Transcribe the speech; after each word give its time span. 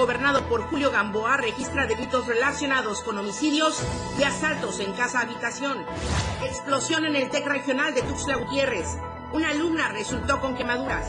gobernado 0.00 0.42
por 0.48 0.62
Julio 0.62 0.90
Gamboa, 0.90 1.36
registra 1.36 1.86
delitos 1.86 2.26
relacionados 2.26 3.02
con 3.02 3.18
homicidios 3.18 3.82
y 4.18 4.22
asaltos 4.22 4.80
en 4.80 4.94
casa-habitación. 4.94 5.84
Explosión 6.42 7.04
en 7.04 7.16
el 7.16 7.28
TEC 7.28 7.46
regional 7.46 7.92
de 7.92 8.00
Tuxtla 8.00 8.36
Gutiérrez. 8.36 8.96
Una 9.34 9.50
alumna 9.50 9.88
resultó 9.88 10.40
con 10.40 10.56
quemaduras. 10.56 11.06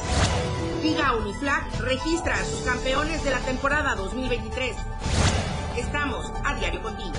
Liga 0.84 1.16
Uniflag 1.16 1.64
registra 1.80 2.36
a 2.36 2.44
sus 2.44 2.64
campeones 2.64 3.24
de 3.24 3.32
la 3.32 3.40
temporada 3.40 3.96
2023. 3.96 4.76
Estamos 5.78 6.30
a 6.44 6.56
diario 6.56 6.82
contigo. 6.82 7.14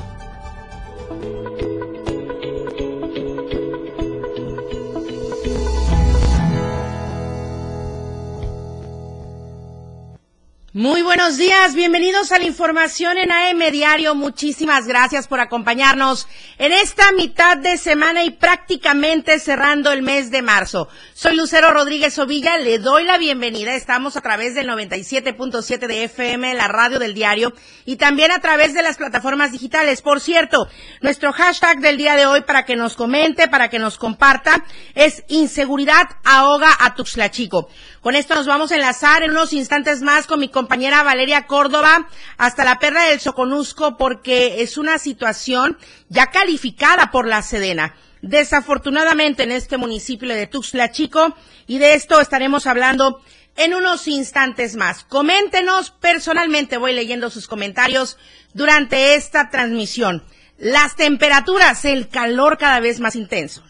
Muy 10.75 11.02
buenos 11.02 11.36
días, 11.36 11.75
bienvenidos 11.75 12.32
a 12.32 12.38
la 12.38 12.46
información 12.46 13.18
en 13.18 13.30
AM 13.30 13.59
Diario. 13.70 14.15
Muchísimas 14.15 14.87
gracias 14.87 15.28
por 15.28 15.38
acompañarnos 15.38 16.27
en 16.56 16.73
esta 16.73 17.12
mitad 17.12 17.59
de 17.59 17.77
semana 17.77 18.24
y 18.24 18.30
prácticamente 18.30 19.38
cerrando 19.38 19.92
el 19.92 20.00
mes 20.00 20.30
de 20.30 20.41
marzo. 20.41 20.88
Soy 21.12 21.37
Lucero 21.37 21.74
Rodríguez 21.74 22.19
Ovilla, 22.19 22.56
le 22.56 22.78
doy 22.78 23.05
la 23.05 23.19
bienvenida. 23.19 23.74
Estamos 23.74 24.16
a 24.16 24.23
través 24.23 24.55
del 24.55 24.66
97.7 24.66 25.87
de 25.87 26.05
FM, 26.05 26.55
la 26.55 26.69
radio 26.69 26.98
del 26.98 27.12
diario, 27.12 27.52
y 27.84 27.97
también 27.97 28.30
a 28.30 28.41
través 28.41 28.73
de 28.73 28.80
las 28.83 28.97
plataformas 28.97 29.52
digitales. 29.52 30.00
Por 30.00 30.20
cierto, 30.20 30.69
nuestro 31.02 31.34
hashtag 31.34 31.80
del 31.80 31.98
día 31.98 32.16
de 32.16 32.25
hoy 32.25 32.45
para 32.45 32.64
que 32.64 32.77
nos 32.77 32.97
comente, 32.97 33.47
para 33.47 33.69
que 33.69 33.78
nos 33.78 33.98
comparta, 33.98 34.64
es 34.95 35.23
inseguridad 35.28 36.09
ahoga 36.25 36.70
a 36.80 36.95
Tuxtla 36.95 37.30
Chico. 37.30 37.69
Con 38.02 38.16
esto 38.16 38.34
nos 38.34 38.48
vamos 38.48 38.73
a 38.73 38.74
enlazar 38.74 39.23
en 39.23 39.30
unos 39.30 39.52
instantes 39.52 40.02
más 40.02 40.27
con 40.27 40.41
mi 40.41 40.48
compañera 40.48 41.05
Valeria 41.05 41.47
Córdoba 41.47 42.09
hasta 42.37 42.65
la 42.65 42.80
perra 42.80 43.05
del 43.05 43.20
Soconusco 43.20 43.97
porque 43.97 44.61
es 44.61 44.77
una 44.77 44.98
situación 44.98 45.78
ya 46.08 46.27
calificada 46.27 47.12
por 47.12 47.28
la 47.28 47.42
Sedena. 47.42 47.95
Desafortunadamente 48.20 49.45
en 49.45 49.53
este 49.53 49.77
municipio 49.77 50.28
de 50.34 50.48
Tuxtla 50.48 50.91
Chico 50.91 51.36
y 51.69 51.78
de 51.78 51.95
esto 51.95 52.20
estaremos 52.20 52.67
hablando 52.67 53.23
en 53.55 53.73
unos 53.73 54.08
instantes 54.08 54.75
más. 54.75 55.05
Coméntenos, 55.05 55.92
personalmente 55.92 56.78
voy 56.78 56.95
leyendo 56.95 57.30
sus 57.30 57.47
comentarios 57.47 58.19
durante 58.53 59.14
esta 59.14 59.48
transmisión. 59.48 60.25
Las 60.58 60.97
temperaturas, 60.97 61.84
el 61.84 62.08
calor 62.08 62.58
cada 62.58 62.80
vez 62.80 62.98
más 62.98 63.14
intenso. 63.14 63.62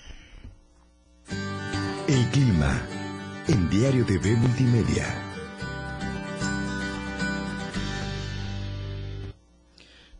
El 2.08 2.30
Diario 3.72 4.04
TV 4.04 4.36
Multimedia. 4.36 5.06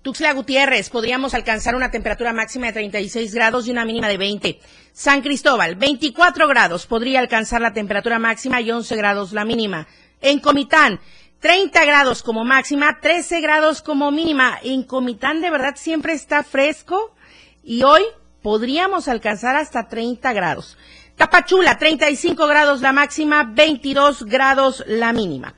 Tuxtla 0.00 0.32
Gutiérrez, 0.32 0.88
podríamos 0.88 1.34
alcanzar 1.34 1.74
una 1.74 1.90
temperatura 1.90 2.32
máxima 2.32 2.68
de 2.68 2.72
36 2.72 3.34
grados 3.34 3.68
y 3.68 3.70
una 3.70 3.84
mínima 3.84 4.08
de 4.08 4.16
20. 4.16 4.58
San 4.94 5.20
Cristóbal, 5.20 5.74
24 5.76 6.48
grados, 6.48 6.86
podría 6.86 7.20
alcanzar 7.20 7.60
la 7.60 7.74
temperatura 7.74 8.18
máxima 8.18 8.62
y 8.62 8.70
11 8.70 8.96
grados 8.96 9.34
la 9.34 9.44
mínima. 9.44 9.86
En 10.22 10.40
Comitán, 10.40 10.98
30 11.40 11.84
grados 11.84 12.22
como 12.22 12.46
máxima, 12.46 13.00
13 13.02 13.42
grados 13.42 13.82
como 13.82 14.10
mínima. 14.10 14.60
En 14.62 14.82
Comitán 14.82 15.42
de 15.42 15.50
verdad 15.50 15.74
siempre 15.76 16.14
está 16.14 16.42
fresco 16.42 17.14
y 17.62 17.82
hoy 17.82 18.02
podríamos 18.40 19.08
alcanzar 19.08 19.56
hasta 19.56 19.88
30 19.88 20.32
grados. 20.32 20.78
Tapachula, 21.16 21.78
35 21.78 22.46
grados 22.46 22.80
la 22.80 22.92
máxima, 22.92 23.44
22 23.44 24.24
grados 24.24 24.82
la 24.86 25.12
mínima. 25.12 25.54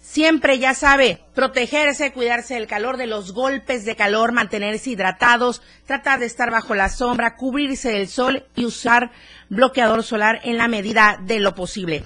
Siempre, 0.00 0.58
ya 0.58 0.72
sabe, 0.72 1.22
protegerse, 1.34 2.12
cuidarse 2.12 2.54
del 2.54 2.66
calor, 2.66 2.96
de 2.96 3.06
los 3.06 3.32
golpes 3.32 3.84
de 3.84 3.94
calor, 3.94 4.32
mantenerse 4.32 4.90
hidratados, 4.90 5.60
tratar 5.86 6.18
de 6.18 6.26
estar 6.26 6.50
bajo 6.50 6.74
la 6.74 6.88
sombra, 6.88 7.36
cubrirse 7.36 7.92
del 7.92 8.08
sol 8.08 8.46
y 8.56 8.64
usar 8.64 9.10
bloqueador 9.50 10.02
solar 10.02 10.40
en 10.44 10.56
la 10.56 10.66
medida 10.66 11.18
de 11.22 11.40
lo 11.40 11.54
posible. 11.54 12.04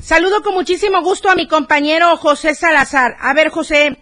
Saludo 0.00 0.42
con 0.42 0.54
muchísimo 0.54 1.00
gusto 1.02 1.30
a 1.30 1.36
mi 1.36 1.46
compañero 1.46 2.16
José 2.16 2.54
Salazar. 2.54 3.16
A 3.20 3.32
ver, 3.34 3.50
José, 3.50 3.98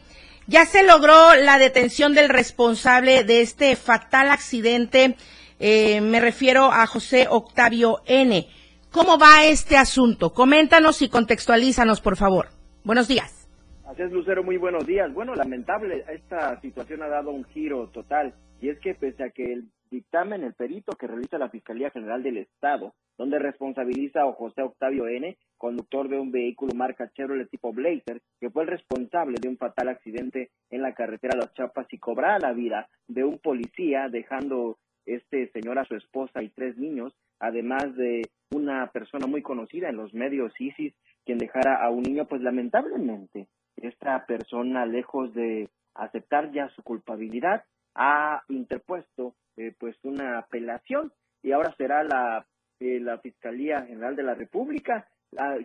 ya 0.46 0.64
se 0.64 0.82
logró 0.82 1.34
la 1.34 1.58
detención 1.58 2.14
del 2.14 2.28
responsable 2.28 3.24
de 3.24 3.40
este 3.40 3.76
fatal 3.76 4.30
accidente 4.30 5.16
eh, 5.58 6.00
me 6.00 6.20
refiero 6.20 6.66
a 6.72 6.86
José 6.86 7.26
Octavio 7.30 8.00
N. 8.06 8.46
¿Cómo 8.90 9.18
va 9.18 9.44
este 9.44 9.76
asunto? 9.76 10.32
Coméntanos 10.32 11.02
y 11.02 11.08
contextualízanos, 11.08 12.00
por 12.00 12.16
favor. 12.16 12.48
Buenos 12.84 13.08
días. 13.08 13.48
Así 13.86 14.02
es, 14.02 14.12
Lucero, 14.12 14.42
muy 14.42 14.56
buenos 14.56 14.86
días. 14.86 15.12
Bueno, 15.12 15.34
lamentable, 15.34 16.04
esta 16.12 16.60
situación 16.60 17.02
ha 17.02 17.08
dado 17.08 17.30
un 17.30 17.44
giro 17.44 17.88
total, 17.88 18.34
y 18.60 18.68
es 18.68 18.78
que 18.80 18.94
pese 18.94 19.24
a 19.24 19.30
que 19.30 19.52
el 19.52 19.68
dictamen, 19.90 20.42
el 20.42 20.54
perito 20.54 20.96
que 20.96 21.06
realiza 21.06 21.38
la 21.38 21.48
Fiscalía 21.48 21.90
General 21.90 22.22
del 22.22 22.38
Estado, 22.38 22.94
donde 23.16 23.38
responsabiliza 23.38 24.22
a 24.22 24.32
José 24.32 24.62
Octavio 24.62 25.06
N., 25.08 25.36
conductor 25.56 26.08
de 26.08 26.18
un 26.18 26.30
vehículo 26.30 26.74
marca 26.74 27.10
Chevrolet 27.14 27.48
tipo 27.48 27.72
Blazer, 27.72 28.20
que 28.40 28.50
fue 28.50 28.64
el 28.64 28.68
responsable 28.68 29.38
de 29.40 29.48
un 29.48 29.56
fatal 29.56 29.88
accidente 29.88 30.50
en 30.70 30.82
la 30.82 30.92
carretera 30.94 31.36
Las 31.36 31.54
Chapas 31.54 31.86
y 31.90 31.98
cobrara 31.98 32.38
la 32.38 32.52
vida 32.52 32.88
de 33.08 33.24
un 33.24 33.38
policía, 33.38 34.08
dejando 34.10 34.78
este 35.06 35.50
señor 35.52 35.78
a 35.78 35.84
su 35.84 35.94
esposa 35.94 36.42
y 36.42 36.50
tres 36.50 36.76
niños, 36.76 37.14
además 37.38 37.96
de 37.96 38.22
una 38.50 38.88
persona 38.88 39.26
muy 39.26 39.42
conocida 39.42 39.88
en 39.88 39.96
los 39.96 40.12
medios, 40.14 40.52
ISIS, 40.58 40.94
quien 41.24 41.38
dejara 41.38 41.82
a 41.82 41.90
un 41.90 42.02
niño, 42.02 42.26
pues 42.26 42.42
lamentablemente 42.42 43.48
esta 43.76 44.26
persona, 44.26 44.86
lejos 44.86 45.34
de 45.34 45.68
aceptar 45.94 46.52
ya 46.52 46.68
su 46.70 46.82
culpabilidad, 46.82 47.64
ha 47.94 48.42
interpuesto 48.48 49.34
eh, 49.56 49.72
pues 49.78 49.96
una 50.02 50.38
apelación 50.38 51.12
y 51.42 51.52
ahora 51.52 51.74
será 51.76 52.04
la, 52.04 52.46
eh, 52.80 53.00
la 53.00 53.18
Fiscalía 53.18 53.82
General 53.82 54.16
de 54.16 54.22
la 54.22 54.34
República 54.34 55.08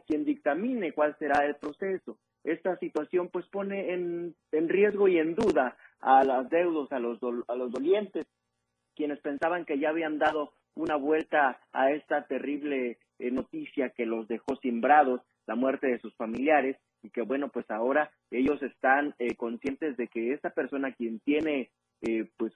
quien 0.07 0.25
dictamine 0.25 0.91
cuál 0.91 1.15
será 1.17 1.45
el 1.45 1.55
proceso. 1.55 2.17
Esta 2.43 2.75
situación 2.77 3.29
pues 3.29 3.47
pone 3.47 3.93
en, 3.93 4.35
en 4.51 4.69
riesgo 4.69 5.07
y 5.07 5.17
en 5.17 5.35
duda 5.35 5.77
a 5.99 6.23
los 6.23 6.49
deudos, 6.49 6.91
a 6.91 6.99
los, 6.99 7.19
a 7.47 7.55
los 7.55 7.71
dolientes 7.71 8.25
quienes 9.01 9.19
pensaban 9.21 9.65
que 9.65 9.79
ya 9.79 9.89
habían 9.89 10.19
dado 10.19 10.53
una 10.75 10.95
vuelta 10.95 11.59
a 11.73 11.89
esta 11.89 12.27
terrible 12.27 12.99
eh, 13.17 13.31
noticia 13.31 13.89
que 13.89 14.05
los 14.05 14.27
dejó 14.27 14.57
simbrados, 14.57 15.21
la 15.47 15.55
muerte 15.55 15.87
de 15.87 15.97
sus 15.97 16.13
familiares, 16.13 16.77
y 17.01 17.09
que 17.09 17.23
bueno, 17.23 17.49
pues 17.49 17.65
ahora 17.71 18.11
ellos 18.29 18.61
están 18.61 19.15
eh, 19.17 19.33
conscientes 19.35 19.97
de 19.97 20.07
que 20.07 20.33
esta 20.33 20.51
persona 20.51 20.91
quien 20.91 21.19
tiene 21.21 21.71
eh, 22.03 22.29
pues 22.37 22.53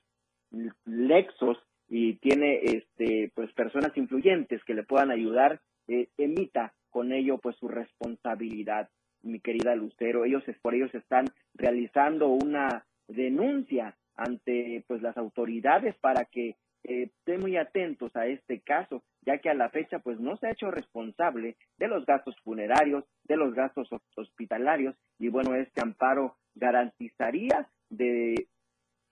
lexos 0.85 1.57
y 1.89 2.17
tiene 2.17 2.61
este 2.63 3.31
pues 3.33 3.51
personas 3.53 3.97
influyentes 3.97 4.63
que 4.65 4.75
le 4.75 4.83
puedan 4.83 5.09
ayudar, 5.09 5.61
emita 5.87 6.75
con 6.91 7.11
ello 7.11 7.39
pues 7.39 7.55
su 7.55 7.67
responsabilidad, 7.67 8.87
mi 9.23 9.39
querida 9.39 9.75
Lucero. 9.75 10.25
Ellos 10.25 10.43
por 10.61 10.75
ellos 10.75 10.93
están 10.93 11.25
realizando 11.55 12.27
una 12.27 12.85
denuncia 13.07 13.97
ante 14.15 14.83
pues 14.87 15.01
las 15.01 15.17
autoridades 15.17 15.95
para 15.97 16.25
que 16.25 16.55
eh, 16.83 17.09
estén 17.19 17.41
muy 17.41 17.57
atentos 17.57 18.15
a 18.15 18.27
este 18.27 18.61
caso, 18.61 19.03
ya 19.25 19.39
que 19.39 19.49
a 19.49 19.55
la 19.55 19.69
fecha 19.69 19.99
pues 19.99 20.19
no 20.19 20.37
se 20.37 20.47
ha 20.47 20.51
hecho 20.51 20.69
responsable 20.69 21.57
de 21.77 21.87
los 21.87 22.05
gastos 22.05 22.35
funerarios, 22.43 23.03
de 23.23 23.37
los 23.37 23.53
gastos 23.53 23.89
hospitalarios 24.15 24.95
y 25.17 25.29
bueno, 25.29 25.55
este 25.55 25.81
amparo 25.81 26.35
garantizaría 26.53 27.67
de 27.89 28.47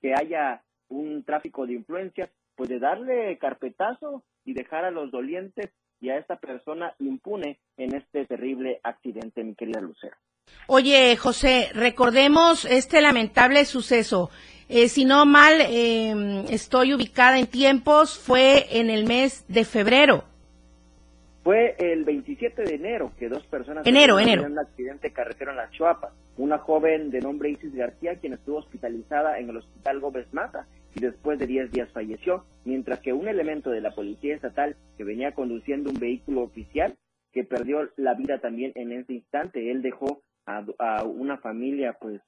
que 0.01 0.13
haya 0.13 0.63
un 0.89 1.23
tráfico 1.23 1.65
de 1.65 1.73
influencias, 1.73 2.29
pues 2.55 2.69
de 2.69 2.79
darle 2.79 3.37
carpetazo 3.39 4.23
y 4.45 4.53
dejar 4.53 4.85
a 4.85 4.91
los 4.91 5.11
dolientes 5.11 5.71
y 5.99 6.09
a 6.09 6.17
esta 6.17 6.35
persona 6.35 6.93
impune 6.99 7.59
en 7.77 7.95
este 7.95 8.25
terrible 8.25 8.79
accidente, 8.83 9.43
mi 9.43 9.55
querida 9.55 9.81
Lucero. 9.81 10.15
Oye, 10.67 11.15
José, 11.15 11.69
recordemos 11.73 12.65
este 12.65 13.01
lamentable 13.01 13.65
suceso. 13.65 14.29
Eh, 14.69 14.87
si 14.87 15.05
no 15.05 15.25
mal 15.25 15.53
em, 15.61 16.45
estoy 16.49 16.93
ubicada 16.93 17.39
en 17.39 17.47
tiempos, 17.47 18.17
fue 18.17 18.79
en 18.79 18.89
el 18.89 19.05
mes 19.05 19.45
de 19.47 19.65
febrero. 19.65 20.23
Fue 21.43 21.75
el 21.77 22.05
27 22.05 22.63
de 22.63 22.75
enero 22.75 23.11
que 23.19 23.27
dos 23.27 23.45
personas 23.47 23.85
enero, 23.85 24.17
enero. 24.17 24.45
un 24.45 24.57
accidente 24.57 25.11
carretero 25.11 25.51
en 25.51 25.57
la 25.57 25.69
Chuapa. 25.71 26.13
Una 26.37 26.57
joven 26.57 27.11
de 27.11 27.19
nombre 27.19 27.49
Isis 27.49 27.75
García, 27.75 28.15
quien 28.15 28.33
estuvo 28.33 28.57
hospitalizada 28.57 29.37
en 29.39 29.49
el 29.49 29.57
Hospital 29.57 29.99
Gómez 29.99 30.25
Mata 30.31 30.65
y 30.95 31.01
después 31.01 31.37
de 31.39 31.47
10 31.47 31.71
días 31.71 31.89
falleció, 31.91 32.45
mientras 32.63 32.99
que 33.01 33.13
un 33.13 33.27
elemento 33.27 33.71
de 33.71 33.81
la 33.81 33.91
Policía 33.91 34.35
Estatal 34.35 34.77
que 34.97 35.03
venía 35.03 35.33
conduciendo 35.33 35.89
un 35.89 35.99
vehículo 35.99 36.41
oficial 36.43 36.95
que 37.33 37.43
perdió 37.43 37.89
la 37.97 38.13
vida 38.13 38.39
también 38.39 38.71
en 38.75 38.93
ese 38.93 39.13
instante. 39.13 39.69
Él 39.69 39.81
dejó 39.81 40.21
a, 40.45 40.63
a 40.79 41.03
una 41.03 41.37
familia 41.37 41.97
pues 41.99 42.21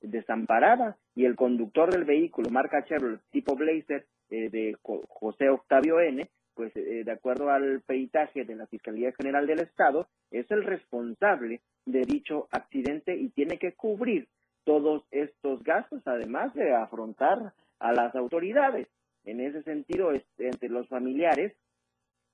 desamparada 0.00 0.96
y 1.14 1.24
el 1.24 1.36
conductor 1.36 1.90
del 1.90 2.04
vehículo, 2.04 2.50
marca 2.50 2.84
Chevrolet 2.84 3.20
tipo 3.30 3.54
Blazer, 3.54 4.06
eh, 4.30 4.50
de 4.50 4.76
José 5.08 5.48
Octavio 5.48 6.00
N., 6.00 6.28
pues 6.54 6.74
eh, 6.74 7.04
de 7.04 7.12
acuerdo 7.12 7.50
al 7.50 7.82
peritaje 7.82 8.44
de 8.44 8.56
la 8.56 8.66
Fiscalía 8.66 9.12
General 9.12 9.46
del 9.46 9.60
Estado, 9.60 10.08
es 10.30 10.50
el 10.50 10.64
responsable 10.64 11.60
de 11.84 12.00
dicho 12.00 12.48
accidente 12.50 13.14
y 13.14 13.28
tiene 13.28 13.58
que 13.58 13.72
cubrir 13.72 14.26
todos 14.64 15.04
estos 15.10 15.62
gastos, 15.62 16.02
además 16.06 16.52
de 16.54 16.74
afrontar 16.74 17.52
a 17.78 17.92
las 17.92 18.14
autoridades. 18.16 18.88
En 19.24 19.40
ese 19.40 19.62
sentido, 19.62 20.12
entre 20.38 20.68
los 20.68 20.88
familiares, 20.88 21.54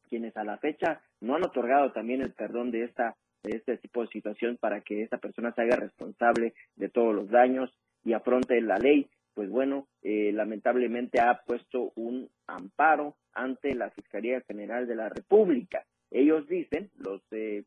quienes 0.09 0.37
a 0.37 0.45
la 0.45 0.57
fecha 0.59 1.03
no 1.21 1.35
han 1.35 1.45
otorgado 1.45 1.93
también 1.93 2.23
el 2.23 2.33
perdón 2.33 2.71
de 2.71 2.85
esta 2.85 3.17
de 3.43 3.57
este 3.57 3.77
tipo 3.79 4.03
de 4.03 4.09
situación 4.09 4.57
para 4.57 4.81
que 4.81 5.03
esta 5.03 5.19
persona 5.19 5.53
se 5.53 5.63
haga 5.63 5.77
responsable 5.77 6.55
de 6.77 6.89
todos 6.89 7.15
los 7.15 7.29
daños 7.29 7.71
y 8.05 8.13
afronte 8.13 8.61
la 8.61 8.79
ley, 8.79 9.09
pues 9.35 9.49
bueno, 9.51 9.89
eh, 10.03 10.31
lamentablemente 10.33 11.21
ha 11.21 11.43
puesto 11.47 11.93
un 11.97 12.29
amparo 12.47 13.17
ante 13.33 13.75
la 13.75 13.91
Fiscalía 13.91 14.41
General 14.43 14.87
de 14.87 14.97
la 14.97 15.09
República. 15.09 15.85
Ellos 16.11 16.47
dicen, 16.49 16.91
los, 16.97 17.23
eh, 17.31 17.65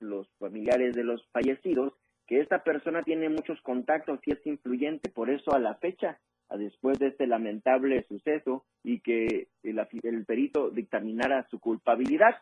los 0.00 0.28
familiares 0.38 0.94
de 0.94 1.04
los 1.04 1.24
fallecidos, 1.30 1.92
que 2.26 2.40
esta 2.40 2.64
persona 2.64 3.02
tiene 3.02 3.28
muchos 3.28 3.60
contactos 3.60 4.18
y 4.24 4.32
es 4.32 4.46
influyente, 4.46 5.10
por 5.10 5.30
eso 5.30 5.54
a 5.54 5.60
la 5.60 5.74
fecha, 5.76 6.18
después 6.50 6.98
de 6.98 7.08
este 7.08 7.26
lamentable 7.26 8.04
suceso 8.08 8.64
y 8.82 9.00
que 9.00 9.48
el, 9.62 9.78
el 10.02 10.24
perito 10.24 10.70
dictaminara 10.70 11.46
su 11.48 11.58
culpabilidad, 11.58 12.36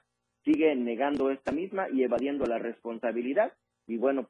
sigue 0.45 0.75
negando 0.75 1.31
esta 1.31 1.53
misma 1.53 1.89
y 1.91 2.03
evadiendo 2.03 2.47
la 2.47 2.59
responsabilidad 2.59 3.53
y 3.87 3.97
bueno, 3.97 4.29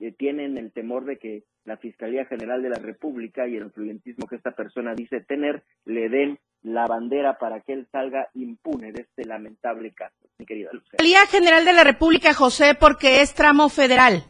eh, 0.00 0.12
tienen 0.12 0.58
el 0.58 0.72
temor 0.72 1.04
de 1.04 1.18
que 1.18 1.44
la 1.64 1.76
Fiscalía 1.76 2.26
General 2.26 2.62
de 2.62 2.68
la 2.68 2.78
República 2.78 3.46
y 3.46 3.56
el 3.56 3.64
influyentismo 3.64 4.26
que 4.26 4.36
esta 4.36 4.50
persona 4.50 4.94
dice 4.94 5.20
tener 5.20 5.62
le 5.84 6.08
den 6.08 6.38
la 6.62 6.86
bandera 6.86 7.38
para 7.38 7.60
que 7.60 7.74
él 7.74 7.86
salga 7.92 8.28
impune 8.34 8.92
de 8.92 9.02
este 9.02 9.24
lamentable 9.24 9.92
caso, 9.92 10.16
mi 10.38 10.46
querida 10.46 10.70
Lucía. 10.72 10.90
Fiscalía 10.92 11.26
General 11.26 11.64
de 11.64 11.72
la 11.72 11.84
República, 11.84 12.34
José, 12.34 12.74
porque 12.74 13.20
es 13.20 13.34
tramo 13.34 13.68
federal. 13.68 14.24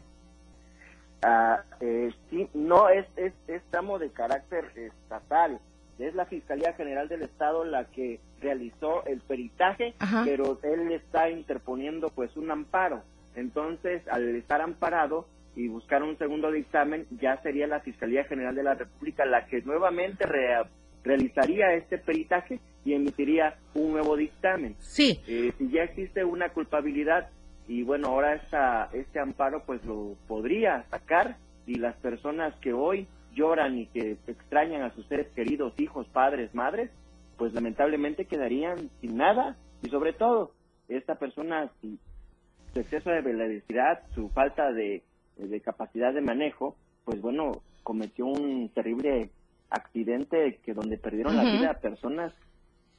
Ah, 1.23 1.63
eh, 1.79 2.11
sí, 2.29 2.47
no, 2.53 2.89
es, 2.89 3.05
es, 3.15 3.33
es 3.47 3.63
tramo 3.71 3.97
de 3.97 4.11
carácter 4.11 4.65
estatal. 4.75 5.59
Es 5.99 6.13
la 6.15 6.25
Fiscalía 6.25 6.73
General 6.73 7.07
del 7.07 7.21
Estado 7.21 7.63
la 7.63 7.85
que 7.85 8.19
realizó 8.41 9.05
el 9.05 9.21
peritaje, 9.21 9.93
pero 10.25 10.59
él 10.63 10.91
está 10.91 11.29
interponiendo 11.29 12.09
pues 12.09 12.35
un 12.35 12.51
amparo. 12.51 13.03
Entonces, 13.35 14.01
al 14.09 14.35
estar 14.35 14.61
amparado, 14.61 15.27
y 15.55 15.67
buscar 15.67 16.03
un 16.03 16.17
segundo 16.17 16.51
dictamen, 16.51 17.07
ya 17.21 17.41
sería 17.41 17.67
la 17.67 17.79
Fiscalía 17.79 18.25
General 18.25 18.53
de 18.53 18.63
la 18.63 18.73
República 18.73 19.25
la 19.25 19.45
que 19.45 19.61
nuevamente 19.61 20.25
realizaría 21.03 21.73
este 21.73 21.97
peritaje 21.97 22.59
y 22.83 22.93
emitiría 22.93 23.57
un 23.73 23.93
nuevo 23.93 24.17
dictamen. 24.17 24.75
Sí. 24.79 25.21
Eh, 25.27 25.53
si 25.57 25.69
ya 25.69 25.83
existe 25.83 26.23
una 26.23 26.49
culpabilidad 26.49 27.29
y 27.67 27.83
bueno, 27.83 28.09
ahora 28.09 28.35
esta, 28.35 28.89
este 28.93 29.19
amparo 29.19 29.63
pues 29.65 29.83
lo 29.85 30.15
podría 30.27 30.83
sacar 30.89 31.37
y 31.65 31.75
las 31.75 31.95
personas 31.95 32.53
que 32.57 32.73
hoy 32.73 33.07
lloran 33.35 33.77
y 33.77 33.85
que 33.87 34.17
extrañan 34.25 34.81
a 34.81 34.93
sus 34.95 35.05
seres 35.05 35.27
queridos, 35.35 35.73
hijos, 35.77 36.07
padres, 36.07 36.55
madres, 36.55 36.89
pues 37.37 37.53
lamentablemente 37.53 38.25
quedarían 38.25 38.89
sin 39.01 39.17
nada 39.17 39.55
y 39.83 39.89
sobre 39.89 40.13
todo 40.13 40.53
esta 40.87 41.15
persona, 41.15 41.69
su 41.81 42.79
exceso 42.79 43.11
de 43.11 43.21
velocidad, 43.21 44.01
su 44.15 44.29
falta 44.29 44.71
de 44.71 45.03
de 45.37 45.61
capacidad 45.61 46.13
de 46.13 46.21
manejo, 46.21 46.75
pues 47.03 47.21
bueno, 47.21 47.61
cometió 47.83 48.25
un 48.25 48.69
terrible 48.69 49.29
accidente 49.69 50.59
que 50.63 50.73
donde 50.73 50.97
perdieron 50.97 51.35
la 51.35 51.43
vida 51.43 51.73
personas 51.81 52.33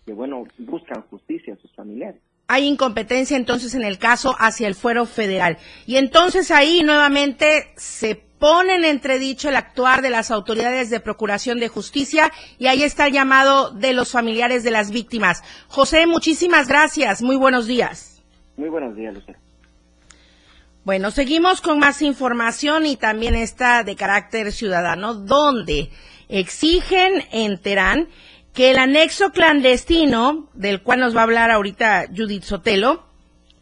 que 0.05 0.13
bueno, 0.13 0.45
buscan 0.59 1.03
justicia 1.11 1.55
a 1.55 1.57
sus 1.57 1.73
familiares. 1.75 2.21
Hay 2.47 2.67
incompetencia 2.69 3.37
entonces 3.37 3.75
en 3.75 3.83
el 3.83 3.99
caso 3.99 4.37
hacia 4.39 4.69
el 4.69 4.77
fuero 4.77 5.05
federal. 5.05 5.59
Y 5.85 5.97
entonces 5.97 6.53
ahí 6.53 6.83
nuevamente 6.85 7.73
se 7.75 8.15
pone 8.39 8.75
en 8.75 8.85
entredicho 8.85 9.49
el 9.49 9.57
actuar 9.57 10.03
de 10.03 10.11
las 10.11 10.31
autoridades 10.31 10.91
de 10.91 11.01
procuración 11.01 11.59
de 11.59 11.69
justicia 11.69 12.33
y 12.59 12.67
ahí 12.67 12.83
está 12.83 13.07
el 13.07 13.13
llamado 13.13 13.71
de 13.71 13.93
los 13.93 14.13
familiares 14.13 14.63
de 14.65 14.71
las 14.71 14.91
víctimas. 14.91 15.43
José, 15.69 16.07
muchísimas 16.07 16.69
gracias. 16.69 17.23
Muy 17.23 17.37
buenos 17.37 17.67
días. 17.67 18.23
Muy 18.57 18.69
buenos 18.69 18.97
días, 18.97 19.15
Lucero. 19.15 19.39
Bueno, 20.85 21.11
seguimos 21.11 21.61
con 21.61 21.81
más 21.81 22.01
información 22.01 22.87
y 22.87 22.97
también 22.97 23.35
esta 23.35 23.83
de 23.83 23.97
carácter 23.97 24.53
ciudadano, 24.53 25.15
donde 25.15 25.91
exigen 26.29 27.25
en 27.33 27.61
Terán 27.61 28.09
que 28.55 28.71
el 28.71 28.79
anexo 28.79 29.33
clandestino, 29.33 30.49
del 30.55 30.83
cual 30.83 31.01
nos 31.01 31.15
va 31.15 31.21
a 31.21 31.25
hablar 31.25 31.51
ahorita 31.51 32.07
Judith 32.17 32.45
Sotelo, 32.45 33.05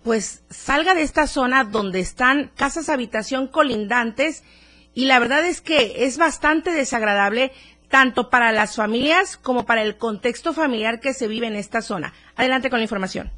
pues 0.02 0.44
salga 0.50 0.94
de 0.94 1.00
esta 1.00 1.26
zona 1.26 1.64
donde 1.64 1.98
están 1.98 2.50
casas 2.54 2.90
habitación 2.90 3.48
colindantes 3.48 4.44
y 4.94 5.06
la 5.06 5.18
verdad 5.18 5.44
es 5.44 5.60
que 5.60 6.04
es 6.06 6.16
bastante 6.18 6.70
desagradable 6.70 7.52
tanto 7.88 8.30
para 8.30 8.52
las 8.52 8.76
familias 8.76 9.36
como 9.36 9.66
para 9.66 9.82
el 9.82 9.96
contexto 9.96 10.52
familiar 10.52 11.00
que 11.00 11.12
se 11.12 11.28
vive 11.28 11.46
en 11.46 11.56
esta 11.56 11.82
zona. 11.82 12.12
Adelante 12.36 12.70
con 12.70 12.78
la 12.78 12.84
información. 12.84 13.30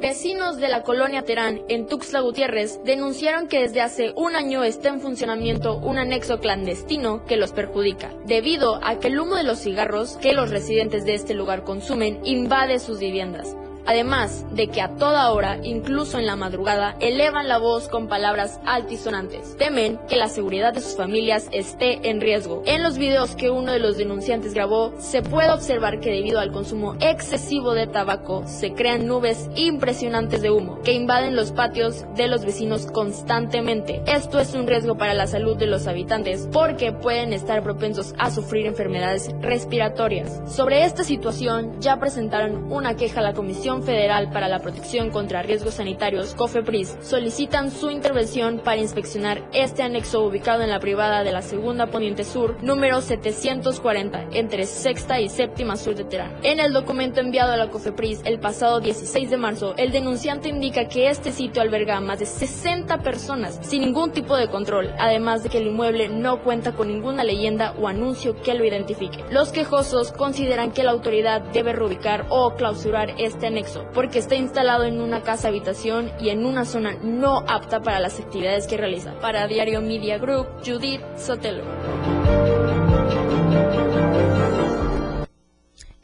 Vecinos 0.00 0.56
de 0.56 0.68
la 0.68 0.84
colonia 0.84 1.22
Terán, 1.22 1.60
en 1.68 1.86
Tuxtla 1.86 2.20
Gutiérrez, 2.20 2.80
denunciaron 2.84 3.48
que 3.48 3.60
desde 3.60 3.82
hace 3.82 4.12
un 4.16 4.36
año 4.36 4.64
está 4.64 4.88
en 4.88 5.00
funcionamiento 5.00 5.76
un 5.76 5.98
anexo 5.98 6.38
clandestino 6.38 7.26
que 7.26 7.36
los 7.36 7.52
perjudica, 7.52 8.14
debido 8.24 8.82
a 8.82 8.98
que 8.98 9.08
el 9.08 9.20
humo 9.20 9.36
de 9.36 9.44
los 9.44 9.58
cigarros 9.58 10.16
que 10.16 10.32
los 10.32 10.48
residentes 10.48 11.04
de 11.04 11.14
este 11.14 11.34
lugar 11.34 11.64
consumen 11.64 12.20
invade 12.24 12.78
sus 12.78 13.00
viviendas. 13.00 13.54
Además 13.88 14.44
de 14.52 14.68
que 14.68 14.82
a 14.82 14.96
toda 14.96 15.32
hora, 15.32 15.60
incluso 15.62 16.18
en 16.18 16.26
la 16.26 16.36
madrugada, 16.36 16.94
elevan 17.00 17.48
la 17.48 17.56
voz 17.56 17.88
con 17.88 18.06
palabras 18.06 18.60
altisonantes. 18.66 19.56
Temen 19.56 19.98
que 20.10 20.16
la 20.16 20.28
seguridad 20.28 20.74
de 20.74 20.82
sus 20.82 20.94
familias 20.94 21.48
esté 21.52 22.10
en 22.10 22.20
riesgo. 22.20 22.62
En 22.66 22.82
los 22.82 22.98
videos 22.98 23.34
que 23.34 23.48
uno 23.48 23.72
de 23.72 23.78
los 23.78 23.96
denunciantes 23.96 24.52
grabó, 24.52 24.92
se 24.98 25.22
puede 25.22 25.50
observar 25.50 26.00
que 26.00 26.10
debido 26.10 26.38
al 26.38 26.52
consumo 26.52 26.96
excesivo 27.00 27.72
de 27.72 27.86
tabaco, 27.86 28.42
se 28.46 28.74
crean 28.74 29.06
nubes 29.06 29.48
impresionantes 29.56 30.42
de 30.42 30.50
humo 30.50 30.82
que 30.82 30.92
invaden 30.92 31.34
los 31.34 31.52
patios 31.52 32.04
de 32.14 32.28
los 32.28 32.44
vecinos 32.44 32.84
constantemente. 32.92 34.02
Esto 34.04 34.38
es 34.38 34.52
un 34.52 34.66
riesgo 34.66 34.98
para 34.98 35.14
la 35.14 35.26
salud 35.26 35.56
de 35.56 35.66
los 35.66 35.86
habitantes 35.86 36.46
porque 36.52 36.92
pueden 36.92 37.32
estar 37.32 37.62
propensos 37.62 38.14
a 38.18 38.30
sufrir 38.30 38.66
enfermedades 38.66 39.30
respiratorias. 39.40 40.42
Sobre 40.54 40.84
esta 40.84 41.04
situación 41.04 41.80
ya 41.80 41.98
presentaron 41.98 42.70
una 42.70 42.94
queja 42.94 43.20
a 43.20 43.22
la 43.22 43.32
Comisión 43.32 43.77
Federal 43.82 44.30
para 44.30 44.48
la 44.48 44.60
Protección 44.60 45.10
contra 45.10 45.42
Riesgos 45.42 45.74
Sanitarios, 45.74 46.34
COFEPRIS, 46.34 46.98
solicitan 47.00 47.70
su 47.70 47.90
intervención 47.90 48.60
para 48.64 48.80
inspeccionar 48.80 49.42
este 49.52 49.82
anexo 49.82 50.24
ubicado 50.24 50.62
en 50.62 50.70
la 50.70 50.80
privada 50.80 51.24
de 51.24 51.32
la 51.32 51.42
Segunda 51.42 51.86
Poniente 51.86 52.24
Sur, 52.24 52.56
número 52.62 53.00
740, 53.00 54.28
entre 54.32 54.66
Sexta 54.66 55.20
y 55.20 55.28
Séptima 55.28 55.76
Sur 55.76 55.94
de 55.94 56.04
Terán. 56.04 56.36
En 56.42 56.60
el 56.60 56.72
documento 56.72 57.20
enviado 57.20 57.52
a 57.52 57.56
la 57.56 57.70
COFEPRIS 57.70 58.22
el 58.24 58.38
pasado 58.38 58.80
16 58.80 59.30
de 59.30 59.36
marzo, 59.36 59.74
el 59.76 59.92
denunciante 59.92 60.48
indica 60.48 60.88
que 60.88 61.08
este 61.08 61.32
sitio 61.32 61.62
alberga 61.62 62.00
más 62.00 62.18
de 62.18 62.26
60 62.26 62.98
personas 62.98 63.58
sin 63.62 63.82
ningún 63.82 64.12
tipo 64.12 64.36
de 64.36 64.48
control, 64.48 64.92
además 64.98 65.42
de 65.42 65.48
que 65.48 65.58
el 65.58 65.68
inmueble 65.68 66.08
no 66.08 66.42
cuenta 66.42 66.72
con 66.72 66.88
ninguna 66.88 67.24
leyenda 67.24 67.74
o 67.80 67.88
anuncio 67.88 68.40
que 68.42 68.54
lo 68.54 68.64
identifique. 68.64 69.24
Los 69.30 69.52
quejosos 69.52 70.12
consideran 70.12 70.72
que 70.72 70.82
la 70.82 70.92
autoridad 70.92 71.40
debe 71.52 71.72
reubicar 71.72 72.26
o 72.30 72.54
clausurar 72.54 73.14
este 73.18 73.46
anexo 73.46 73.67
porque 73.94 74.18
está 74.18 74.34
instalado 74.34 74.84
en 74.84 75.00
una 75.00 75.22
casa 75.22 75.48
habitación 75.48 76.12
y 76.20 76.30
en 76.30 76.44
una 76.46 76.64
zona 76.64 76.94
no 77.02 77.44
apta 77.48 77.80
para 77.80 78.00
las 78.00 78.18
actividades 78.18 78.66
que 78.66 78.76
realiza. 78.76 79.18
Para 79.20 79.46
Diario 79.46 79.80
Media 79.80 80.18
Group, 80.18 80.46
Judith 80.64 81.00
Sotelo. 81.16 81.64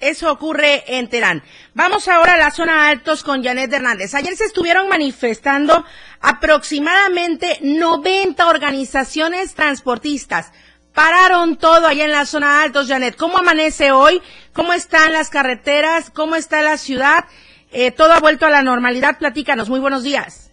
Eso 0.04 0.30
ocurre 0.30 0.84
en 0.98 1.08
Terán. 1.08 1.42
Vamos 1.72 2.08
ahora 2.08 2.34
a 2.34 2.36
la 2.36 2.50
zona 2.50 2.88
altos 2.88 3.22
con 3.22 3.42
Janet 3.42 3.72
Hernández. 3.72 4.14
Ayer 4.14 4.36
se 4.36 4.44
estuvieron 4.44 4.86
manifestando 4.86 5.82
aproximadamente 6.20 7.58
90 7.62 8.46
organizaciones 8.46 9.54
transportistas. 9.54 10.52
Pararon 10.92 11.56
todo 11.56 11.86
allá 11.86 12.04
en 12.04 12.12
la 12.12 12.26
zona 12.26 12.62
altos, 12.62 12.86
Janet. 12.86 13.16
¿Cómo 13.16 13.38
amanece 13.38 13.92
hoy? 13.92 14.20
¿Cómo 14.52 14.74
están 14.74 15.12
las 15.12 15.30
carreteras? 15.30 16.10
¿Cómo 16.10 16.36
está 16.36 16.60
la 16.60 16.76
ciudad? 16.76 17.24
Eh, 17.76 17.90
todo 17.90 18.12
ha 18.12 18.20
vuelto 18.20 18.46
a 18.46 18.50
la 18.50 18.62
normalidad. 18.62 19.18
Platícanos. 19.18 19.68
Muy 19.68 19.80
buenos 19.80 20.04
días. 20.04 20.52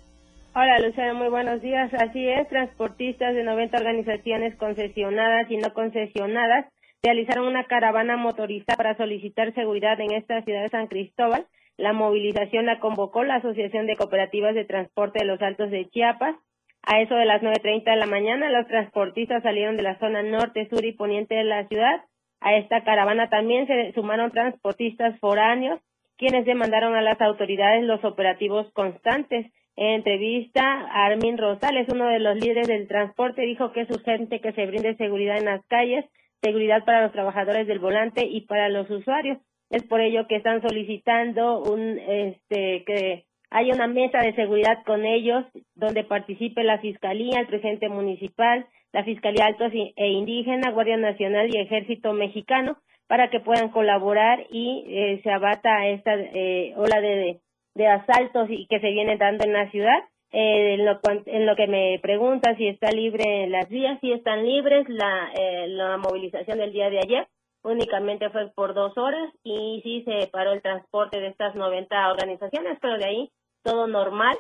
Hola, 0.56 0.80
Luciana. 0.80 1.14
Muy 1.14 1.30
buenos 1.30 1.62
días. 1.62 1.94
Así 1.94 2.28
es, 2.28 2.50
transportistas 2.50 3.36
de 3.36 3.44
90 3.44 3.78
organizaciones 3.78 4.56
concesionadas 4.56 5.50
y 5.52 5.58
no 5.58 5.72
concesionadas 5.72 6.66
realizaron 7.04 7.48
una 7.48 7.66
caravana 7.66 8.18
motorizada 8.18 8.76
para 8.76 8.98
solicitar 8.98 9.54
seguridad 9.54 10.00
en 10.00 10.14
esta 10.14 10.42
ciudad 10.42 10.64
de 10.64 10.70
San 10.70 10.88
Cristóbal. 10.88 11.46
La 11.78 11.94
movilización 11.94 12.66
la 12.66 12.80
convocó 12.80 13.24
la 13.24 13.36
Asociación 13.36 13.86
de 13.86 13.98
Cooperativas 13.98 14.56
de 14.56 14.66
Transporte 14.66 15.20
de 15.20 15.26
los 15.26 15.42
Altos 15.42 15.70
de 15.70 15.90
Chiapas. 15.90 16.36
A 16.84 17.02
eso 17.02 17.14
de 17.14 17.26
las 17.26 17.44
9.30 17.44 17.84
de 17.84 17.96
la 17.98 18.08
mañana, 18.08 18.50
los 18.50 18.68
transportistas 18.68 19.44
salieron 19.44 19.78
de 19.78 19.84
la 19.84 20.00
zona 20.00 20.24
norte, 20.24 20.68
sur 20.70 20.84
y 20.84 20.94
poniente 20.94 21.36
de 21.36 21.44
la 21.44 21.68
ciudad 21.68 22.02
A 22.40 22.56
esta 22.56 22.84
caravana 22.84 23.30
también 23.30 23.68
se 23.68 23.94
sumaron 23.94 24.32
transportistas 24.32 25.20
foráneos, 25.20 25.80
quienes 26.22 26.46
demandaron 26.46 26.94
a 26.94 27.02
las 27.02 27.20
autoridades 27.20 27.84
los 27.84 28.06
operativos 28.06 28.72
constantes. 28.74 29.52
En 29.76 29.96
entrevista, 29.96 30.62
Armin 30.92 31.36
Rosales, 31.36 31.88
uno 31.92 32.06
de 32.10 32.20
los 32.20 32.36
líderes 32.36 32.68
del 32.68 32.88
transporte, 32.88 33.42
dijo 33.42 33.72
que 33.72 33.82
es 33.82 33.90
urgente 33.90 34.40
que 34.40 34.52
se 34.52 34.68
brinde 34.68 34.96
seguridad 34.98 35.40
en 35.40 35.46
las 35.46 35.66
calles, 35.66 36.06
seguridad 36.40 36.86
para 36.86 37.02
los 37.02 37.12
trabajadores 37.12 37.66
del 37.66 37.80
volante 37.80 38.24
y 38.24 38.42
para 38.42 38.70
los 38.70 38.88
usuarios. 38.92 39.40
Es 39.72 39.82
por 39.88 40.00
ello 40.00 40.28
que 40.28 40.36
están 40.36 40.62
solicitando 40.62 41.64
un, 41.64 41.98
este, 41.98 42.84
que 42.86 43.24
haya 43.50 43.74
una 43.74 43.88
mesa 43.88 44.20
de 44.20 44.36
seguridad 44.36 44.84
con 44.86 45.04
ellos 45.06 45.44
donde 45.74 46.04
participe 46.04 46.64
la 46.64 46.78
Fiscalía, 46.78 47.40
el 47.40 47.48
presidente 47.48 47.90
municipal, 47.90 48.68
la 48.94 49.04
Fiscalía 49.04 49.48
Altos 49.48 49.72
e 49.74 50.08
Indígena, 50.08 50.70
Guardia 50.70 50.98
Nacional 50.98 51.50
y 51.50 51.58
Ejército 51.58 52.14
Mexicano 52.14 52.78
para 53.12 53.30
que 53.30 53.42
puedan 53.42 53.72
colaborar 53.72 54.40
y 54.52 54.86
eh, 54.88 55.20
se 55.22 55.30
abata 55.30 55.86
esta 55.88 56.14
eh, 56.16 56.74
ola 56.78 57.02
de, 57.02 57.42
de, 57.76 57.88
asaltos 57.88 58.50
y 58.50 58.68
que 58.68 58.80
se 58.80 58.90
viene 58.92 59.18
dando 59.18 59.44
en 59.44 59.52
la 59.52 59.70
ciudad. 59.70 60.00
Eh, 60.32 60.76
en, 60.76 60.86
lo, 60.86 60.98
en, 61.26 61.46
lo, 61.46 61.58
que 61.58 61.68
me 61.68 62.00
pregunta 62.02 62.56
si 62.56 62.70
está 62.70 62.90
libre 62.90 63.50
las 63.50 63.68
vías, 63.68 64.00
si 64.00 64.14
están 64.14 64.46
libres, 64.46 64.88
la, 64.88 65.30
la 65.68 65.98
movilización 65.98 66.58
del 66.58 66.72
día 66.72 66.90
de 66.90 67.00
ayer 67.00 67.28
únicamente 67.64 68.30
fue 68.30 68.50
por 68.56 68.74
dos 68.74 68.98
horas 68.98 69.30
y 69.44 69.82
sí 69.84 70.06
se 70.06 70.28
paró 70.28 70.54
el 70.54 70.62
transporte 70.62 71.20
de 71.20 71.28
estas 71.28 71.54
90 71.54 72.12
organizaciones, 72.12 72.78
pero 72.82 72.98
de 72.98 73.06
ahí 73.06 73.32
todo 73.62 73.88
normal 73.88 74.38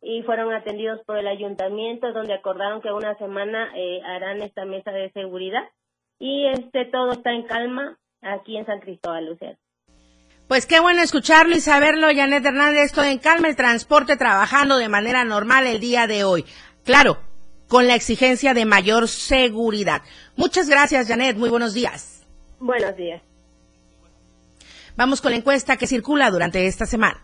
y 0.00 0.22
fueron 0.22 0.50
atendidos 0.54 1.04
por 1.04 1.18
el 1.18 1.26
ayuntamiento 1.26 2.10
donde 2.14 2.32
acordaron 2.32 2.80
que 2.80 2.90
una 2.90 3.18
semana 3.18 3.70
eh, 3.76 4.00
harán 4.02 4.40
esta 4.40 4.64
mesa 4.64 4.92
de 4.92 5.10
seguridad 5.12 5.68
y 6.18 6.46
este 6.46 6.86
todo 6.86 7.12
está 7.12 7.30
en 7.32 7.42
calma 7.42 7.98
aquí 8.24 8.56
en 8.56 8.66
San 8.66 8.80
Cristóbal, 8.80 9.26
Lucero. 9.26 9.56
Pues 10.48 10.66
qué 10.66 10.80
bueno 10.80 11.00
escucharlo 11.02 11.56
y 11.56 11.60
saberlo, 11.60 12.08
Janet 12.14 12.44
Hernández, 12.44 12.92
todo 12.92 13.04
en 13.04 13.18
calma, 13.18 13.48
el 13.48 13.56
transporte 13.56 14.16
trabajando 14.16 14.76
de 14.76 14.88
manera 14.88 15.24
normal 15.24 15.66
el 15.66 15.80
día 15.80 16.06
de 16.06 16.24
hoy. 16.24 16.44
Claro, 16.84 17.18
con 17.68 17.86
la 17.86 17.94
exigencia 17.94 18.52
de 18.52 18.66
mayor 18.66 19.08
seguridad. 19.08 20.02
Muchas 20.36 20.68
gracias, 20.68 21.08
Janet, 21.08 21.36
muy 21.36 21.48
buenos 21.48 21.72
días. 21.72 22.26
Buenos 22.60 22.94
días. 22.96 23.22
Vamos 24.96 25.20
con 25.20 25.32
la 25.32 25.38
encuesta 25.38 25.76
que 25.76 25.86
circula 25.86 26.30
durante 26.30 26.66
esta 26.66 26.86
semana. 26.86 27.20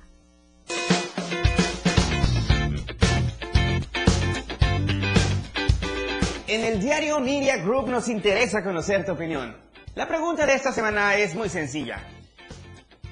En 6.46 6.64
el 6.64 6.80
diario 6.80 7.20
Media 7.20 7.58
Group 7.58 7.88
nos 7.88 8.08
interesa 8.08 8.64
conocer 8.64 9.04
tu 9.04 9.12
opinión. 9.12 9.69
La 9.96 10.06
pregunta 10.06 10.46
de 10.46 10.54
esta 10.54 10.70
semana 10.70 11.16
es 11.16 11.34
muy 11.34 11.48
sencilla. 11.48 11.98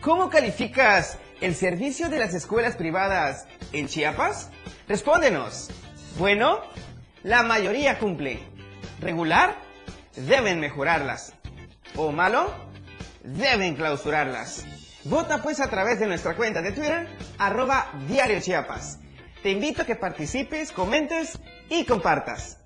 ¿Cómo 0.00 0.30
calificas 0.30 1.18
el 1.40 1.56
servicio 1.56 2.08
de 2.08 2.20
las 2.20 2.34
escuelas 2.34 2.76
privadas 2.76 3.46
en 3.72 3.88
Chiapas? 3.88 4.50
Respóndenos. 4.86 5.70
Bueno, 6.18 6.60
la 7.24 7.42
mayoría 7.42 7.98
cumple. 7.98 8.38
¿Regular? 9.00 9.56
Deben 10.14 10.60
mejorarlas. 10.60 11.32
¿O 11.96 12.12
malo? 12.12 12.54
Deben 13.24 13.74
clausurarlas. 13.74 14.64
Vota 15.02 15.42
pues 15.42 15.58
a 15.58 15.68
través 15.68 15.98
de 15.98 16.06
nuestra 16.06 16.36
cuenta 16.36 16.62
de 16.62 16.70
Twitter, 16.70 17.08
arroba 17.38 17.90
Diario 18.06 18.40
Chiapas. 18.40 19.00
Te 19.42 19.50
invito 19.50 19.82
a 19.82 19.84
que 19.84 19.96
participes, 19.96 20.70
comentes 20.70 21.40
y 21.68 21.84
compartas. 21.84 22.58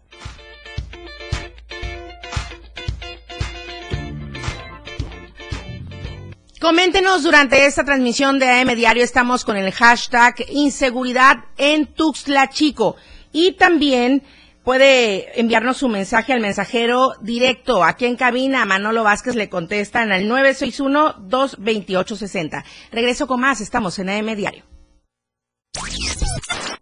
Coméntenos 6.62 7.24
durante 7.24 7.66
esta 7.66 7.82
transmisión 7.82 8.38
de 8.38 8.48
AM 8.48 8.76
Diario, 8.76 9.02
estamos 9.02 9.44
con 9.44 9.56
el 9.56 9.72
hashtag 9.72 10.36
inseguridad 10.48 11.38
en 11.56 11.92
Tuxtla 11.92 12.50
Chico. 12.50 12.94
Y 13.32 13.54
también 13.54 14.22
puede 14.62 15.40
enviarnos 15.40 15.78
su 15.78 15.88
mensaje 15.88 16.32
al 16.32 16.38
mensajero 16.38 17.14
directo. 17.20 17.82
Aquí 17.82 18.06
en 18.06 18.14
cabina, 18.14 18.64
Manolo 18.64 19.02
Vázquez 19.02 19.34
le 19.34 19.48
contestan 19.48 20.12
al 20.12 20.26
961-228-60. 20.26 22.62
Regreso 22.92 23.26
con 23.26 23.40
más, 23.40 23.60
estamos 23.60 23.98
en 23.98 24.10
AM 24.10 24.36
Diario. 24.36 24.62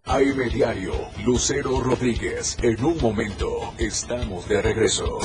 AM 0.04 0.50
Diario, 0.52 0.92
Lucero 1.24 1.80
Rodríguez. 1.80 2.58
En 2.60 2.84
un 2.84 3.00
momento, 3.00 3.72
estamos 3.78 4.46
de 4.46 4.60
regreso. 4.60 5.20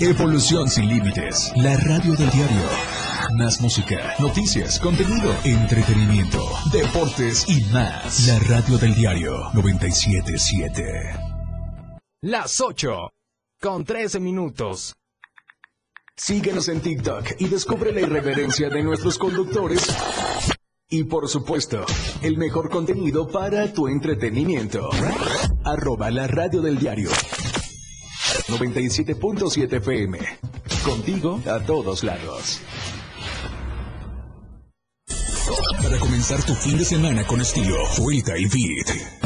Evolución 0.00 0.68
sin 0.68 0.88
límites. 0.88 1.52
La 1.56 1.76
radio 1.76 2.14
del 2.14 2.30
diario. 2.30 2.62
Más 3.36 3.60
música, 3.60 4.14
noticias, 4.18 4.78
contenido, 4.80 5.34
entretenimiento, 5.44 6.42
deportes 6.72 7.48
y 7.48 7.62
más. 7.72 8.26
La 8.26 8.38
radio 8.40 8.78
del 8.78 8.94
diario 8.94 9.50
977. 9.54 10.82
Las 12.22 12.60
8 12.60 13.12
con 13.60 13.84
13 13.84 14.20
minutos. 14.20 14.94
Síguenos 16.16 16.68
en 16.68 16.80
TikTok 16.80 17.32
y 17.38 17.48
descubre 17.48 17.92
la 17.92 18.00
irreverencia 18.00 18.68
de 18.68 18.82
nuestros 18.82 19.18
conductores. 19.18 19.86
Y 20.88 21.04
por 21.04 21.28
supuesto, 21.28 21.84
el 22.22 22.38
mejor 22.38 22.70
contenido 22.70 23.26
para 23.26 23.72
tu 23.72 23.88
entretenimiento. 23.88 24.88
Arroba 25.64 26.10
la 26.10 26.26
radio 26.26 26.62
del 26.62 26.78
diario 26.78 27.10
97.7 28.48 29.72
FM. 29.76 30.18
Contigo 30.84 31.40
a 31.46 31.58
todos 31.60 32.04
lados. 32.04 32.60
Para 35.82 35.98
comenzar 35.98 36.42
tu 36.42 36.54
fin 36.54 36.78
de 36.78 36.84
semana 36.84 37.26
con 37.26 37.40
estilo, 37.40 37.76
Vuelta 37.98 38.36
y 38.36 38.46
Beat. 38.46 39.25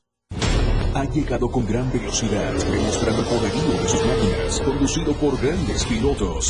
ha 0.93 1.05
llegado 1.05 1.49
con 1.49 1.65
gran 1.65 1.91
velocidad, 1.91 2.53
demostrando 2.53 3.21
el 3.21 3.27
poderío 3.27 3.81
de 3.81 3.89
sus 3.89 4.05
máquinas, 4.05 4.61
conducido 4.61 5.13
por 5.13 5.41
grandes 5.41 5.85
pilotos. 5.85 6.49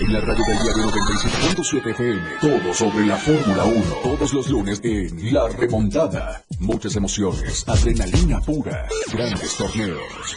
En 0.00 0.12
la 0.12 0.20
radio 0.20 0.44
del 0.46 0.58
diario 0.62 0.84
96.7 0.84 1.90
FM, 1.90 2.22
todo 2.40 2.74
sobre 2.74 3.06
la 3.06 3.16
Fórmula 3.16 3.64
1, 3.64 3.82
todos 4.02 4.32
los 4.32 4.48
lunes 4.48 4.80
en 4.82 5.32
La 5.32 5.48
Remontada. 5.48 6.42
Muchas 6.58 6.96
emociones, 6.96 7.68
adrenalina 7.68 8.40
pura, 8.40 8.88
grandes 9.12 9.56
torneos. 9.56 10.36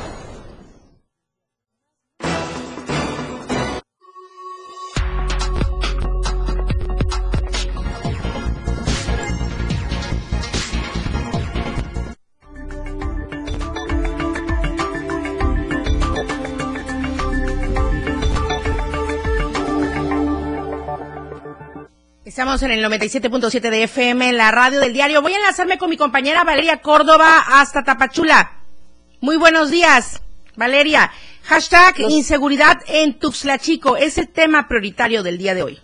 Estamos 22.61 22.77
en 22.77 22.85
el 22.85 22.91
97.7 22.91 23.71
de 23.71 23.83
FM, 23.85 24.33
la 24.33 24.51
radio 24.51 24.79
del 24.79 24.93
diario. 24.93 25.23
Voy 25.23 25.33
a 25.33 25.37
enlazarme 25.37 25.79
con 25.79 25.89
mi 25.89 25.97
compañera 25.97 26.43
Valeria 26.43 26.79
Córdoba 26.79 27.39
hasta 27.47 27.83
Tapachula. 27.83 28.51
Muy 29.19 29.37
buenos 29.37 29.71
días, 29.71 30.21
Valeria. 30.55 31.09
Hashtag 31.45 31.99
inseguridad 32.01 32.77
en 32.85 33.17
Tuxtla 33.17 33.57
Chico 33.57 33.97
es 33.97 34.19
el 34.19 34.29
tema 34.29 34.67
prioritario 34.67 35.23
del 35.23 35.39
día 35.39 35.55
de 35.55 35.63
hoy. 35.63 35.79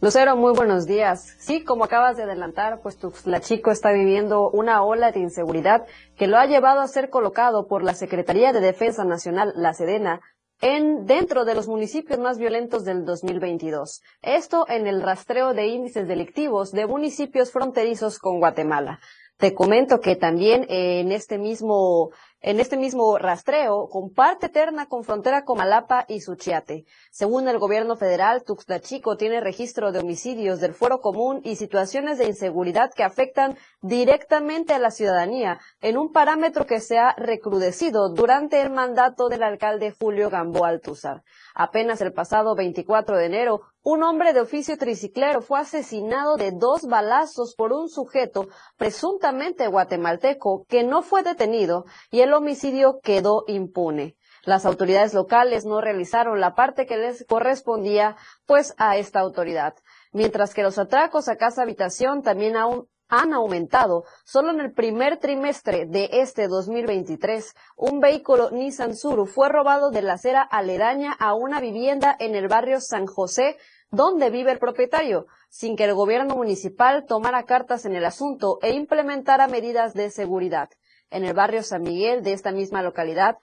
Lucero, 0.00 0.36
muy 0.36 0.52
buenos 0.52 0.86
días. 0.86 1.34
Sí, 1.40 1.64
como 1.64 1.82
acabas 1.82 2.16
de 2.16 2.22
adelantar, 2.22 2.78
pues 2.84 2.96
Tuxtla 2.96 3.40
Chico 3.40 3.72
está 3.72 3.90
viviendo 3.90 4.48
una 4.48 4.84
ola 4.84 5.10
de 5.10 5.18
inseguridad 5.18 5.86
que 6.16 6.28
lo 6.28 6.38
ha 6.38 6.46
llevado 6.46 6.82
a 6.82 6.86
ser 6.86 7.10
colocado 7.10 7.66
por 7.66 7.82
la 7.82 7.94
Secretaría 7.94 8.52
de 8.52 8.60
Defensa 8.60 9.04
Nacional, 9.04 9.54
la 9.56 9.74
Sedena, 9.74 10.20
en 10.60 11.06
dentro 11.06 11.44
de 11.44 11.54
los 11.54 11.68
municipios 11.68 12.18
más 12.18 12.38
violentos 12.38 12.84
del 12.84 13.04
2022. 13.04 14.02
Esto 14.22 14.66
en 14.68 14.86
el 14.86 15.02
rastreo 15.02 15.54
de 15.54 15.68
índices 15.68 16.06
delictivos 16.06 16.72
de 16.72 16.86
municipios 16.86 17.50
fronterizos 17.50 18.18
con 18.18 18.38
Guatemala. 18.38 19.00
Te 19.38 19.54
comento 19.54 20.00
que 20.00 20.16
también 20.16 20.66
en 20.68 21.12
este 21.12 21.38
mismo 21.38 22.10
en 22.42 22.58
este 22.58 22.78
mismo 22.78 23.18
rastreo, 23.18 23.88
comparte 23.90 24.48
terna 24.48 24.86
con 24.86 25.04
frontera 25.04 25.44
Comalapa 25.44 26.06
y 26.08 26.20
Suchiate. 26.22 26.86
Según 27.10 27.48
el 27.48 27.58
gobierno 27.58 27.96
federal, 27.96 28.44
Tuxtla 28.44 28.80
Chico 28.80 29.16
tiene 29.18 29.40
registro 29.40 29.92
de 29.92 29.98
homicidios 29.98 30.58
del 30.58 30.72
fuero 30.72 31.00
común 31.00 31.42
y 31.44 31.56
situaciones 31.56 32.16
de 32.16 32.26
inseguridad 32.26 32.92
que 32.94 33.04
afectan 33.04 33.58
directamente 33.82 34.72
a 34.72 34.78
la 34.78 34.90
ciudadanía, 34.90 35.60
en 35.82 35.98
un 35.98 36.12
parámetro 36.12 36.66
que 36.66 36.80
se 36.80 36.98
ha 36.98 37.14
recrudecido 37.14 38.08
durante 38.08 38.62
el 38.62 38.70
mandato 38.70 39.28
del 39.28 39.42
alcalde 39.42 39.94
Julio 39.98 40.30
Gamboa 40.30 40.68
Altúzar. 40.68 41.22
Apenas 41.62 42.00
el 42.00 42.14
pasado 42.14 42.54
24 42.54 43.18
de 43.18 43.26
enero, 43.26 43.60
un 43.82 44.02
hombre 44.02 44.32
de 44.32 44.40
oficio 44.40 44.78
triciclero 44.78 45.42
fue 45.42 45.60
asesinado 45.60 46.36
de 46.36 46.52
dos 46.52 46.86
balazos 46.86 47.54
por 47.54 47.74
un 47.74 47.90
sujeto 47.90 48.48
presuntamente 48.78 49.66
guatemalteco 49.66 50.64
que 50.70 50.84
no 50.84 51.02
fue 51.02 51.22
detenido 51.22 51.84
y 52.10 52.22
el 52.22 52.32
homicidio 52.32 53.00
quedó 53.02 53.44
impune. 53.46 54.16
Las 54.42 54.64
autoridades 54.64 55.12
locales 55.12 55.66
no 55.66 55.82
realizaron 55.82 56.40
la 56.40 56.54
parte 56.54 56.86
que 56.86 56.96
les 56.96 57.26
correspondía 57.26 58.16
pues 58.46 58.74
a 58.78 58.96
esta 58.96 59.20
autoridad, 59.20 59.74
mientras 60.12 60.54
que 60.54 60.62
los 60.62 60.78
atracos 60.78 61.28
a 61.28 61.36
casa 61.36 61.60
habitación 61.60 62.22
también 62.22 62.56
aún 62.56 62.88
han 63.10 63.34
aumentado. 63.34 64.04
Solo 64.24 64.50
en 64.50 64.60
el 64.60 64.72
primer 64.72 65.18
trimestre 65.18 65.84
de 65.86 66.08
este 66.12 66.48
2023, 66.48 67.54
un 67.76 68.00
vehículo 68.00 68.50
Nissan 68.50 68.96
Suru 68.96 69.26
fue 69.26 69.48
robado 69.48 69.90
de 69.90 70.02
la 70.02 70.14
acera 70.14 70.42
aledaña 70.42 71.12
a 71.12 71.34
una 71.34 71.60
vivienda 71.60 72.16
en 72.18 72.34
el 72.34 72.48
barrio 72.48 72.80
San 72.80 73.06
José, 73.06 73.58
donde 73.90 74.30
vive 74.30 74.52
el 74.52 74.58
propietario, 74.58 75.26
sin 75.48 75.76
que 75.76 75.84
el 75.84 75.94
gobierno 75.94 76.36
municipal 76.36 77.04
tomara 77.06 77.42
cartas 77.42 77.84
en 77.84 77.96
el 77.96 78.04
asunto 78.04 78.58
e 78.62 78.72
implementara 78.72 79.48
medidas 79.48 79.94
de 79.94 80.10
seguridad. 80.10 80.70
En 81.10 81.24
el 81.24 81.34
barrio 81.34 81.64
San 81.64 81.82
Miguel 81.82 82.22
de 82.22 82.32
esta 82.32 82.52
misma 82.52 82.82
localidad, 82.82 83.38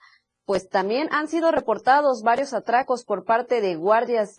pues 0.48 0.70
también 0.70 1.08
han 1.12 1.28
sido 1.28 1.50
reportados 1.50 2.22
varios 2.22 2.54
atracos 2.54 3.04
por 3.04 3.26
parte 3.26 3.60
de 3.60 3.76
guardias 3.76 4.34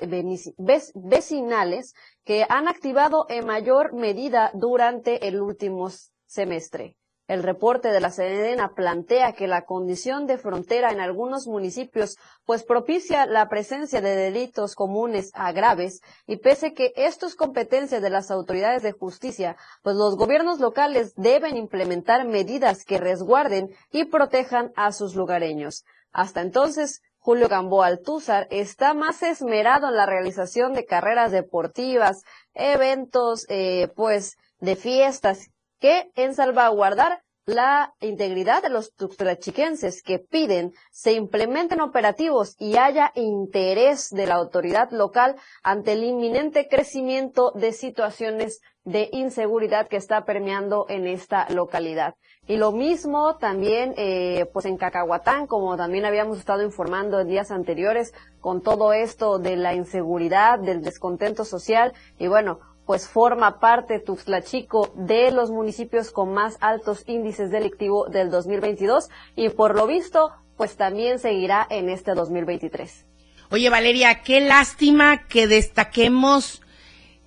vecinales 0.95 1.93
que 2.23 2.47
han 2.49 2.67
activado 2.67 3.27
en 3.29 3.45
mayor 3.45 3.93
medida 3.93 4.49
durante 4.55 5.27
el 5.27 5.39
último 5.39 5.91
semestre. 6.25 6.95
El 7.27 7.43
reporte 7.43 7.91
de 7.91 8.01
la 8.01 8.09
Sedena 8.09 8.73
plantea 8.73 9.33
que 9.33 9.45
la 9.45 9.65
condición 9.65 10.25
de 10.25 10.39
frontera 10.39 10.89
en 10.89 10.99
algunos 10.99 11.45
municipios 11.45 12.17
pues 12.43 12.63
propicia 12.63 13.27
la 13.27 13.47
presencia 13.47 14.01
de 14.01 14.15
delitos 14.15 14.73
comunes 14.73 15.29
a 15.35 15.51
graves 15.51 16.01
y 16.25 16.37
pese 16.37 16.73
que 16.73 16.91
esto 16.95 17.27
es 17.27 17.35
competencia 17.35 18.01
de 18.01 18.09
las 18.09 18.31
autoridades 18.31 18.81
de 18.81 18.93
justicia, 18.93 19.57
pues 19.83 19.95
los 19.95 20.15
gobiernos 20.15 20.59
locales 20.59 21.13
deben 21.17 21.55
implementar 21.55 22.25
medidas 22.25 22.83
que 22.83 22.97
resguarden 22.97 23.69
y 23.91 24.05
protejan 24.05 24.71
a 24.75 24.91
sus 24.91 25.15
lugareños. 25.15 25.85
Hasta 26.11 26.41
entonces, 26.41 27.01
Julio 27.17 27.47
Gamboa 27.47 27.87
Altúzar 27.87 28.47
está 28.49 28.93
más 28.93 29.21
esmerado 29.23 29.89
en 29.89 29.95
la 29.95 30.05
realización 30.05 30.73
de 30.73 30.85
carreras 30.85 31.31
deportivas, 31.31 32.23
eventos, 32.53 33.45
eh, 33.49 33.89
pues, 33.95 34.37
de 34.59 34.75
fiestas, 34.75 35.49
que 35.79 36.11
en 36.15 36.33
salvaguardar 36.33 37.23
la 37.45 37.95
integridad 37.99 38.61
de 38.61 38.69
los 38.69 38.93
tuxtlachiquenses 38.93 40.03
que 40.03 40.19
piden 40.19 40.73
se 40.91 41.13
implementen 41.13 41.81
operativos 41.81 42.55
y 42.59 42.77
haya 42.77 43.11
interés 43.15 44.09
de 44.11 44.27
la 44.27 44.35
autoridad 44.35 44.91
local 44.91 45.35
ante 45.63 45.93
el 45.93 46.03
inminente 46.03 46.67
crecimiento 46.69 47.51
de 47.55 47.73
situaciones 47.73 48.61
de 48.89 49.09
inseguridad 49.13 49.87
que 49.87 49.97
está 49.97 50.25
permeando 50.25 50.87
en 50.89 51.05
esta 51.05 51.47
localidad. 51.49 52.15
Y 52.47 52.57
lo 52.57 52.71
mismo 52.71 53.37
también, 53.37 53.93
eh, 53.97 54.47
pues 54.51 54.65
en 54.65 54.77
Cacahuatán, 54.77 55.45
como 55.45 55.77
también 55.77 56.05
habíamos 56.05 56.39
estado 56.39 56.63
informando 56.63 57.19
en 57.19 57.27
días 57.27 57.51
anteriores, 57.51 58.13
con 58.41 58.61
todo 58.61 58.91
esto 58.93 59.37
de 59.37 59.55
la 59.57 59.75
inseguridad, 59.75 60.57
del 60.57 60.81
descontento 60.81 61.45
social, 61.45 61.93
y 62.17 62.27
bueno, 62.27 62.59
pues 62.87 63.07
forma 63.07 63.59
parte 63.59 63.99
Tuxtla 63.99 64.41
Chico 64.41 64.91
de 64.95 65.29
los 65.29 65.51
municipios 65.51 66.09
con 66.09 66.33
más 66.33 66.57
altos 66.59 67.03
índices 67.05 67.51
delictivos 67.51 68.09
del 68.09 68.31
2022 68.31 69.09
y 69.35 69.49
por 69.49 69.75
lo 69.75 69.85
visto, 69.85 70.31
pues 70.57 70.75
también 70.75 71.19
seguirá 71.19 71.67
en 71.69 71.89
este 71.89 72.15
2023. 72.15 73.05
Oye, 73.51 73.69
Valeria, 73.69 74.23
qué 74.23 74.41
lástima 74.41 75.27
que 75.27 75.45
destaquemos 75.45 76.63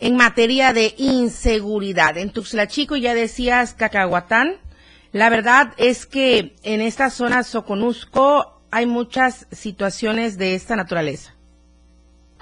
en 0.02 0.16
materia 0.16 0.72
de 0.72 0.94
inseguridad. 0.98 2.18
En 2.18 2.30
Tuxtla 2.30 2.66
Chico 2.66 2.96
ya 2.96 3.14
decías 3.14 3.72
Cacahuatán. 3.72 4.56
La 5.12 5.30
verdad 5.30 5.74
es 5.76 6.06
que 6.06 6.56
en 6.64 6.80
esta 6.80 7.08
zona 7.08 7.44
Soconusco 7.44 8.60
hay 8.72 8.86
muchas 8.86 9.46
situaciones 9.52 10.38
de 10.38 10.56
esta 10.56 10.74
naturaleza. 10.74 11.36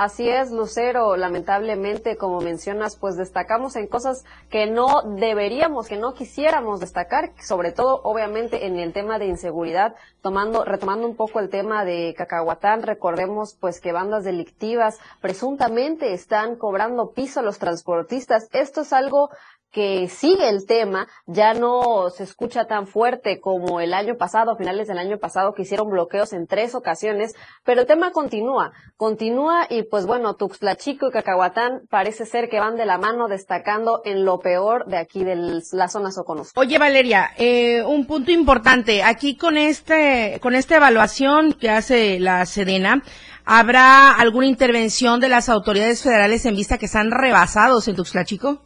Así 0.01 0.31
es, 0.31 0.51
Lucero, 0.51 1.15
lamentablemente, 1.15 2.17
como 2.17 2.41
mencionas, 2.41 2.97
pues 2.97 3.19
destacamos 3.19 3.77
en 3.77 3.87
cosas 3.87 4.25
que 4.49 4.67
no 4.67 5.03
deberíamos, 5.03 5.89
que 5.89 5.99
no 5.99 6.15
quisiéramos 6.15 6.81
destacar, 6.81 7.33
sobre 7.39 7.71
todo, 7.71 8.01
obviamente, 8.03 8.65
en 8.65 8.79
el 8.79 8.95
tema 8.95 9.19
de 9.19 9.27
inseguridad, 9.27 9.95
tomando, 10.23 10.65
retomando 10.65 11.07
un 11.07 11.17
poco 11.17 11.39
el 11.39 11.51
tema 11.51 11.85
de 11.85 12.15
Cacahuatán, 12.17 12.83
recordemos, 12.83 13.59
pues, 13.61 13.79
que 13.79 13.93
bandas 13.93 14.25
delictivas 14.25 14.99
presuntamente 15.21 16.15
están 16.15 16.57
cobrando 16.57 17.13
piso 17.13 17.41
a 17.41 17.43
los 17.43 17.59
transportistas. 17.59 18.49
Esto 18.53 18.81
es 18.81 18.95
algo 18.95 19.29
que 19.71 20.09
sigue 20.09 20.49
el 20.49 20.67
tema, 20.67 21.07
ya 21.27 21.55
no 21.55 22.11
se 22.11 22.25
escucha 22.25 22.67
tan 22.67 22.87
fuerte 22.87 23.41
como 23.41 23.81
el 23.81 23.95
año 23.95 24.17
pasado, 24.17 24.53
a 24.53 24.57
finales 24.57 24.89
del 24.89 24.99
año 24.99 25.19
pasado, 25.19 25.55
que 25.55 25.63
hicieron 25.63 25.91
bloqueos 25.91 26.33
en 26.33 26.47
tres 26.47 26.75
ocasiones, 26.75 27.35
pero 27.65 27.83
el 27.83 27.87
tema 27.87 28.11
continúa, 28.11 28.73
continúa 28.97 29.67
y 29.69 29.85
pues 29.85 30.07
bueno, 30.07 30.35
Tuxtla 30.35 30.77
Chico 30.77 31.09
y 31.09 31.13
Cacahuatán 31.13 31.83
parece 31.89 32.27
ser 32.27 32.49
que 32.49 32.59
van 32.59 32.77
de 32.77 32.87
la 32.87 32.99
mano 32.99 33.29
destacando 33.29 34.03
en 34.05 34.25
lo 34.25 34.41
peor 34.41 34.87
de 34.87 34.99
aquí 34.99 35.25
de 35.25 35.61
la 35.73 35.89
zona 35.89 36.11
Soconusco. 36.11 36.61
Oye 36.61 36.79
Valeria, 36.79 37.31
eh, 37.37 37.83
un 37.83 38.07
punto 38.07 38.33
importante, 38.33 39.03
aquí 39.03 39.37
con 39.37 39.57
este, 39.57 40.39
con 40.43 40.55
esta 40.55 40.77
evaluación 40.77 41.53
que 41.53 41.71
hace 41.71 42.19
la 42.19 42.45
Sedena, 42.47 43.03
¿habrá 43.45 44.13
alguna 44.13 44.47
intervención 44.47 45.21
de 45.21 45.29
las 45.29 45.49
autoridades 45.49 46.03
federales 46.03 46.45
en 46.45 46.57
vista 46.57 46.79
que 46.79 46.87
están 46.87 47.11
rebasados 47.11 47.87
en 47.87 47.97
Tuxtla 47.97 48.25
Chico? 48.25 48.63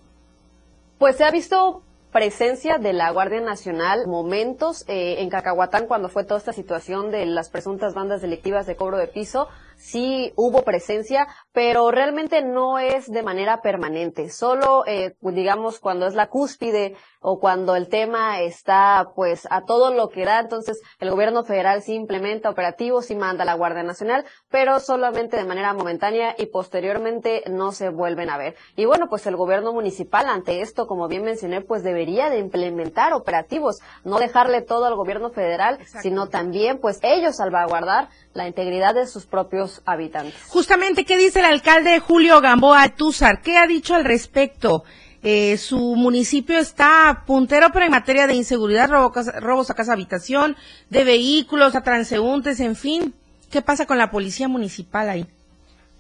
Pues 1.05 1.17
se 1.17 1.25
ha 1.25 1.31
visto 1.31 1.83
presencia 2.13 2.79
de 2.79 2.95
la 2.95 3.11
Guardia 3.11 3.43
Nacional, 3.43 4.07
momentos 4.07 4.87
eh, 4.89 5.17
en 5.19 5.29
Cacahuatán 5.29 5.87
cuando 5.87 6.09
fue 6.09 6.25
toda 6.25 6.39
esta 6.39 6.55
situación 6.55 7.11
de 7.11 7.27
las 7.27 7.51
presuntas 7.51 7.93
bandas 7.93 8.23
delictivas 8.23 8.65
de 8.67 8.75
cobro 8.75 8.97
de 8.97 9.09
piso, 9.09 9.49
sí 9.77 10.33
hubo 10.35 10.63
presencia, 10.63 11.27
pero 11.53 11.91
realmente 11.91 12.41
no 12.43 12.79
es 12.79 13.11
de 13.13 13.23
manera 13.23 13.61
permanente. 13.61 14.31
Solo, 14.31 14.87
eh, 14.87 15.15
digamos, 15.21 15.79
cuando 15.79 16.07
es 16.07 16.15
la 16.15 16.29
cúspide 16.29 16.97
o 17.27 17.41
cuando 17.41 17.75
el 17.75 17.89
tema 17.89 18.43
está, 18.43 19.13
pues, 19.17 19.49
a 19.51 19.63
todo 19.63 19.95
lo 19.95 20.11
que 20.11 20.27
da, 20.27 20.41
entonces 20.41 20.83
el 21.01 21.11
gobierno 21.11 21.43
federal 21.43 21.81
sí 21.81 21.95
implementa 21.95 22.51
operativos, 22.51 23.07
sí 23.07 23.15
manda 23.15 23.45
a 23.45 23.47
la 23.47 23.55
Guardia 23.55 23.83
Nacional, 23.83 24.27
pero 24.51 24.79
solamente 24.79 25.39
de 25.39 25.47
manera 25.47 25.73
momentánea 25.73 26.35
y 26.37 26.45
posteriormente 26.47 27.43
no 27.49 27.73
se 27.73 27.89
vuelven 27.89 28.29
a 28.29 28.37
ver. 28.37 28.57
Y 28.77 28.85
bueno, 28.85 29.09
pues 29.09 29.27
el 29.27 29.37
gobierno 29.37 29.73
municipal 29.73 30.27
ante 30.29 30.61
esto, 30.61 30.87
como 30.87 31.09
bien 31.09 31.25
mencioné, 31.25 31.63
pues 31.63 31.83
debería 31.83 32.29
de 32.29 32.41
implementar 32.41 33.15
operativos, 33.15 33.79
no 34.05 34.19
dejarle 34.19 34.61
todo 34.61 34.85
al 34.85 34.95
gobierno 34.95 35.31
federal, 35.31 35.79
sino 36.03 36.29
también, 36.29 36.79
pues, 36.79 36.99
ellos 37.03 37.37
salvaguardar 37.37 38.11
la 38.35 38.47
integridad 38.49 38.95
de 38.95 39.07
sus 39.07 39.25
propios 39.25 39.81
habitantes. 39.87 40.35
Justamente, 40.49 41.07
¿qué 41.07 41.17
dice 41.17 41.39
el 41.39 41.47
alcalde 41.47 42.01
Julio 42.01 42.43
Gamboa 42.43 42.91
Túzar? 42.91 43.41
¿Qué 43.41 43.57
ha 43.57 43.67
dicho 43.67 43.95
al 43.95 44.05
respecto? 44.05 44.85
Eh, 45.27 45.57
su 45.57 45.79
municipio 45.97 46.59
está 46.59 47.25
puntero, 47.27 47.69
pero 47.73 47.87
en 47.87 47.91
materia 47.91 48.27
de 48.27 48.35
inseguridad, 48.35 48.91
robos 48.91 49.71
a 49.71 49.75
casa 49.75 49.95
habitación, 49.95 50.55
de 50.91 51.03
vehículos, 51.03 51.75
a 51.75 51.83
transeúntes, 51.83 52.61
en 52.61 52.77
fin. 52.77 53.15
¿Qué 53.51 53.63
pasa 53.63 53.87
con 53.87 53.97
la 53.97 54.11
policía 54.11 54.49
municipal 54.49 55.09
ahí? 55.09 55.27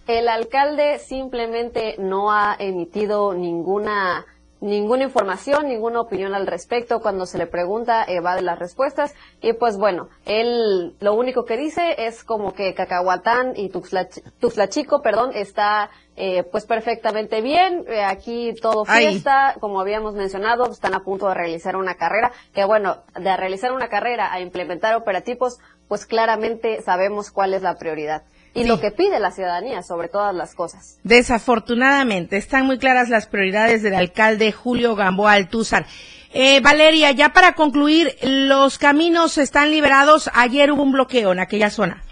El 0.07 0.29
alcalde 0.29 0.99
simplemente 0.99 1.97
no 1.99 2.33
ha 2.33 2.55
emitido 2.59 3.33
ninguna 3.33 4.27
ninguna 4.61 5.05
información, 5.05 5.69
ninguna 5.69 6.01
opinión 6.01 6.35
al 6.35 6.47
respecto. 6.47 7.01
Cuando 7.01 7.27
se 7.27 7.39
le 7.39 7.47
pregunta, 7.47 8.05
evade 8.07 8.41
las 8.43 8.59
respuestas. 8.59 9.15
Y 9.43 9.53
pues 9.53 9.77
bueno, 9.77 10.09
él 10.25 10.95
lo 11.01 11.15
único 11.15 11.45
que 11.45 11.57
dice 11.57 12.07
es 12.07 12.25
como 12.25 12.55
que 12.55 12.75
Cacahuatán 12.75 13.53
y 13.57 13.71
Chico, 14.69 15.03
perdón, 15.03 15.33
está 15.35 15.91
eh, 16.17 16.45
pues 16.45 16.65
perfectamente 16.67 17.41
bien. 17.41 17.85
Eh, 17.89 18.03
aquí 18.03 18.55
todo 18.61 18.85
fiesta, 18.85 19.57
como 19.61 19.81
habíamos 19.81 20.15
mencionado, 20.15 20.71
están 20.71 20.95
a 20.95 21.01
punto 21.01 21.29
de 21.29 21.35
realizar 21.35 21.77
una 21.77 21.95
carrera. 21.95 22.33
Que 22.53 22.65
bueno, 22.65 23.03
de 23.19 23.37
realizar 23.37 23.73
una 23.73 23.89
carrera 23.89 24.33
a 24.33 24.41
implementar 24.41 24.95
operativos, 24.95 25.59
pues 25.89 26.07
claramente 26.07 26.83
sabemos 26.83 27.31
cuál 27.31 27.55
es 27.55 27.63
la 27.63 27.77
prioridad 27.77 28.23
y 28.55 28.65
lo 28.65 28.81
que 28.81 28.93
pide 28.93 29.19
la 29.19 29.33
ciudadanía 29.33 29.83
sobre 29.83 30.09
todas 30.09 30.35
las 30.35 30.55
cosas. 30.55 30.99
Desafortunadamente, 31.03 32.37
están 32.37 32.67
muy 32.67 32.79
claras 32.79 33.09
las 33.09 33.27
prioridades 33.27 33.83
del 33.83 33.95
alcalde 33.95 34.53
Julio 34.53 34.95
Gamboa 34.95 35.33
Altúzar. 35.33 35.87
Eh, 36.33 36.61
Valeria, 36.61 37.11
ya 37.11 37.33
para 37.33 37.53
concluir, 37.55 38.17
los 38.23 38.79
caminos 38.79 39.39
están 39.39 39.71
liberados. 39.71 40.31
Ayer 40.35 40.71
hubo 40.73 40.83
un 40.83 40.93
bloqueo 40.93 41.33
en 41.33 41.41
aquella 41.41 41.71
zona. 41.71 42.03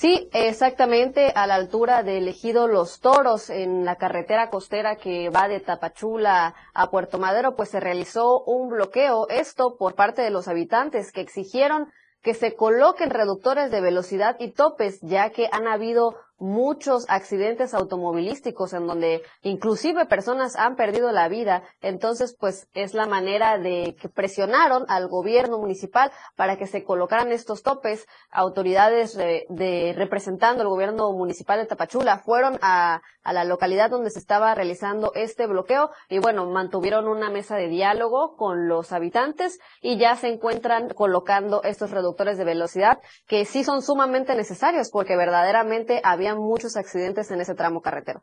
Sí, 0.00 0.30
exactamente 0.32 1.30
a 1.34 1.46
la 1.46 1.56
altura 1.56 2.02
de 2.02 2.16
Elegido 2.16 2.66
Los 2.68 3.00
Toros, 3.00 3.50
en 3.50 3.84
la 3.84 3.96
carretera 3.96 4.48
costera 4.48 4.96
que 4.96 5.28
va 5.28 5.46
de 5.46 5.60
Tapachula 5.60 6.54
a 6.72 6.90
Puerto 6.90 7.18
Madero, 7.18 7.54
pues 7.54 7.68
se 7.68 7.80
realizó 7.80 8.42
un 8.44 8.70
bloqueo, 8.70 9.28
esto 9.28 9.76
por 9.78 9.94
parte 9.96 10.22
de 10.22 10.30
los 10.30 10.48
habitantes 10.48 11.12
que 11.12 11.20
exigieron 11.20 11.92
que 12.22 12.32
se 12.32 12.54
coloquen 12.54 13.10
reductores 13.10 13.70
de 13.70 13.82
velocidad 13.82 14.36
y 14.38 14.52
topes, 14.52 15.00
ya 15.02 15.28
que 15.28 15.50
han 15.52 15.68
habido 15.68 16.16
muchos 16.40 17.04
accidentes 17.08 17.74
automovilísticos 17.74 18.72
en 18.72 18.86
donde 18.86 19.22
inclusive 19.42 20.06
personas 20.06 20.56
han 20.56 20.74
perdido 20.74 21.12
la 21.12 21.28
vida. 21.28 21.62
Entonces, 21.82 22.34
pues 22.38 22.66
es 22.72 22.94
la 22.94 23.06
manera 23.06 23.58
de 23.58 23.94
que 24.00 24.08
presionaron 24.08 24.86
al 24.88 25.06
gobierno 25.08 25.58
municipal 25.58 26.10
para 26.36 26.56
que 26.56 26.66
se 26.66 26.82
colocaran 26.82 27.30
estos 27.30 27.62
topes. 27.62 28.06
Autoridades 28.30 29.16
de, 29.16 29.94
representando 29.96 30.62
el 30.62 30.68
gobierno 30.68 31.12
municipal 31.12 31.58
de 31.60 31.66
Tapachula 31.66 32.18
fueron 32.18 32.58
a, 32.62 33.02
a 33.22 33.32
la 33.32 33.44
localidad 33.44 33.90
donde 33.90 34.10
se 34.10 34.18
estaba 34.18 34.54
realizando 34.54 35.12
este 35.14 35.46
bloqueo 35.46 35.90
y 36.08 36.18
bueno, 36.18 36.46
mantuvieron 36.46 37.06
una 37.06 37.28
mesa 37.28 37.56
de 37.56 37.68
diálogo 37.68 38.36
con 38.36 38.66
los 38.66 38.92
habitantes 38.92 39.58
y 39.82 39.98
ya 39.98 40.16
se 40.16 40.28
encuentran 40.28 40.88
colocando 40.88 41.62
estos 41.64 41.90
reductores 41.90 42.38
de 42.38 42.44
velocidad 42.44 42.98
que 43.26 43.44
sí 43.44 43.62
son 43.62 43.82
sumamente 43.82 44.34
necesarios 44.34 44.90
porque 44.90 45.16
verdaderamente 45.16 46.00
había 46.02 46.29
muchos 46.34 46.76
accidentes 46.76 47.30
en 47.30 47.40
ese 47.40 47.54
tramo 47.54 47.80
carretero. 47.80 48.22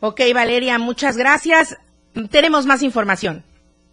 Ok, 0.00 0.20
Valeria, 0.34 0.78
muchas 0.78 1.16
gracias. 1.16 1.76
Tenemos 2.30 2.66
más 2.66 2.82
información. 2.82 3.44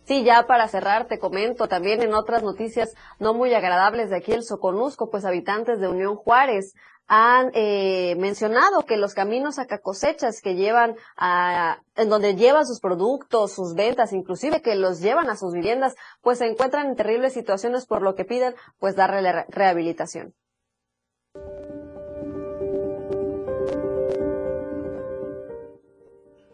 Sí, 0.06 0.24
ya 0.24 0.48
para 0.48 0.70
cerrar, 0.70 1.08
te 1.08 1.20
comento 1.20 1.68
también 1.68 2.02
en 2.02 2.14
otras 2.14 2.42
noticias 2.42 2.94
no 3.20 3.34
muy 3.34 3.54
agradables 3.54 4.10
de 4.10 4.16
aquí 4.16 4.32
el 4.32 4.44
Soconusco, 4.44 5.10
pues 5.10 5.26
habitantes 5.26 5.82
de 5.82 5.90
Unión 5.90 6.16
Juárez 6.16 6.74
han 7.08 7.52
eh, 7.54 8.16
mencionado 8.18 8.86
que 8.86 8.98
los 8.98 9.14
caminos 9.14 9.60
a 9.60 9.66
cosechas 9.80 10.42
que 10.42 10.56
llevan 10.56 10.96
a, 11.18 11.80
en 11.96 12.10
donde 12.10 12.36
llevan 12.36 12.66
sus 12.66 12.80
productos, 12.80 13.54
sus 13.54 13.76
ventas, 13.76 14.14
inclusive 14.14 14.62
que 14.62 14.76
los 14.76 15.02
llevan 15.02 15.30
a 15.30 15.38
sus 15.38 15.54
viviendas, 15.54 15.96
pues 16.22 16.40
se 16.40 16.48
encuentran 16.48 16.88
en 16.88 16.96
terribles 16.96 17.34
situaciones 17.34 17.86
por 17.86 18.02
lo 18.02 18.16
que 18.16 18.26
piden 18.26 18.56
pues 18.80 18.96
darle 18.96 19.46
rehabilitación. 19.50 20.34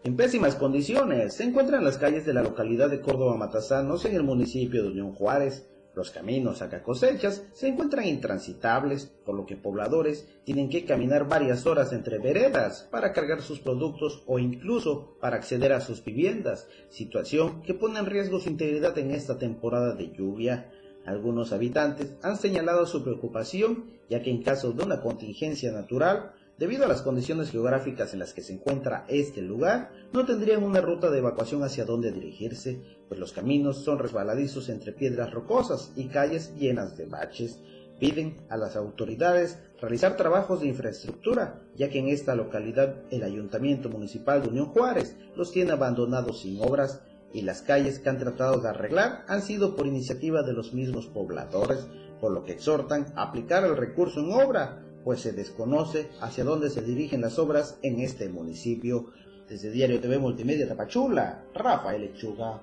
En 0.04 0.16
pésimas 0.16 0.54
condiciones. 0.54 1.34
Se 1.34 1.44
encuentran 1.44 1.82
las 1.82 1.96
calles 1.96 2.26
de 2.26 2.34
la 2.34 2.42
localidad 2.42 2.90
de 2.90 3.00
Córdoba 3.00 3.36
Matasanos 3.36 4.04
en 4.04 4.14
el 4.14 4.22
municipio 4.22 4.82
de 4.82 4.90
Unión 4.90 5.14
Juárez. 5.14 5.66
Los 5.94 6.10
caminos 6.10 6.60
a 6.60 6.82
cosechas 6.82 7.44
se 7.52 7.68
encuentran 7.68 8.04
intransitables, 8.04 9.06
por 9.24 9.34
lo 9.34 9.46
que 9.46 9.56
pobladores 9.56 10.28
tienen 10.44 10.68
que 10.68 10.84
caminar 10.84 11.26
varias 11.26 11.66
horas 11.66 11.92
entre 11.92 12.18
veredas 12.18 12.86
para 12.90 13.12
cargar 13.12 13.40
sus 13.40 13.60
productos 13.60 14.24
o 14.26 14.38
incluso 14.38 15.16
para 15.20 15.36
acceder 15.36 15.72
a 15.72 15.80
sus 15.80 16.04
viviendas, 16.04 16.68
situación 16.90 17.62
que 17.62 17.74
pone 17.74 17.98
en 17.98 18.06
riesgo 18.06 18.40
su 18.40 18.50
integridad 18.50 18.98
en 18.98 19.12
esta 19.12 19.38
temporada 19.38 19.94
de 19.94 20.10
lluvia. 20.10 20.70
Algunos 21.06 21.52
habitantes 21.52 22.16
han 22.22 22.36
señalado 22.36 22.86
su 22.86 23.02
preocupación, 23.04 23.84
ya 24.10 24.20
que 24.20 24.30
en 24.30 24.42
caso 24.42 24.72
de 24.72 24.84
una 24.84 25.00
contingencia 25.00 25.70
natural, 25.70 26.32
Debido 26.56 26.84
a 26.84 26.88
las 26.88 27.02
condiciones 27.02 27.50
geográficas 27.50 28.12
en 28.12 28.20
las 28.20 28.32
que 28.32 28.40
se 28.40 28.52
encuentra 28.52 29.04
este 29.08 29.42
lugar, 29.42 29.90
no 30.12 30.24
tendrían 30.24 30.62
una 30.62 30.80
ruta 30.80 31.10
de 31.10 31.18
evacuación 31.18 31.64
hacia 31.64 31.84
dónde 31.84 32.12
dirigirse, 32.12 32.80
pues 33.08 33.18
los 33.18 33.32
caminos 33.32 33.82
son 33.82 33.98
resbaladizos 33.98 34.68
entre 34.68 34.92
piedras 34.92 35.32
rocosas 35.32 35.90
y 35.96 36.06
calles 36.06 36.54
llenas 36.54 36.96
de 36.96 37.06
baches. 37.06 37.58
Piden 37.98 38.36
a 38.50 38.56
las 38.56 38.76
autoridades 38.76 39.58
realizar 39.80 40.16
trabajos 40.16 40.60
de 40.60 40.68
infraestructura, 40.68 41.60
ya 41.74 41.88
que 41.88 41.98
en 41.98 42.06
esta 42.06 42.36
localidad 42.36 43.02
el 43.10 43.24
Ayuntamiento 43.24 43.88
Municipal 43.88 44.40
de 44.40 44.48
Unión 44.50 44.66
Juárez 44.66 45.16
los 45.34 45.50
tiene 45.50 45.72
abandonados 45.72 46.42
sin 46.42 46.60
obras 46.60 47.02
y 47.32 47.42
las 47.42 47.62
calles 47.62 47.98
que 47.98 48.10
han 48.10 48.18
tratado 48.18 48.60
de 48.60 48.68
arreglar 48.68 49.24
han 49.26 49.42
sido 49.42 49.74
por 49.74 49.88
iniciativa 49.88 50.44
de 50.44 50.52
los 50.52 50.72
mismos 50.72 51.06
pobladores, 51.06 51.88
por 52.20 52.30
lo 52.30 52.44
que 52.44 52.52
exhortan 52.52 53.12
a 53.16 53.24
aplicar 53.24 53.64
el 53.64 53.76
recurso 53.76 54.20
en 54.20 54.32
obra 54.32 54.83
pues 55.04 55.20
se 55.20 55.32
desconoce 55.32 56.10
hacia 56.20 56.44
dónde 56.44 56.70
se 56.70 56.82
dirigen 56.82 57.20
las 57.20 57.38
obras 57.38 57.78
en 57.82 58.00
este 58.00 58.28
municipio. 58.28 59.12
Desde 59.48 59.70
Diario 59.70 60.00
TV 60.00 60.18
Multimedia 60.18 60.66
Tapachula, 60.66 61.44
Rafael 61.54 62.00
Lechuga. 62.00 62.62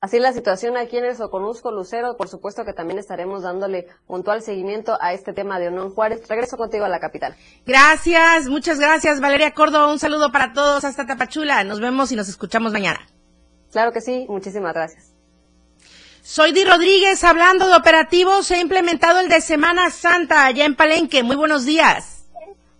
Así 0.00 0.20
la 0.20 0.32
situación 0.32 0.76
aquí 0.76 0.96
en 0.96 1.04
el 1.04 1.16
Soconusco 1.16 1.72
Lucero, 1.72 2.16
por 2.16 2.28
supuesto 2.28 2.64
que 2.64 2.72
también 2.72 2.98
estaremos 2.98 3.42
dándole 3.42 3.88
puntual 4.06 4.42
seguimiento 4.42 4.96
a 5.00 5.12
este 5.12 5.32
tema 5.32 5.58
de 5.58 5.68
Unión 5.68 5.90
Juárez. 5.90 6.26
Regreso 6.28 6.56
contigo 6.56 6.84
a 6.84 6.88
la 6.88 7.00
capital. 7.00 7.34
Gracias, 7.66 8.48
muchas 8.48 8.78
gracias 8.78 9.20
Valeria 9.20 9.54
Córdoba. 9.54 9.90
Un 9.90 9.98
saludo 9.98 10.30
para 10.30 10.52
todos 10.52 10.84
hasta 10.84 11.06
Tapachula. 11.06 11.64
Nos 11.64 11.80
vemos 11.80 12.12
y 12.12 12.16
nos 12.16 12.28
escuchamos 12.28 12.72
mañana. 12.72 13.00
Claro 13.72 13.92
que 13.92 14.00
sí, 14.00 14.26
muchísimas 14.28 14.72
gracias. 14.72 15.17
Soy 16.28 16.52
Di 16.52 16.62
Rodríguez, 16.62 17.24
hablando 17.24 17.66
de 17.68 17.74
operativos, 17.74 18.50
ha 18.50 18.60
implementado 18.60 19.18
el 19.20 19.30
de 19.30 19.40
Semana 19.40 19.88
Santa 19.88 20.44
allá 20.44 20.66
en 20.66 20.76
Palenque. 20.76 21.22
Muy 21.22 21.36
buenos 21.36 21.64
días. 21.64 22.28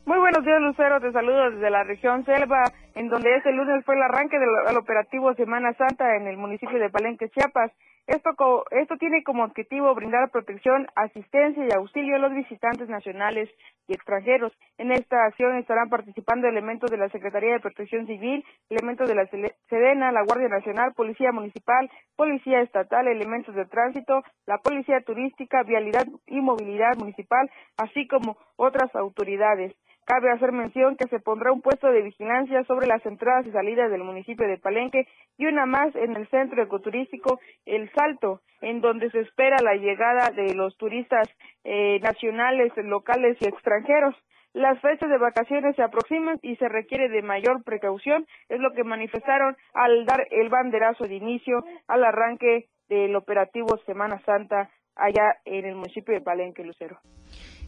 Muy 0.05 0.19
buenos 0.19 0.45
días, 0.45 0.61
Lucero. 0.61 1.01
Te 1.01 1.11
saludo 1.13 1.53
desde 1.53 1.71
la 1.71 1.83
región 1.83 2.27
Selva, 2.27 2.63
en 2.95 3.09
donde 3.09 3.35
este 3.35 3.51
lunes 3.53 3.83
fue 3.87 3.95
el 3.95 4.03
arranque 4.03 4.37
del 4.39 4.77
operativo 4.77 5.33
Semana 5.33 5.73
Santa 5.79 6.15
en 6.17 6.27
el 6.27 6.37
municipio 6.37 6.79
de 6.79 6.91
Palenque, 6.91 7.31
Chiapas. 7.31 7.73
Esto, 8.09 8.65
esto 8.71 8.97
tiene 8.97 9.23
como 9.23 9.45
objetivo 9.45 9.95
brindar 9.95 10.31
protección, 10.31 10.87
asistencia 10.97 11.63
y 11.63 11.77
auxilio 11.77 12.17
a 12.17 12.19
los 12.19 12.33
visitantes 12.33 12.89
nacionales 12.89 13.51
y 13.87 13.93
extranjeros. 13.93 14.51
En 14.79 14.93
esta 14.93 15.27
acción 15.27 15.59
estarán 15.59 15.91
participando 15.91 16.49
elementos 16.49 16.91
de 16.91 16.97
la 16.97 17.11
Secretaría 17.11 17.53
de 17.53 17.61
Protección 17.61 18.07
Civil, 18.07 18.43
elementos 18.71 19.11
de 19.11 19.15
la 19.15 19.27
Sedena, 19.69 20.11
la 20.11 20.25
Guardia 20.25 20.49
Nacional, 20.49 20.95
Policía 20.95 21.33
Municipal, 21.33 21.91
Policía 22.17 22.63
Estatal, 22.63 23.07
elementos 23.09 23.55
de 23.55 23.67
tránsito, 23.67 24.23
la 24.47 24.57
Policía 24.57 25.03
Turística, 25.03 25.63
Vialidad 25.65 26.07
y 26.27 26.41
Movilidad 26.41 26.97
Municipal, 26.97 27.51
así 27.77 28.09
como 28.09 28.39
otras 28.57 28.89
autoridades. 28.97 29.75
Cabe 30.09 30.31
hacer 30.31 30.53
mención 30.53 30.97
que 30.97 31.07
se 31.09 31.21
pondrá 31.21 31.53
un 31.53 31.61
puesto 31.61 31.87
de 31.89 32.01
vigilancia 32.01 32.65
sobre 32.65 32.87
las 32.87 33.05
entradas 33.05 33.47
y 33.47 33.51
salidas 33.51 33.91
del 33.91 34.05
municipio 34.05 34.49
de 34.49 34.57
Palenque 34.57 35.07
y 35.37 35.45
una 35.45 35.67
más 35.67 35.95
en 35.95 36.17
el 36.17 36.27
centro 36.31 36.63
ecoturístico 36.63 37.39
El 37.67 37.91
Salto, 37.93 38.41
en 38.63 38.81
donde 38.81 39.11
se 39.11 39.21
espera 39.21 39.59
la 39.63 39.75
llegada 39.75 40.31
de 40.31 40.55
los 40.55 40.75
turistas 40.79 41.29
eh, 41.63 42.01
nacionales, 42.01 42.73
locales 42.79 43.37
y 43.43 43.49
extranjeros. 43.49 44.15
Las 44.55 44.81
fechas 44.81 45.11
de 45.11 45.19
vacaciones 45.19 45.77
se 45.77 45.83
aproximan 45.83 46.39
y 46.41 46.57
se 46.57 46.71
requiere 46.71 47.11
de 47.11 47.21
mayor 47.21 47.63
precaución, 47.63 48.27
es 48.49 48.61
lo 48.61 48.73
que 48.73 48.85
manifestaron 48.85 49.59
al 49.75 50.07
dar 50.07 50.27
el 50.31 50.49
banderazo 50.49 51.05
de 51.05 51.17
inicio 51.17 51.63
al 51.87 52.03
arranque 52.03 52.65
del 52.89 53.15
operativo 53.15 53.77
Semana 53.85 54.19
Santa 54.25 54.71
allá 54.97 55.37
en 55.45 55.67
el 55.67 55.75
municipio 55.75 56.15
de 56.15 56.23
Palenque, 56.23 56.65
Lucero. 56.65 56.99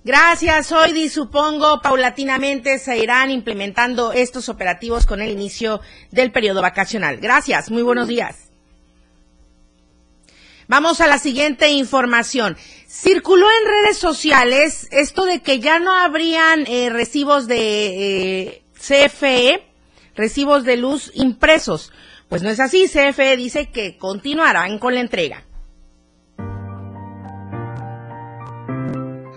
Gracias, 0.02 0.72
Oidi. 0.72 1.10
Supongo 1.10 1.82
paulatinamente 1.82 2.78
se 2.78 2.96
irán 2.96 3.30
implementando 3.30 4.12
estos 4.12 4.48
operativos 4.48 5.04
con 5.04 5.20
el 5.20 5.30
inicio 5.30 5.80
del 6.10 6.32
periodo 6.32 6.62
vacacional. 6.62 7.18
Gracias, 7.18 7.70
muy 7.70 7.82
buenos 7.82 8.08
días. 8.08 8.50
Vamos 10.68 11.00
a 11.00 11.06
la 11.06 11.18
siguiente 11.18 11.68
información. 11.70 12.56
Circuló 12.88 13.46
en 13.50 13.68
redes 13.68 13.98
sociales 13.98 14.88
esto 14.90 15.26
de 15.26 15.42
que 15.42 15.58
ya 15.58 15.80
no 15.80 15.92
habrían 15.92 16.64
eh, 16.66 16.88
recibos 16.88 17.46
de 17.46 17.58
eh, 18.42 18.62
CFE, 18.78 19.64
recibos 20.14 20.64
de 20.64 20.76
luz 20.76 21.10
impresos. 21.14 21.92
Pues 22.28 22.42
no 22.42 22.48
es 22.48 22.60
así. 22.60 22.86
CFE 22.88 23.36
dice 23.36 23.70
que 23.70 23.98
continuarán 23.98 24.78
con 24.78 24.94
la 24.94 25.00
entrega. 25.00 25.44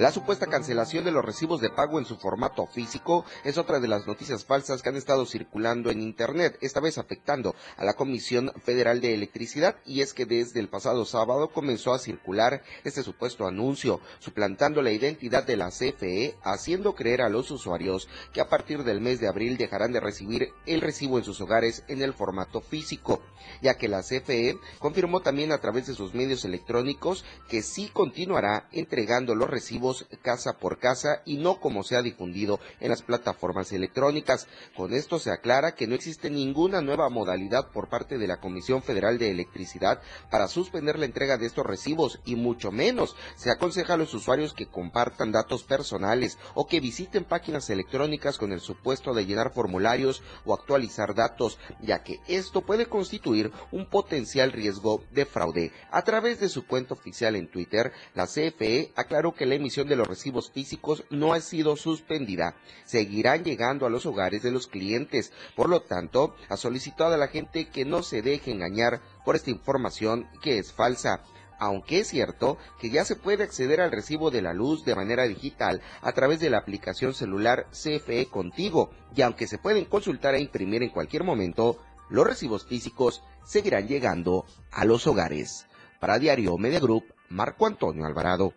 La 0.04 0.12
supuesta 0.12 0.48
cancelación 0.48 1.06
de 1.06 1.14
los 1.14 1.24
recibos 1.24 1.62
de 1.62 1.70
pago 1.70 1.98
en 1.98 2.04
su 2.04 2.18
formato 2.18 2.68
físico 2.68 3.24
es 3.46 3.58
otra 3.58 3.80
de 3.80 3.88
las 3.88 4.06
noticias 4.06 4.44
falsas 4.44 4.82
que 4.82 4.90
han 4.90 4.98
estado 4.98 5.26
circulando 5.26 5.92
en 5.92 6.02
Internet, 6.02 6.58
esta 6.60 6.82
vez 6.82 6.98
afectando 6.98 7.56
a 7.78 7.86
la 7.86 7.94
Comisión 7.94 8.52
Federal 8.66 9.00
de 9.00 9.14
Electricidad. 9.14 9.78
Y 9.86 10.02
es 10.02 10.14
que 10.14 10.26
desde 10.26 10.60
el 10.60 10.68
pasado 10.68 11.06
sábado 11.06 11.54
comenzó 11.54 11.94
a 11.94 12.00
circular 12.00 12.64
este 12.84 13.02
supuesto 13.02 13.48
anuncio, 13.48 14.02
suplantando 14.20 14.82
la 14.82 14.92
identidad 14.92 15.46
de 15.46 15.56
la 15.56 15.70
CFE, 15.70 16.36
haciendo 16.44 16.96
creer 16.96 17.22
a 17.22 17.30
los 17.30 17.50
usuarios 17.50 18.10
que 18.34 18.42
a 18.42 18.50
partir 18.50 18.84
del 18.84 19.00
mes 19.00 19.22
de 19.22 19.30
abril 19.30 19.56
dejarán 19.56 19.94
de 19.94 20.02
recibir 20.02 20.50
el 20.66 20.82
recibo 20.82 21.18
en 21.18 21.24
sus 21.24 21.40
hogares 21.40 21.86
en 21.88 22.02
el 22.02 22.14
formato 22.14 22.60
físico, 22.60 23.22
ya 23.62 23.78
que 23.78 23.88
la 23.88 24.02
CFE 24.02 24.58
confirmó 24.80 25.22
también 25.22 25.54
a 25.54 25.60
través 25.60 25.88
de 25.88 25.96
sus 25.96 26.14
medios 26.14 26.44
electrónicos 26.44 27.24
que 27.48 27.62
sí 27.62 27.88
continuará 27.88 28.68
entregando 28.74 29.34
los 29.34 29.50
recibos 29.50 29.93
casa 30.22 30.58
por 30.58 30.80
casa 30.80 31.22
y 31.26 31.38
no 31.38 31.60
como 31.60 31.84
se 31.84 31.96
ha 31.96 32.02
difundido 32.02 32.60
en 32.80 32.90
las 32.90 33.02
plataformas 33.02 33.72
electrónicas. 33.72 34.48
Con 34.76 34.94
esto 34.94 35.20
se 35.20 35.32
aclara 35.32 35.76
que 35.76 35.88
no 35.88 35.96
existe 35.96 36.30
ninguna 36.30 36.82
nueva 36.82 37.10
modalidad 37.10 37.72
por 37.72 37.90
parte 37.90 38.18
de 38.18 38.28
la 38.28 38.40
Comisión 38.40 38.82
Federal 38.82 39.18
de 39.18 39.32
Electricidad 39.32 40.02
para 40.30 40.48
suspender 40.48 40.98
la 41.00 41.06
entrega 41.06 41.38
de 41.38 41.46
estos 41.46 41.66
recibos 41.66 42.20
y 42.26 42.36
mucho 42.36 42.72
menos 42.72 43.16
se 43.36 43.52
aconseja 43.52 43.94
a 43.94 43.98
los 43.98 44.14
usuarios 44.14 44.54
que 44.54 44.68
compartan 44.68 45.32
datos 45.32 45.64
personales 45.64 46.38
o 46.54 46.68
que 46.68 46.80
visiten 46.80 47.24
páginas 47.24 47.70
electrónicas 47.70 48.38
con 48.38 48.52
el 48.52 48.60
supuesto 48.60 49.14
de 49.14 49.26
llenar 49.26 49.54
formularios 49.54 50.22
o 50.46 50.54
actualizar 50.54 51.16
datos, 51.16 51.58
ya 51.82 52.04
que 52.04 52.20
esto 52.28 52.62
puede 52.62 52.88
constituir 52.88 53.52
un 53.72 53.90
potencial 53.90 54.52
riesgo 54.52 55.04
de 55.12 55.26
fraude. 55.26 55.72
A 55.92 56.04
través 56.04 56.40
de 56.40 56.50
su 56.50 56.66
cuenta 56.66 56.94
oficial 56.94 57.36
en 57.36 57.50
Twitter, 57.50 57.92
la 58.14 58.28
CFE 58.28 58.92
aclaró 58.96 59.34
que 59.34 59.46
la 59.46 59.56
emisión 59.56 59.73
de 59.82 59.96
los 59.96 60.08
recibos 60.08 60.52
físicos 60.52 61.04
no 61.10 61.34
ha 61.34 61.42
sido 61.42 61.76
suspendida. 61.76 62.56
Seguirán 62.86 63.44
llegando 63.44 63.88
a 63.88 63.90
los 63.90 64.06
hogares 64.06 64.44
de 64.44 64.52
los 64.52 64.68
clientes. 64.68 65.34
Por 65.56 65.68
lo 65.70 65.82
tanto, 65.82 66.36
ha 66.50 66.58
solicitado 66.58 67.16
a 67.16 67.18
la 67.18 67.28
gente 67.28 67.70
que 67.70 67.84
no 67.84 68.04
se 68.04 68.22
deje 68.22 68.52
engañar 68.52 69.02
por 69.26 69.36
esta 69.36 69.50
información 69.50 70.28
que 70.42 70.60
es 70.60 70.72
falsa 70.72 71.24
aunque 71.60 72.00
es 72.00 72.08
cierto 72.10 72.58
que 72.80 72.90
ya 72.90 73.06
se 73.06 73.16
puede 73.16 73.44
acceder 73.44 73.80
al 73.80 73.92
recibo 73.92 74.32
de 74.32 74.42
la 74.42 74.54
luz 74.54 74.84
de 74.84 74.96
manera 74.96 75.24
digital 75.24 75.82
a 76.02 76.12
través 76.12 76.42
de 76.42 76.50
la 76.50 76.58
aplicación 76.58 77.14
celular 77.14 77.68
CFE 77.72 78.26
Contigo, 78.26 78.92
y 79.16 79.22
aunque 79.22 79.48
se 79.48 79.60
pueden 79.60 79.86
consultar 79.86 80.36
e 80.36 80.42
imprimir 80.42 80.84
en 80.84 80.90
cualquier 80.90 81.24
momento, 81.24 81.78
los 82.10 82.28
recibos 82.28 82.66
físicos 82.66 83.24
seguirán 83.46 83.88
llegando 83.88 84.46
a 84.72 84.84
los 84.84 85.08
hogares. 85.08 85.68
Para 86.02 86.20
Diario 86.20 86.58
Media 86.58 86.82
Group, 86.82 87.06
Marco 87.30 87.66
Antonio 87.66 88.06
Alvarado. 88.06 88.54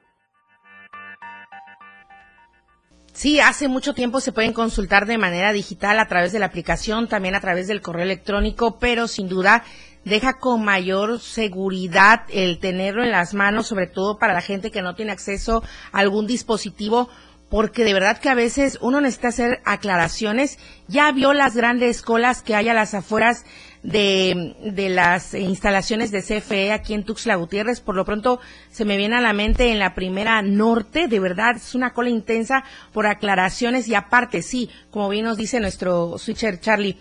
Sí, 3.16 3.40
hace 3.40 3.66
mucho 3.66 3.94
tiempo 3.94 4.20
se 4.20 4.30
pueden 4.30 4.52
consultar 4.52 5.06
de 5.06 5.16
manera 5.16 5.50
digital 5.54 5.98
a 6.00 6.06
través 6.06 6.32
de 6.32 6.38
la 6.38 6.44
aplicación, 6.44 7.08
también 7.08 7.34
a 7.34 7.40
través 7.40 7.66
del 7.66 7.80
correo 7.80 8.02
electrónico, 8.02 8.78
pero 8.78 9.08
sin 9.08 9.26
duda 9.26 9.64
deja 10.04 10.38
con 10.38 10.62
mayor 10.62 11.18
seguridad 11.18 12.24
el 12.28 12.58
tenerlo 12.58 13.02
en 13.02 13.12
las 13.12 13.32
manos, 13.32 13.68
sobre 13.68 13.86
todo 13.86 14.18
para 14.18 14.34
la 14.34 14.42
gente 14.42 14.70
que 14.70 14.82
no 14.82 14.94
tiene 14.94 15.12
acceso 15.12 15.62
a 15.92 15.98
algún 16.00 16.26
dispositivo, 16.26 17.08
porque 17.48 17.84
de 17.84 17.94
verdad 17.94 18.18
que 18.18 18.28
a 18.28 18.34
veces 18.34 18.78
uno 18.80 19.00
necesita 19.00 19.28
hacer 19.28 19.60
aclaraciones. 19.64 20.58
Ya 20.88 21.10
vio 21.12 21.32
las 21.32 21.56
grandes 21.56 22.02
colas 22.02 22.42
que 22.42 22.54
hay 22.54 22.68
a 22.68 22.74
las 22.74 22.94
afueras 22.94 23.44
de, 23.82 24.56
de 24.64 24.88
las 24.88 25.32
instalaciones 25.34 26.10
de 26.10 26.22
CFE 26.22 26.72
aquí 26.72 26.92
en 26.92 27.04
Tuxtla 27.04 27.36
Gutiérrez. 27.36 27.80
Por 27.80 27.94
lo 27.94 28.04
pronto 28.04 28.40
se 28.70 28.84
me 28.84 28.96
viene 28.96 29.16
a 29.16 29.20
la 29.20 29.32
mente 29.32 29.70
en 29.70 29.78
la 29.78 29.94
primera 29.94 30.42
norte, 30.42 31.06
de 31.06 31.20
verdad 31.20 31.56
es 31.56 31.74
una 31.74 31.92
cola 31.92 32.10
intensa 32.10 32.64
por 32.92 33.06
aclaraciones 33.06 33.86
y 33.86 33.94
aparte, 33.94 34.42
sí, 34.42 34.68
como 34.90 35.08
bien 35.08 35.24
nos 35.24 35.36
dice 35.36 35.60
nuestro 35.60 36.18
switcher 36.18 36.58
Charlie, 36.58 36.98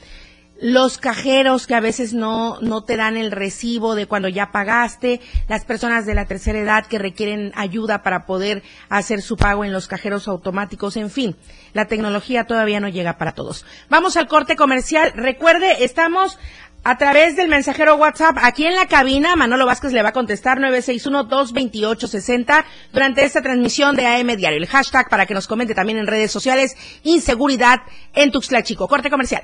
los 0.59 0.97
cajeros 0.97 1.67
que 1.67 1.75
a 1.75 1.79
veces 1.79 2.13
no, 2.13 2.59
no 2.61 2.83
te 2.83 2.95
dan 2.95 3.17
el 3.17 3.31
recibo 3.31 3.95
de 3.95 4.07
cuando 4.07 4.29
ya 4.29 4.51
pagaste, 4.51 5.21
las 5.47 5.65
personas 5.65 6.05
de 6.05 6.15
la 6.15 6.25
tercera 6.25 6.59
edad 6.59 6.85
que 6.85 6.97
requieren 6.97 7.51
ayuda 7.55 8.03
para 8.03 8.25
poder 8.25 8.63
hacer 8.89 9.21
su 9.21 9.35
pago 9.35 9.65
en 9.65 9.73
los 9.73 9.87
cajeros 9.87 10.27
automáticos, 10.27 10.95
en 10.97 11.09
fin, 11.09 11.35
la 11.73 11.85
tecnología 11.85 12.45
todavía 12.45 12.79
no 12.79 12.87
llega 12.87 13.17
para 13.17 13.33
todos. 13.33 13.65
Vamos 13.89 14.17
al 14.17 14.27
corte 14.27 14.55
comercial. 14.55 15.11
Recuerde, 15.15 15.83
estamos 15.83 16.39
a 16.85 16.97
través 16.97 17.35
del 17.35 17.49
mensajero 17.49 17.95
WhatsApp 17.95 18.37
aquí 18.41 18.65
en 18.65 18.75
la 18.75 18.85
cabina. 18.85 19.35
Manolo 19.35 19.65
Vázquez 19.65 19.91
le 19.91 20.03
va 20.03 20.09
a 20.09 20.13
contestar 20.13 20.59
961-228-60 20.59 22.63
durante 22.93 23.25
esta 23.25 23.41
transmisión 23.41 23.95
de 23.95 24.05
AM 24.05 24.27
Diario. 24.37 24.59
El 24.59 24.67
hashtag 24.67 25.09
para 25.09 25.25
que 25.25 25.33
nos 25.33 25.47
comente 25.47 25.73
también 25.73 25.97
en 25.97 26.05
redes 26.07 26.31
sociales, 26.31 26.77
inseguridad 27.03 27.81
en 28.13 28.31
Tuxtla 28.31 28.63
Chico. 28.63 28.87
Corte 28.87 29.09
comercial. 29.09 29.43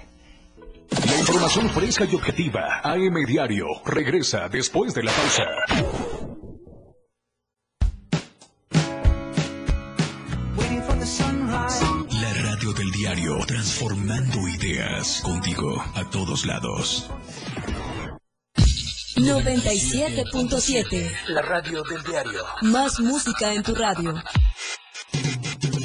La 0.91 1.17
información 1.17 1.69
fresca 1.69 2.05
y 2.05 2.15
objetiva. 2.15 2.81
AM 2.83 3.25
Diario. 3.25 3.65
Regresa 3.85 4.49
después 4.49 4.93
de 4.93 5.03
la 5.03 5.11
pausa. 5.11 5.45
La 12.21 12.33
radio 12.33 12.73
del 12.73 12.91
diario. 12.91 13.37
Transformando 13.47 14.47
ideas. 14.47 15.21
Contigo 15.23 15.81
a 15.95 16.09
todos 16.09 16.45
lados. 16.45 17.09
97.7. 19.15 21.11
La 21.27 21.41
radio 21.41 21.83
del 21.83 22.03
diario. 22.03 22.43
Más 22.63 22.99
música 22.99 23.53
en 23.53 23.63
tu 23.63 23.73
radio. 23.75 24.13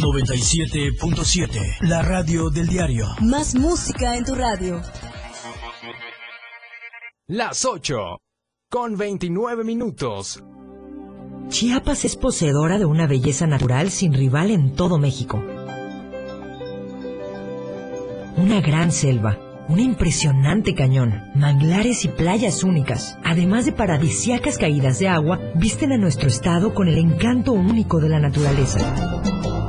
97.7. 0.00 1.78
La 1.82 2.02
radio 2.02 2.50
del 2.50 2.66
diario. 2.66 3.06
Más 3.20 3.54
música 3.54 4.16
en 4.16 4.24
tu 4.24 4.34
radio. 4.34 4.80
Las 7.26 7.64
8. 7.64 7.96
Con 8.70 8.96
29 8.96 9.64
minutos. 9.64 10.42
Chiapas 11.48 12.04
es 12.04 12.16
poseedora 12.16 12.78
de 12.78 12.84
una 12.84 13.06
belleza 13.06 13.46
natural 13.46 13.90
sin 13.90 14.14
rival 14.14 14.50
en 14.50 14.74
todo 14.74 14.98
México. 14.98 15.42
Una 18.36 18.60
gran 18.60 18.92
selva, 18.92 19.38
un 19.68 19.80
impresionante 19.80 20.74
cañón, 20.74 21.24
manglares 21.34 22.04
y 22.04 22.08
playas 22.08 22.62
únicas, 22.62 23.18
además 23.24 23.66
de 23.66 23.72
paradisiacas 23.72 24.58
caídas 24.58 24.98
de 24.98 25.08
agua, 25.08 25.40
visten 25.54 25.92
a 25.92 25.98
nuestro 25.98 26.28
estado 26.28 26.72
con 26.72 26.88
el 26.88 26.98
encanto 26.98 27.52
único 27.52 27.98
de 28.00 28.08
la 28.08 28.20
naturaleza. 28.20 29.17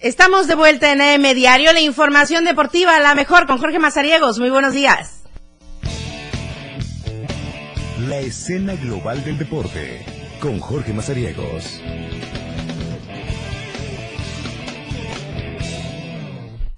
Estamos 0.00 0.46
de 0.46 0.54
vuelta 0.54 0.92
en 0.92 1.00
AM 1.00 1.34
Diario, 1.34 1.72
la 1.72 1.80
información 1.80 2.44
deportiva, 2.44 3.00
la 3.00 3.16
mejor 3.16 3.48
con 3.48 3.58
Jorge 3.58 3.80
Mazariegos. 3.80 4.38
Muy 4.38 4.48
buenos 4.48 4.72
días. 4.72 5.24
La 8.06 8.18
escena 8.18 8.76
global 8.76 9.24
del 9.24 9.38
deporte 9.38 10.06
con 10.40 10.60
Jorge 10.60 10.92
Mazariegos. 10.92 11.80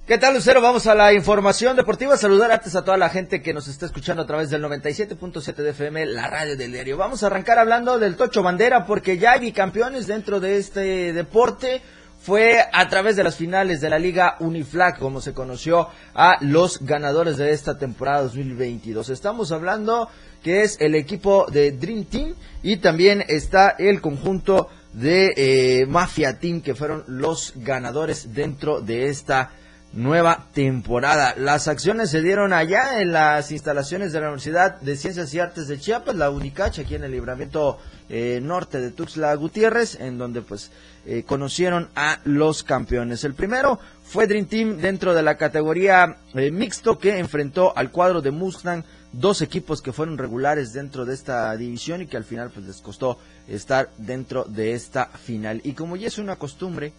¿Qué 0.06 0.16
tal, 0.16 0.32
Lucero? 0.32 0.62
Vamos 0.62 0.86
a 0.86 0.94
la 0.94 1.12
información 1.12 1.76
deportiva. 1.76 2.16
Saludar 2.16 2.50
antes 2.50 2.74
a 2.74 2.84
toda 2.84 2.96
la 2.96 3.10
gente 3.10 3.42
que 3.42 3.52
nos 3.52 3.68
está 3.68 3.84
escuchando 3.84 4.22
a 4.22 4.26
través 4.26 4.48
del 4.48 4.64
97.7 4.64 5.56
de 5.56 5.70
FM, 5.70 6.06
la 6.06 6.26
radio 6.26 6.56
del 6.56 6.72
diario. 6.72 6.96
Vamos 6.96 7.22
a 7.22 7.26
arrancar 7.26 7.58
hablando 7.58 7.98
del 7.98 8.16
Tocho 8.16 8.42
Bandera 8.42 8.86
porque 8.86 9.18
ya 9.18 9.32
hay 9.32 9.40
bicampeones 9.40 10.06
dentro 10.06 10.40
de 10.40 10.56
este 10.56 11.12
deporte 11.12 11.82
fue 12.20 12.58
a 12.72 12.88
través 12.88 13.16
de 13.16 13.24
las 13.24 13.36
finales 13.36 13.80
de 13.80 13.88
la 13.88 13.98
Liga 13.98 14.36
Uniflag, 14.40 14.98
como 14.98 15.22
se 15.22 15.32
conoció 15.32 15.88
a 16.14 16.36
los 16.42 16.84
ganadores 16.84 17.38
de 17.38 17.52
esta 17.52 17.78
temporada 17.78 18.22
2022. 18.22 19.08
Estamos 19.08 19.52
hablando 19.52 20.08
que 20.42 20.60
es 20.60 20.78
el 20.80 20.94
equipo 20.94 21.46
de 21.50 21.72
Dream 21.72 22.04
Team 22.04 22.34
y 22.62 22.76
también 22.76 23.24
está 23.26 23.70
el 23.78 24.02
conjunto 24.02 24.68
de 24.92 25.32
eh, 25.36 25.86
Mafia 25.86 26.38
Team, 26.38 26.60
que 26.60 26.74
fueron 26.74 27.04
los 27.06 27.54
ganadores 27.56 28.34
dentro 28.34 28.80
de 28.80 29.06
esta 29.06 29.52
nueva 29.92 30.46
temporada. 30.54 31.34
Las 31.36 31.66
acciones 31.66 32.10
se 32.10 32.22
dieron 32.22 32.52
allá 32.52 33.00
en 33.00 33.12
las 33.12 33.50
instalaciones 33.50 34.12
de 34.12 34.20
la 34.20 34.26
Universidad 34.26 34.80
de 34.80 34.96
Ciencias 34.96 35.34
y 35.34 35.40
Artes 35.40 35.66
de 35.66 35.78
Chiapas, 35.78 36.14
la 36.14 36.30
UNICACH, 36.30 36.80
aquí 36.80 36.94
en 36.94 37.04
el 37.04 37.10
libramiento 37.10 37.78
eh, 38.08 38.40
norte 38.42 38.80
de 38.80 38.90
Tuxtla 38.90 39.34
Gutiérrez, 39.34 39.98
en 40.00 40.18
donde 40.18 40.42
pues 40.42 40.70
eh, 41.06 41.24
conocieron 41.24 41.88
a 41.96 42.20
los 42.24 42.62
campeones. 42.62 43.24
El 43.24 43.34
primero 43.34 43.80
fue 44.04 44.26
Dream 44.26 44.46
Team 44.46 44.76
dentro 44.78 45.14
de 45.14 45.22
la 45.22 45.36
categoría 45.36 46.18
eh, 46.34 46.50
mixto 46.50 46.98
que 46.98 47.18
enfrentó 47.18 47.76
al 47.76 47.90
cuadro 47.90 48.20
de 48.22 48.30
Mustang, 48.30 48.84
dos 49.12 49.42
equipos 49.42 49.82
que 49.82 49.92
fueron 49.92 50.18
regulares 50.18 50.72
dentro 50.72 51.04
de 51.04 51.14
esta 51.14 51.56
división 51.56 52.02
y 52.02 52.06
que 52.06 52.16
al 52.16 52.24
final 52.24 52.50
pues 52.50 52.66
les 52.66 52.80
costó 52.80 53.18
estar 53.48 53.90
dentro 53.98 54.44
de 54.44 54.74
esta 54.74 55.06
final. 55.06 55.60
Y 55.64 55.72
como 55.72 55.96
ya 55.96 56.06
es 56.06 56.18
una 56.18 56.36
costumbre, 56.36 56.92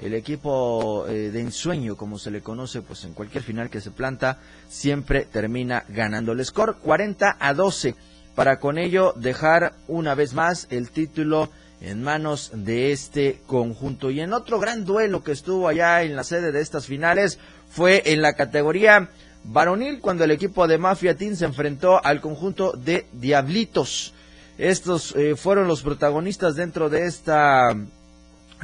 el 0.00 0.14
equipo 0.14 1.06
eh, 1.06 1.30
de 1.30 1.40
ensueño, 1.40 1.96
como 1.96 2.18
se 2.18 2.30
le 2.30 2.40
conoce, 2.40 2.82
pues 2.82 3.04
en 3.04 3.12
cualquier 3.12 3.42
final 3.42 3.70
que 3.70 3.80
se 3.80 3.90
planta, 3.90 4.38
siempre 4.68 5.26
termina 5.26 5.84
ganando 5.88 6.32
el 6.32 6.44
score 6.44 6.76
40 6.76 7.36
a 7.38 7.54
12 7.54 7.94
para 8.34 8.58
con 8.60 8.78
ello 8.78 9.12
dejar 9.16 9.74
una 9.88 10.14
vez 10.14 10.32
más 10.32 10.66
el 10.70 10.90
título 10.90 11.50
en 11.80 12.02
manos 12.02 12.50
de 12.54 12.92
este 12.92 13.40
conjunto. 13.46 14.10
Y 14.10 14.20
en 14.20 14.32
otro 14.32 14.58
gran 14.58 14.84
duelo 14.84 15.22
que 15.22 15.32
estuvo 15.32 15.68
allá 15.68 16.02
en 16.02 16.16
la 16.16 16.24
sede 16.24 16.52
de 16.52 16.60
estas 16.60 16.86
finales 16.86 17.38
fue 17.68 18.02
en 18.06 18.22
la 18.22 18.34
categoría 18.34 19.10
varonil 19.44 20.00
cuando 20.00 20.24
el 20.24 20.30
equipo 20.30 20.66
de 20.66 20.78
Mafia 20.78 21.16
Team 21.16 21.36
se 21.36 21.46
enfrentó 21.46 22.02
al 22.04 22.20
conjunto 22.20 22.72
de 22.72 23.06
Diablitos. 23.12 24.14
Estos 24.58 25.14
eh, 25.16 25.36
fueron 25.36 25.68
los 25.68 25.82
protagonistas 25.82 26.56
dentro 26.56 26.90
de 26.90 27.06
esta 27.06 27.74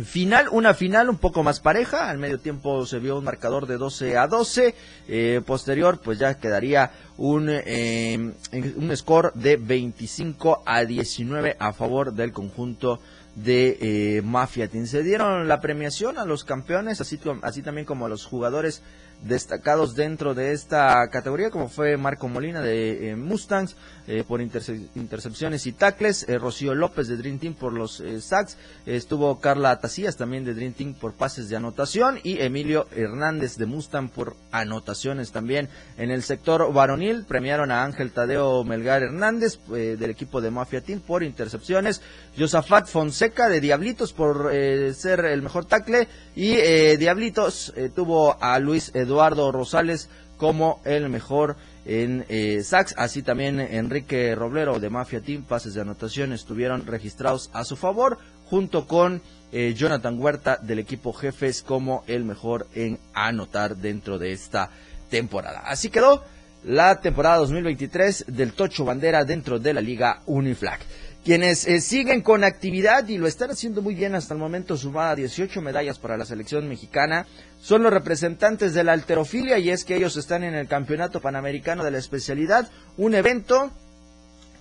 Final, 0.04 0.48
una 0.50 0.74
final 0.74 1.08
un 1.08 1.16
poco 1.16 1.42
más 1.42 1.60
pareja, 1.60 2.10
al 2.10 2.18
medio 2.18 2.38
tiempo 2.38 2.84
se 2.84 2.98
vio 2.98 3.16
un 3.16 3.24
marcador 3.24 3.66
de 3.66 3.78
12 3.78 4.18
a 4.18 4.26
12, 4.26 4.74
eh, 5.08 5.40
posterior 5.46 6.00
pues 6.02 6.18
ya 6.18 6.34
quedaría 6.34 6.90
un, 7.16 7.48
eh, 7.48 8.32
un 8.52 8.96
score 8.96 9.32
de 9.34 9.56
25 9.56 10.62
a 10.66 10.84
19 10.84 11.56
a 11.58 11.72
favor 11.72 12.12
del 12.12 12.32
conjunto 12.32 13.00
de 13.36 13.78
eh, 13.80 14.22
Mafia 14.22 14.68
Se 14.86 15.02
dieron 15.02 15.46
la 15.46 15.60
premiación 15.60 16.18
a 16.18 16.24
los 16.24 16.44
campeones, 16.44 17.00
así, 17.00 17.20
así 17.42 17.62
también 17.62 17.86
como 17.86 18.06
a 18.06 18.08
los 18.08 18.24
jugadores 18.24 18.82
destacados 19.22 19.94
dentro 19.94 20.34
de 20.34 20.52
esta 20.52 21.08
categoría, 21.10 21.50
como 21.50 21.68
fue 21.68 21.96
Marco 21.96 22.28
Molina 22.28 22.60
de 22.60 23.10
eh, 23.10 23.16
Mustangs 23.16 23.76
eh, 24.06 24.24
por 24.26 24.40
intercepciones 24.40 25.66
y 25.66 25.72
tacles, 25.72 26.28
eh, 26.28 26.38
Rocío 26.38 26.74
López 26.74 27.08
de 27.08 27.16
Dream 27.16 27.38
Team 27.38 27.54
por 27.54 27.72
los 27.72 28.02
sacks, 28.20 28.56
estuvo 28.84 29.40
Carla 29.40 29.80
Tacías 29.80 30.16
también 30.16 30.44
de 30.44 30.54
Dream 30.54 30.74
Team 30.74 30.94
por 30.94 31.14
pases 31.14 31.48
de 31.48 31.56
anotación 31.56 32.20
y 32.22 32.40
Emilio 32.40 32.86
Hernández 32.94 33.56
de 33.56 33.66
Mustang 33.66 34.08
por 34.08 34.36
anotaciones 34.52 35.32
también. 35.32 35.68
En 35.98 36.10
el 36.10 36.22
sector 36.22 36.72
varonil 36.72 37.24
premiaron 37.24 37.70
a 37.70 37.82
Ángel 37.82 38.12
Tadeo 38.12 38.62
Melgar 38.64 39.02
Hernández 39.02 39.58
del 39.68 40.10
equipo 40.10 40.40
de 40.40 40.50
Mafia 40.50 40.80
Team 40.80 41.00
por 41.00 41.22
intercepciones, 41.22 42.00
Josafat 42.38 42.86
Fonseca 42.86 43.48
de 43.48 43.60
Diablitos 43.60 44.12
por 44.12 44.52
ser 44.94 45.24
el 45.24 45.42
mejor 45.42 45.64
tackle 45.64 46.06
y 46.34 46.56
Diablitos 46.96 47.72
tuvo 47.94 48.36
a 48.40 48.58
Luis 48.58 48.92
Rosales 49.06 50.08
como 50.36 50.80
el 50.84 51.08
mejor 51.08 51.56
en 51.86 52.24
eh, 52.28 52.62
así 52.96 53.22
también 53.22 53.60
Enrique 53.60 54.34
Roblero 54.34 54.80
de 54.80 54.90
Mafia 54.90 55.20
Team, 55.20 55.44
pases 55.44 55.74
de 55.74 55.80
anotación 55.80 56.32
estuvieron 56.32 56.84
registrados 56.84 57.48
a 57.52 57.64
su 57.64 57.76
favor, 57.76 58.18
junto 58.44 58.86
con 58.86 59.22
eh, 59.52 59.74
Jonathan 59.76 60.20
Huerta 60.20 60.58
del 60.60 60.80
equipo 60.80 61.12
Jefes 61.12 61.62
como 61.62 62.02
el 62.08 62.24
mejor 62.24 62.66
en 62.74 62.98
anotar 63.14 63.76
dentro 63.76 64.18
de 64.18 64.32
esta 64.32 64.70
temporada. 65.08 65.60
Así 65.64 65.88
quedó 65.88 66.24
la 66.64 67.00
temporada 67.00 67.36
2023 67.38 68.24
del 68.28 68.52
Tocho 68.52 68.84
Bandera 68.84 69.24
dentro 69.24 69.60
de 69.60 69.72
la 69.72 69.80
Liga 69.80 70.22
Uniflag. 70.26 70.80
Quienes 71.26 71.66
eh, 71.66 71.80
siguen 71.80 72.22
con 72.22 72.44
actividad 72.44 73.08
y 73.08 73.18
lo 73.18 73.26
están 73.26 73.50
haciendo 73.50 73.82
muy 73.82 73.96
bien 73.96 74.14
hasta 74.14 74.32
el 74.32 74.38
momento, 74.38 74.76
sumada 74.76 75.16
18 75.16 75.60
medallas 75.60 75.98
para 75.98 76.16
la 76.16 76.24
selección 76.24 76.68
mexicana, 76.68 77.26
son 77.60 77.82
los 77.82 77.92
representantes 77.92 78.74
de 78.74 78.84
la 78.84 78.92
alterofilia 78.92 79.58
y 79.58 79.70
es 79.70 79.84
que 79.84 79.96
ellos 79.96 80.16
están 80.16 80.44
en 80.44 80.54
el 80.54 80.68
Campeonato 80.68 81.20
Panamericano 81.20 81.82
de 81.82 81.90
la 81.90 81.98
Especialidad, 81.98 82.70
un 82.96 83.16
evento 83.16 83.72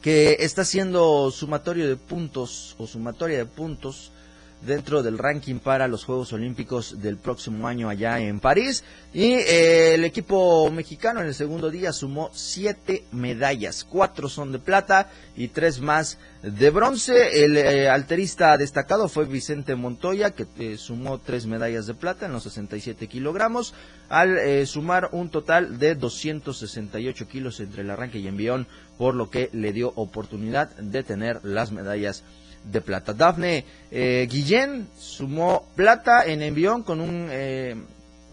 que 0.02 0.38
está 0.40 0.66
siendo 0.66 1.30
sumatorio 1.30 1.88
de 1.88 1.98
puntos 1.98 2.76
o 2.80 2.88
sumatoria 2.88 3.38
de 3.38 3.46
puntos 3.46 4.12
dentro 4.66 5.04
del 5.04 5.18
ranking 5.18 5.60
para 5.60 5.88
los 5.88 6.04
Juegos 6.04 6.34
Olímpicos 6.34 7.02
del 7.02 7.18
próximo 7.18 7.68
año 7.68 7.90
allá 7.90 8.20
en 8.20 8.40
París. 8.40 8.84
Y 9.14 9.34
eh, 9.34 9.94
el 9.94 10.04
equipo 10.04 10.70
mexicano 10.72 11.22
en 11.22 11.28
el 11.28 11.34
segundo 11.34 11.70
día 11.70 11.94
sumó 11.94 12.30
siete 12.34 13.06
medallas, 13.12 13.84
cuatro 13.84 14.28
son 14.28 14.52
de 14.52 14.60
plata 14.60 15.10
y 15.36 15.48
tres 15.50 15.80
más 15.80 16.18
de 16.42 16.70
bronce. 16.70 17.44
El 17.44 17.58
eh, 17.58 17.90
alterista 17.90 18.58
destacado 18.58 19.08
fue 19.08 19.26
Vicente 19.26 19.76
Montoya, 19.76 20.32
que 20.32 20.48
eh, 20.58 20.78
sumó 20.78 21.20
tres 21.20 21.46
medallas 21.46 21.88
de 21.88 21.94
plata 21.94 22.26
en 22.26 22.34
los 22.34 22.44
67 22.44 23.08
kilogramos, 23.08 23.74
al 24.10 24.68
sumar 24.68 25.10
un 25.14 25.30
total 25.30 25.80
de 25.80 25.96
268 25.96 27.28
kilos 27.28 27.60
entre 27.60 27.82
el 27.82 27.90
arranque 27.90 28.20
y 28.20 28.28
envión, 28.28 28.68
por 28.98 29.16
lo 29.16 29.30
que 29.30 29.50
le 29.54 29.74
dio 29.74 29.94
oportunidad 29.96 30.70
de 30.76 31.04
tener 31.04 31.40
las 31.44 31.72
medallas 31.72 32.24
de 32.72 32.82
plata. 32.82 33.14
Dafne 33.14 33.64
eh, 33.92 34.28
Guillén 34.30 34.88
sumó 34.98 35.68
plata 35.76 36.26
en 36.26 36.42
envión 36.42 36.82
con 36.84 37.00
un, 37.02 37.28
eh, 37.32 37.76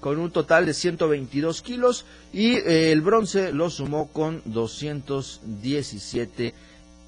con 0.01 0.19
un 0.19 0.31
total 0.31 0.65
de 0.67 0.75
122 0.75 1.63
kilos 1.63 2.05
y 2.33 2.55
eh, 2.55 2.93
el 2.93 3.01
bronce 3.03 3.53
lo 3.53 3.71
sumó 3.71 4.09
con 4.09 4.43
217 4.47 6.55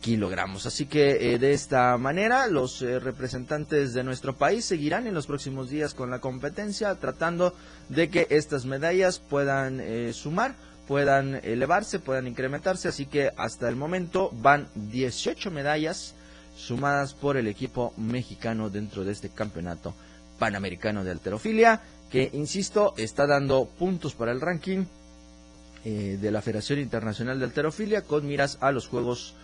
kilogramos. 0.00 0.66
Así 0.66 0.86
que 0.86 1.38
de 1.38 1.52
esta 1.52 1.96
manera 1.96 2.46
los 2.46 2.80
representantes 2.80 3.94
de 3.94 4.04
nuestro 4.04 4.36
país 4.36 4.66
seguirán 4.66 5.06
en 5.06 5.14
los 5.14 5.26
próximos 5.26 5.70
días 5.70 5.94
con 5.94 6.10
la 6.10 6.18
competencia 6.18 6.94
tratando 6.96 7.54
de 7.88 8.10
que 8.10 8.26
estas 8.28 8.66
medallas 8.66 9.18
puedan 9.18 9.82
sumar 10.12 10.56
puedan 10.86 11.40
elevarse, 11.42 11.98
puedan 11.98 12.26
incrementarse, 12.26 12.88
así 12.88 13.06
que 13.06 13.30
hasta 13.38 13.70
el 13.70 13.76
momento 13.76 14.28
van 14.34 14.68
18 14.74 15.50
medallas 15.50 16.14
sumadas 16.56 17.14
por 17.14 17.36
el 17.36 17.48
equipo 17.48 17.92
mexicano 17.96 18.70
dentro 18.70 19.04
de 19.04 19.12
este 19.12 19.28
campeonato 19.28 19.94
panamericano 20.38 21.04
de 21.04 21.10
alterofilia 21.10 21.80
que, 22.10 22.30
insisto, 22.32 22.94
está 22.96 23.26
dando 23.26 23.66
puntos 23.66 24.14
para 24.14 24.32
el 24.32 24.40
ranking 24.40 24.84
eh, 25.84 26.18
de 26.20 26.30
la 26.30 26.42
Federación 26.42 26.78
Internacional 26.78 27.38
de 27.38 27.46
Alterofilia 27.46 28.02
con 28.02 28.26
miras 28.26 28.58
a 28.60 28.72
los 28.72 28.88
Juegos 28.88 29.34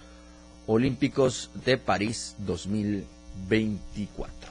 Olímpicos 0.67 1.51
de 1.65 1.79
París 1.79 2.37
2024. 2.39 4.51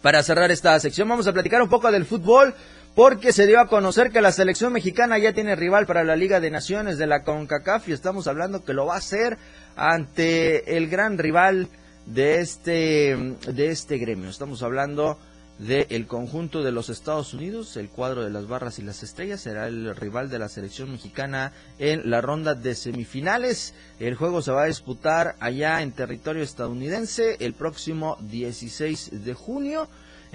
Para 0.00 0.22
cerrar 0.22 0.50
esta 0.50 0.78
sección 0.78 1.08
vamos 1.08 1.26
a 1.26 1.32
platicar 1.32 1.60
un 1.60 1.68
poco 1.68 1.90
del 1.90 2.06
fútbol 2.06 2.54
porque 2.96 3.34
se 3.34 3.46
dio 3.46 3.60
a 3.60 3.68
conocer 3.68 4.10
que 4.10 4.22
la 4.22 4.32
selección 4.32 4.72
mexicana 4.72 5.18
ya 5.18 5.34
tiene 5.34 5.54
rival 5.54 5.84
para 5.84 6.02
la 6.02 6.16
Liga 6.16 6.40
de 6.40 6.50
Naciones 6.50 6.96
de 6.96 7.06
la 7.06 7.24
CONCACAF 7.24 7.90
y 7.90 7.92
estamos 7.92 8.26
hablando 8.26 8.64
que 8.64 8.72
lo 8.72 8.86
va 8.86 8.94
a 8.94 8.98
hacer 8.98 9.36
ante 9.76 10.78
el 10.78 10.88
gran 10.88 11.18
rival 11.18 11.68
de 12.06 12.40
este 12.40 13.14
de 13.48 13.68
este 13.68 13.98
gremio. 13.98 14.30
Estamos 14.30 14.62
hablando 14.62 15.18
del 15.58 16.06
conjunto 16.06 16.62
de 16.62 16.72
los 16.72 16.88
Estados 16.88 17.34
Unidos, 17.34 17.76
el 17.76 17.90
cuadro 17.90 18.24
de 18.24 18.30
las 18.30 18.48
barras 18.48 18.78
y 18.78 18.82
las 18.82 19.02
estrellas 19.02 19.42
será 19.42 19.66
el 19.68 19.94
rival 19.94 20.30
de 20.30 20.38
la 20.38 20.48
selección 20.48 20.90
mexicana 20.90 21.52
en 21.78 22.08
la 22.08 22.22
ronda 22.22 22.54
de 22.54 22.74
semifinales. 22.74 23.74
El 24.00 24.14
juego 24.14 24.40
se 24.40 24.52
va 24.52 24.62
a 24.62 24.66
disputar 24.68 25.36
allá 25.38 25.82
en 25.82 25.92
territorio 25.92 26.42
estadounidense 26.42 27.36
el 27.40 27.52
próximo 27.52 28.16
16 28.22 29.22
de 29.22 29.34
junio. 29.34 29.86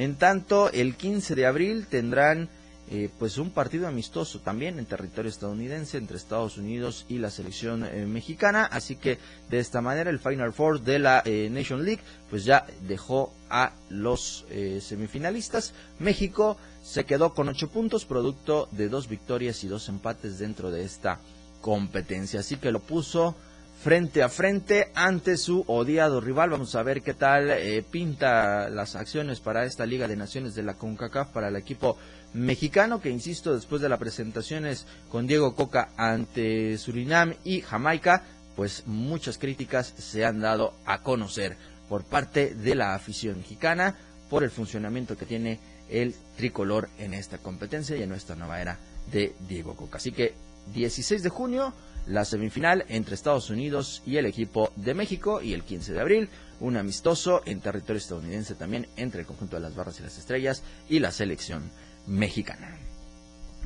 En 0.01 0.15
tanto, 0.15 0.71
el 0.71 0.95
15 0.95 1.35
de 1.35 1.45
abril 1.45 1.85
tendrán 1.85 2.49
eh, 2.89 3.11
pues 3.19 3.37
un 3.37 3.51
partido 3.51 3.87
amistoso 3.87 4.39
también 4.39 4.79
en 4.79 4.87
territorio 4.87 5.29
estadounidense 5.29 5.99
entre 5.99 6.17
Estados 6.17 6.57
Unidos 6.57 7.05
y 7.07 7.19
la 7.19 7.29
selección 7.29 7.85
eh, 7.85 8.07
mexicana. 8.07 8.65
Así 8.65 8.95
que 8.95 9.19
de 9.51 9.59
esta 9.59 9.79
manera 9.79 10.09
el 10.09 10.17
Final 10.17 10.53
Four 10.53 10.81
de 10.81 10.97
la 10.97 11.21
eh, 11.23 11.49
Nation 11.51 11.85
League 11.85 12.01
pues 12.31 12.45
ya 12.45 12.65
dejó 12.87 13.31
a 13.47 13.73
los 13.89 14.47
semifinalistas. 14.81 15.73
México 15.99 16.57
se 16.83 17.03
quedó 17.05 17.35
con 17.35 17.47
ocho 17.47 17.69
puntos 17.69 18.05
producto 18.05 18.69
de 18.71 18.89
dos 18.89 19.07
victorias 19.07 19.63
y 19.63 19.67
dos 19.67 19.87
empates 19.87 20.39
dentro 20.39 20.71
de 20.71 20.83
esta 20.83 21.19
competencia. 21.61 22.39
Así 22.39 22.57
que 22.57 22.71
lo 22.71 22.79
puso 22.79 23.35
frente 23.83 24.21
a 24.21 24.29
frente 24.29 24.91
ante 24.93 25.37
su 25.37 25.63
odiado 25.65 26.21
rival. 26.21 26.51
Vamos 26.51 26.75
a 26.75 26.83
ver 26.83 27.01
qué 27.01 27.15
tal 27.15 27.51
pinta 27.89 28.69
las 28.69 28.95
acciones 28.95 29.39
para 29.39 29.65
esta 29.65 29.87
Liga 29.87 30.07
de 30.07 30.15
Naciones 30.15 30.53
de 30.53 30.61
la 30.61 30.75
CONCACAF 30.75 31.29
para 31.29 31.47
el 31.47 31.55
equipo 31.55 31.97
mexicano 32.33 33.01
que, 33.01 33.09
insisto, 33.09 33.55
después 33.55 33.81
de 33.81 33.89
las 33.89 33.97
presentaciones 33.97 34.85
con 35.09 35.25
Diego 35.25 35.55
Coca 35.55 35.89
ante 35.97 36.77
Surinam 36.77 37.33
y 37.43 37.61
Jamaica, 37.61 38.23
pues 38.55 38.83
muchas 38.85 39.39
críticas 39.39 39.93
se 39.97 40.25
han 40.25 40.41
dado 40.41 40.73
a 40.85 41.01
conocer 41.01 41.57
por 41.89 42.03
parte 42.03 42.53
de 42.53 42.75
la 42.75 42.93
afición 42.93 43.37
mexicana 43.37 43.95
por 44.29 44.43
el 44.43 44.51
funcionamiento 44.51 45.17
que 45.17 45.25
tiene 45.25 45.59
el 45.89 46.13
tricolor 46.37 46.87
en 46.99 47.15
esta 47.15 47.39
competencia 47.39 47.97
y 47.97 48.03
en 48.03 48.09
nuestra 48.09 48.35
nueva 48.35 48.61
era 48.61 48.77
de 49.11 49.33
Diego 49.49 49.75
Coca. 49.75 49.97
Así 49.97 50.11
que 50.11 50.35
16 50.73 51.23
de 51.23 51.29
junio, 51.29 51.73
la 52.07 52.25
semifinal 52.25 52.85
entre 52.89 53.15
Estados 53.15 53.49
Unidos 53.49 54.01
y 54.05 54.17
el 54.17 54.25
equipo 54.25 54.71
de 54.75 54.93
México 54.93 55.41
y 55.41 55.53
el 55.53 55.63
15 55.63 55.93
de 55.93 56.01
abril, 56.01 56.29
un 56.59 56.77
amistoso 56.77 57.41
en 57.45 57.59
territorio 57.61 57.97
estadounidense 57.97 58.55
también 58.55 58.87
entre 58.97 59.21
el 59.21 59.27
conjunto 59.27 59.55
de 59.55 59.61
las 59.61 59.75
barras 59.75 59.99
y 59.99 60.03
las 60.03 60.17
estrellas 60.17 60.63
y 60.89 60.99
la 60.99 61.11
selección 61.11 61.71
mexicana. 62.07 62.77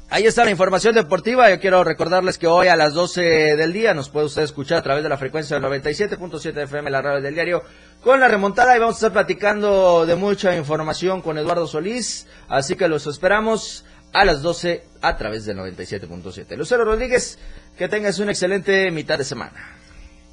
Ahí 0.07 0.25
está 0.27 0.45
la 0.45 0.51
información 0.51 0.93
deportiva. 0.93 1.49
Yo 1.49 1.59
quiero 1.59 1.83
recordarles 1.83 2.38
que 2.38 2.45
hoy 2.45 2.67
a 2.67 2.75
las 2.75 2.93
12 2.93 3.55
del 3.55 3.73
día 3.73 3.95
nos 3.95 4.09
puede 4.09 4.27
usted 4.27 4.43
escuchar 4.43 4.77
a 4.77 4.83
través 4.83 5.03
de 5.03 5.09
la 5.09 5.17
frecuencia 5.17 5.59
del 5.59 5.65
97.7 5.67 6.63
FM, 6.63 6.91
la 6.91 7.01
radio 7.01 7.21
del 7.21 7.33
diario, 7.33 7.63
con 8.03 8.19
la 8.19 8.27
remontada 8.27 8.77
y 8.77 8.79
vamos 8.79 8.95
a 8.95 8.97
estar 8.97 9.13
platicando 9.13 10.05
de 10.05 10.15
mucha 10.15 10.55
información 10.55 11.23
con 11.23 11.39
Eduardo 11.39 11.65
Solís. 11.65 12.27
Así 12.47 12.75
que 12.75 12.88
los 12.88 13.07
esperamos 13.07 13.83
a 14.14 14.26
las 14.26 14.41
12 14.41 14.84
a 15.01 15.18
través 15.18 15.45
del 15.45 15.58
97.7. 15.58 16.56
Lucero 16.56 16.86
Rodríguez, 16.86 17.38
que 17.78 17.88
tengas 17.88 18.20
una 18.20 18.32
excelente 18.32 18.89
mitad 18.91 19.18
de 19.18 19.24
semana. 19.24 19.76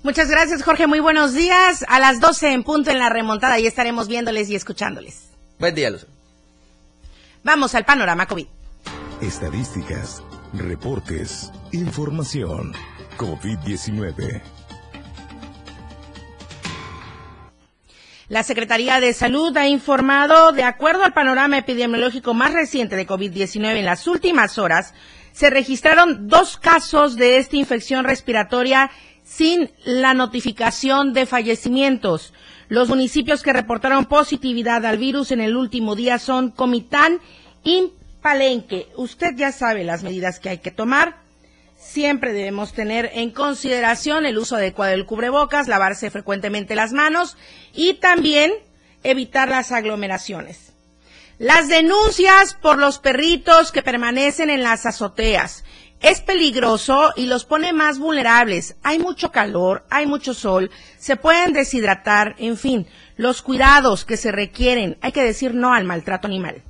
Muchas 0.02 0.28
gracias, 0.28 0.62
Jorge. 0.62 0.86
Muy 0.86 1.00
buenos 1.00 1.34
días. 1.34 1.84
A 1.88 2.00
las 2.00 2.20
12 2.20 2.52
en 2.52 2.64
punto 2.64 2.90
en 2.90 2.98
la 2.98 3.08
remontada 3.08 3.58
y 3.58 3.66
estaremos 3.66 4.08
viéndoles 4.08 4.48
y 4.50 4.56
escuchándoles. 4.56 5.28
Buen 5.58 5.74
día, 5.74 5.90
Lucero. 5.90 6.10
Vamos 7.44 7.74
al 7.74 7.84
panorama 7.84 8.26
COVID. 8.26 8.46
Estadísticas, 9.20 10.22
reportes, 10.52 11.52
información. 11.72 12.72
COVID-19. 13.16 14.42
La 18.32 18.44
Secretaría 18.44 18.98
de 18.98 19.12
Salud 19.12 19.54
ha 19.58 19.68
informado, 19.68 20.52
de 20.52 20.62
acuerdo 20.62 21.04
al 21.04 21.12
panorama 21.12 21.58
epidemiológico 21.58 22.32
más 22.32 22.54
reciente 22.54 22.96
de 22.96 23.06
COVID-19 23.06 23.76
en 23.76 23.84
las 23.84 24.06
últimas 24.06 24.56
horas, 24.56 24.94
se 25.32 25.50
registraron 25.50 26.28
dos 26.28 26.56
casos 26.56 27.16
de 27.16 27.36
esta 27.36 27.56
infección 27.56 28.06
respiratoria 28.06 28.90
sin 29.22 29.70
la 29.84 30.14
notificación 30.14 31.12
de 31.12 31.26
fallecimientos. 31.26 32.32
Los 32.68 32.88
municipios 32.88 33.42
que 33.42 33.52
reportaron 33.52 34.06
positividad 34.06 34.86
al 34.86 34.96
virus 34.96 35.30
en 35.30 35.42
el 35.42 35.54
último 35.54 35.94
día 35.94 36.18
son 36.18 36.52
Comitán 36.52 37.20
y 37.62 37.92
Palenque. 38.22 38.88
Usted 38.96 39.34
ya 39.36 39.52
sabe 39.52 39.84
las 39.84 40.02
medidas 40.02 40.40
que 40.40 40.48
hay 40.48 40.58
que 40.60 40.70
tomar. 40.70 41.21
Siempre 41.92 42.32
debemos 42.32 42.72
tener 42.72 43.10
en 43.12 43.32
consideración 43.32 44.24
el 44.24 44.38
uso 44.38 44.56
adecuado 44.56 44.92
del 44.92 45.04
cubrebocas, 45.04 45.68
lavarse 45.68 46.10
frecuentemente 46.10 46.74
las 46.74 46.94
manos 46.94 47.36
y 47.74 47.92
también 48.00 48.50
evitar 49.02 49.50
las 49.50 49.72
aglomeraciones. 49.72 50.72
Las 51.36 51.68
denuncias 51.68 52.54
por 52.54 52.78
los 52.78 52.98
perritos 52.98 53.72
que 53.72 53.82
permanecen 53.82 54.48
en 54.48 54.62
las 54.62 54.86
azoteas 54.86 55.64
es 56.00 56.22
peligroso 56.22 57.12
y 57.14 57.26
los 57.26 57.44
pone 57.44 57.74
más 57.74 57.98
vulnerables. 57.98 58.74
Hay 58.82 58.98
mucho 58.98 59.30
calor, 59.30 59.84
hay 59.90 60.06
mucho 60.06 60.32
sol, 60.32 60.70
se 60.96 61.16
pueden 61.16 61.52
deshidratar, 61.52 62.36
en 62.38 62.56
fin, 62.56 62.86
los 63.18 63.42
cuidados 63.42 64.06
que 64.06 64.16
se 64.16 64.32
requieren. 64.32 64.96
Hay 65.02 65.12
que 65.12 65.22
decir 65.22 65.52
no 65.52 65.74
al 65.74 65.84
maltrato 65.84 66.26
animal. 66.26 66.62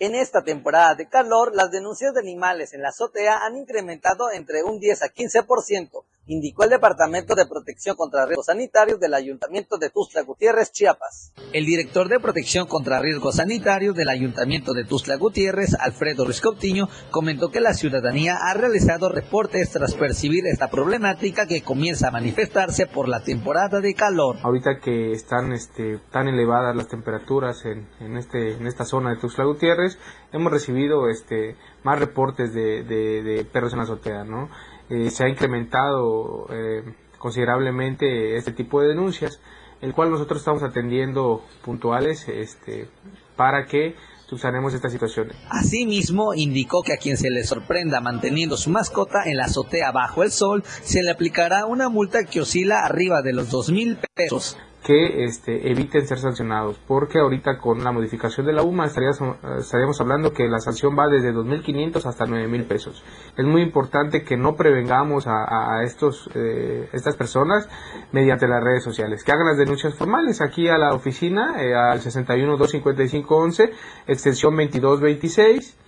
En 0.00 0.14
esta 0.14 0.42
temporada 0.42 0.94
de 0.94 1.10
calor, 1.10 1.54
las 1.54 1.70
denuncias 1.70 2.14
de 2.14 2.20
animales 2.20 2.72
en 2.72 2.80
la 2.80 2.88
azotea 2.88 3.44
han 3.44 3.58
incrementado 3.58 4.30
entre 4.30 4.64
un 4.64 4.80
10 4.80 5.02
a 5.02 5.08
15%, 5.08 6.04
indicó 6.26 6.64
el 6.64 6.70
Departamento 6.70 7.34
de 7.34 7.46
Protección 7.46 7.96
contra 7.96 8.26
Riesgos 8.26 8.46
Sanitarios 8.46 9.00
del 9.00 9.14
Ayuntamiento 9.14 9.78
de 9.78 9.90
Tuzla 9.90 10.22
Gutiérrez, 10.22 10.70
Chiapas. 10.72 11.32
El 11.52 11.66
director 11.66 12.08
de 12.08 12.20
Protección 12.20 12.66
contra 12.66 13.00
Riesgos 13.00 13.36
Sanitarios 13.36 13.96
del 13.96 14.08
Ayuntamiento 14.08 14.72
de 14.72 14.84
Tuzla 14.84 15.16
Gutiérrez, 15.16 15.74
Alfredo 15.80 16.24
Riscoptiño, 16.24 16.88
comentó 17.10 17.50
que 17.50 17.60
la 17.60 17.74
ciudadanía 17.74 18.36
ha 18.36 18.54
realizado 18.54 19.08
reportes 19.08 19.70
tras 19.70 19.94
percibir 19.94 20.46
esta 20.46 20.70
problemática 20.70 21.46
que 21.46 21.62
comienza 21.62 22.08
a 22.08 22.12
manifestarse 22.12 22.86
por 22.86 23.08
la 23.08 23.22
temporada 23.22 23.80
de 23.80 23.94
calor. 23.94 24.36
Ahorita 24.42 24.78
que 24.80 25.12
están 25.12 25.52
este, 25.52 25.98
tan 26.10 26.28
elevadas 26.28 26.76
las 26.76 26.88
temperaturas 26.88 27.64
en, 27.64 27.88
en, 28.00 28.16
este, 28.16 28.52
en 28.52 28.66
esta 28.66 28.84
zona 28.84 29.10
de 29.10 29.16
Tuzla 29.16 29.44
Gutiérrez, 29.44 29.98
hemos 30.32 30.52
recibido 30.52 31.08
este, 31.08 31.56
más 31.82 31.98
reportes 31.98 32.54
de, 32.54 32.84
de, 32.84 33.22
de 33.22 33.44
perros 33.44 33.72
en 33.72 33.78
la 33.78 33.84
azotea, 33.84 34.24
¿no? 34.24 34.48
Eh, 34.90 35.10
se 35.10 35.24
ha 35.24 35.28
incrementado 35.28 36.46
eh, 36.50 36.82
considerablemente 37.18 38.36
este 38.36 38.52
tipo 38.52 38.82
de 38.82 38.88
denuncias, 38.88 39.40
el 39.80 39.94
cual 39.94 40.10
nosotros 40.10 40.40
estamos 40.40 40.62
atendiendo 40.62 41.44
puntuales 41.64 42.28
este, 42.28 42.88
para 43.36 43.66
que 43.66 43.94
subsanemos 44.26 44.74
esta 44.74 44.90
situación. 44.90 45.32
Asimismo, 45.48 46.34
indicó 46.34 46.82
que 46.82 46.92
a 46.92 46.96
quien 46.96 47.16
se 47.16 47.30
le 47.30 47.44
sorprenda 47.44 48.00
manteniendo 48.00 48.56
su 48.56 48.70
mascota 48.70 49.24
en 49.26 49.36
la 49.36 49.44
azotea 49.44 49.92
bajo 49.92 50.22
el 50.22 50.30
sol, 50.30 50.64
se 50.64 51.02
le 51.02 51.10
aplicará 51.10 51.66
una 51.66 51.88
multa 51.88 52.24
que 52.24 52.40
oscila 52.40 52.84
arriba 52.84 53.22
de 53.22 53.32
los 53.32 53.50
dos 53.50 53.70
mil 53.70 53.98
pesos 54.14 54.56
que 54.84 55.24
este, 55.24 55.70
eviten 55.70 56.06
ser 56.06 56.18
sancionados, 56.18 56.78
porque 56.86 57.18
ahorita 57.18 57.58
con 57.58 57.84
la 57.84 57.92
modificación 57.92 58.46
de 58.46 58.52
la 58.52 58.62
UMA 58.62 58.86
estaríamos, 58.86 59.20
estaríamos 59.58 60.00
hablando 60.00 60.32
que 60.32 60.48
la 60.48 60.58
sanción 60.58 60.96
va 60.98 61.06
desde 61.08 61.32
2.500 61.32 62.06
hasta 62.06 62.24
9.000 62.24 62.66
pesos. 62.66 63.04
Es 63.36 63.44
muy 63.44 63.62
importante 63.62 64.22
que 64.22 64.36
no 64.36 64.56
prevengamos 64.56 65.26
a, 65.26 65.78
a 65.78 65.82
estos, 65.84 66.30
eh, 66.34 66.88
estas 66.92 67.16
personas 67.16 67.68
mediante 68.12 68.48
las 68.48 68.62
redes 68.62 68.82
sociales, 68.82 69.22
que 69.22 69.32
hagan 69.32 69.46
las 69.46 69.58
denuncias 69.58 69.94
formales 69.94 70.40
aquí 70.40 70.68
a 70.68 70.78
la 70.78 70.94
oficina, 70.94 71.62
eh, 71.62 71.74
al 71.74 72.00
61 72.00 72.56
255 72.56 73.36
11, 73.36 73.72
extensión 74.06 74.56
2226 74.56 75.79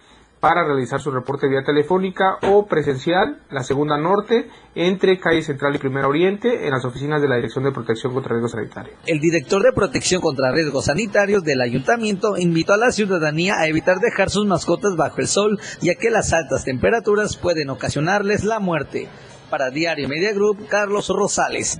para 0.42 0.64
realizar 0.64 1.00
su 1.00 1.12
reporte 1.12 1.46
vía 1.46 1.62
telefónica 1.64 2.38
o 2.42 2.66
presencial, 2.66 3.38
la 3.48 3.62
segunda 3.62 3.96
norte, 3.96 4.50
entre 4.74 5.20
calle 5.20 5.40
Central 5.40 5.76
y 5.76 5.78
Primera 5.78 6.08
Oriente, 6.08 6.66
en 6.66 6.72
las 6.72 6.84
oficinas 6.84 7.22
de 7.22 7.28
la 7.28 7.36
Dirección 7.36 7.62
de 7.62 7.70
Protección 7.70 8.12
contra 8.12 8.32
Riesgos 8.32 8.50
Sanitarios. 8.50 8.96
El 9.06 9.20
director 9.20 9.62
de 9.62 9.72
Protección 9.72 10.20
contra 10.20 10.50
Riesgos 10.50 10.86
Sanitarios 10.86 11.44
del 11.44 11.60
Ayuntamiento 11.60 12.36
invitó 12.36 12.72
a 12.72 12.76
la 12.76 12.90
ciudadanía 12.90 13.54
a 13.60 13.68
evitar 13.68 13.98
dejar 13.98 14.30
sus 14.30 14.44
mascotas 14.44 14.96
bajo 14.96 15.20
el 15.20 15.28
sol, 15.28 15.60
ya 15.80 15.94
que 15.94 16.10
las 16.10 16.32
altas 16.32 16.64
temperaturas 16.64 17.36
pueden 17.36 17.70
ocasionarles 17.70 18.42
la 18.42 18.58
muerte. 18.58 19.08
Para 19.48 19.70
Diario 19.70 20.08
Media 20.08 20.32
Group, 20.32 20.66
Carlos 20.66 21.06
Rosales. 21.08 21.78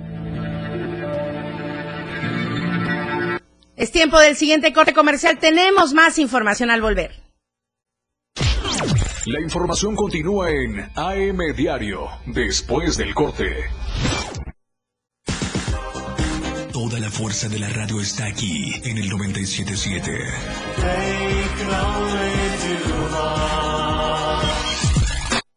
Es 3.75 3.91
tiempo 3.91 4.17
del 4.19 4.37
siguiente 4.37 4.71
corte 4.71 4.93
comercial. 4.93 5.37
Tenemos 5.37 5.93
más 5.93 6.17
información 6.17 6.69
al 6.69 6.81
volver. 6.81 7.22
La 9.25 9.39
información 9.39 9.95
continúa 9.95 10.49
en 10.51 10.81
AM 10.95 11.55
Diario, 11.55 12.09
después 12.25 12.97
del 12.97 13.13
corte. 13.13 13.55
Toda 16.73 16.99
la 16.99 17.09
fuerza 17.09 17.47
de 17.47 17.57
la 17.57 17.69
radio 17.69 18.01
está 18.01 18.25
aquí 18.25 18.73
en 18.83 18.97
el 18.97 19.07
977. 19.07 20.11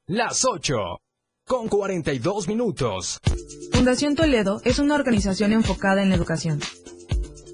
Las 0.06 0.44
8 0.44 0.76
con 1.44 1.66
42 1.66 2.46
minutos. 2.46 3.20
Fundación 3.72 4.14
Toledo 4.14 4.60
es 4.64 4.78
una 4.78 4.94
organización 4.94 5.52
enfocada 5.52 6.04
en 6.04 6.10
la 6.10 6.14
educación. 6.14 6.60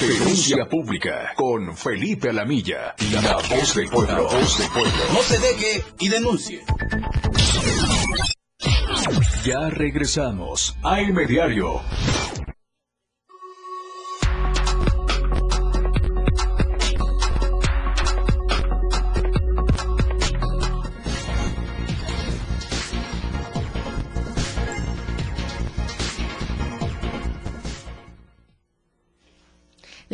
Denuncia 0.00 0.68
pública 0.68 1.32
con 1.36 1.76
Felipe 1.76 2.30
Alamilla, 2.30 2.94
la 3.12 3.36
voz 3.36 3.74
del 3.74 3.88
pueblo. 3.88 4.12
La 4.12 4.38
voz 4.38 4.58
del 4.58 4.68
pueblo. 4.68 4.90
No 5.12 5.22
se 5.22 5.38
deje 5.38 5.84
y 6.00 6.08
denuncie. 6.08 6.64
Ya 9.44 9.70
regresamos 9.70 10.76
a 10.82 11.00
El 11.00 11.26
Diario. 11.26 11.80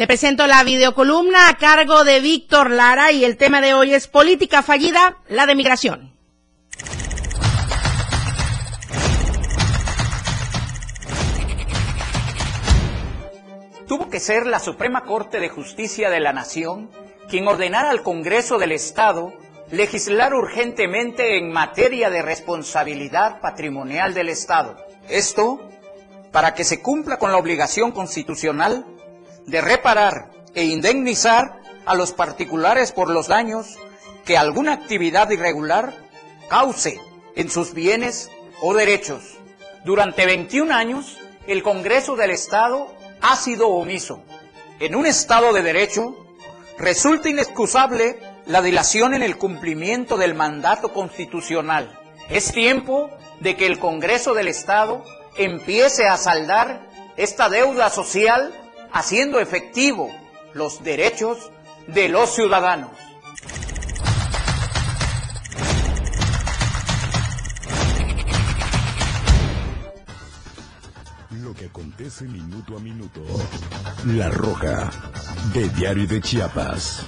Le 0.01 0.07
presento 0.07 0.47
la 0.47 0.65
videocolumna 0.65 1.51
a 1.51 1.59
cargo 1.59 2.05
de 2.05 2.21
Víctor 2.21 2.71
Lara 2.71 3.13
y 3.13 3.23
el 3.23 3.37
tema 3.37 3.61
de 3.61 3.75
hoy 3.75 3.93
es 3.93 4.09
política 4.09 4.63
fallida, 4.63 5.19
la 5.29 5.45
de 5.45 5.55
migración. 5.55 6.15
Tuvo 13.87 14.09
que 14.09 14.21
ser 14.21 14.47
la 14.47 14.59
Suprema 14.59 15.05
Corte 15.05 15.39
de 15.39 15.51
Justicia 15.51 16.09
de 16.09 16.21
la 16.21 16.33
Nación 16.33 16.89
quien 17.29 17.47
ordenara 17.47 17.91
al 17.91 18.03
Congreso 18.03 18.57
del 18.57 18.73
Estado 18.73 19.35
legislar 19.71 20.33
urgentemente 20.33 21.37
en 21.37 21.53
materia 21.53 22.09
de 22.09 22.23
responsabilidad 22.23 23.43
patrimonial 23.43 24.15
del 24.15 24.31
Estado. 24.31 24.79
Esto 25.11 25.61
para 26.33 26.55
que 26.55 26.65
se 26.65 26.81
cumpla 26.81 27.19
con 27.19 27.33
la 27.33 27.37
obligación 27.37 27.93
constitucional 27.93 28.87
de 29.51 29.61
reparar 29.61 30.31
e 30.55 30.65
indemnizar 30.65 31.61
a 31.85 31.95
los 31.95 32.13
particulares 32.13 32.93
por 32.93 33.11
los 33.11 33.27
daños 33.27 33.77
que 34.25 34.39
alguna 34.39 34.75
actividad 34.75 35.31
irregular 35.31 35.93
cause 36.49 37.01
en 37.35 37.51
sus 37.51 37.75
bienes 37.75 38.31
o 38.63 38.75
derechos. 38.75 39.39
Durante 39.85 40.27
21 40.27 40.73
años, 40.73 41.19
el 41.47 41.63
Congreso 41.63 42.15
del 42.15 42.31
Estado 42.31 42.95
ha 43.21 43.35
sido 43.37 43.69
omiso. 43.69 44.23
En 44.79 44.95
un 44.95 45.07
Estado 45.07 45.53
de 45.53 45.63
Derecho, 45.63 46.17
resulta 46.79 47.29
inexcusable 47.29 48.19
la 48.47 48.63
dilación 48.63 49.15
en 49.15 49.23
el 49.23 49.37
cumplimiento 49.37 50.17
del 50.17 50.35
mandato 50.35 50.93
constitucional. 50.93 51.99
Es 52.29 52.53
tiempo 52.53 53.11
de 53.41 53.57
que 53.57 53.67
el 53.67 53.79
Congreso 53.79 54.35
del 54.35 54.49
Estado 54.49 55.03
empiece 55.37 56.07
a 56.07 56.17
saldar 56.17 56.89
esta 57.17 57.49
deuda 57.49 57.91
social 57.91 58.53
haciendo 58.93 59.41
efectivo 59.41 60.11
los 60.55 60.83
derechos 60.83 61.51
de 61.87 62.09
los 62.09 62.35
ciudadanos. 62.35 62.91
Lo 71.31 71.55
que 71.55 71.67
acontece 71.67 72.25
minuto 72.25 72.77
a 72.77 72.81
minuto. 72.81 73.23
La 74.07 74.29
Roja, 74.29 74.91
de 75.55 75.69
Diario 75.71 76.07
de 76.07 76.21
Chiapas. 76.21 77.07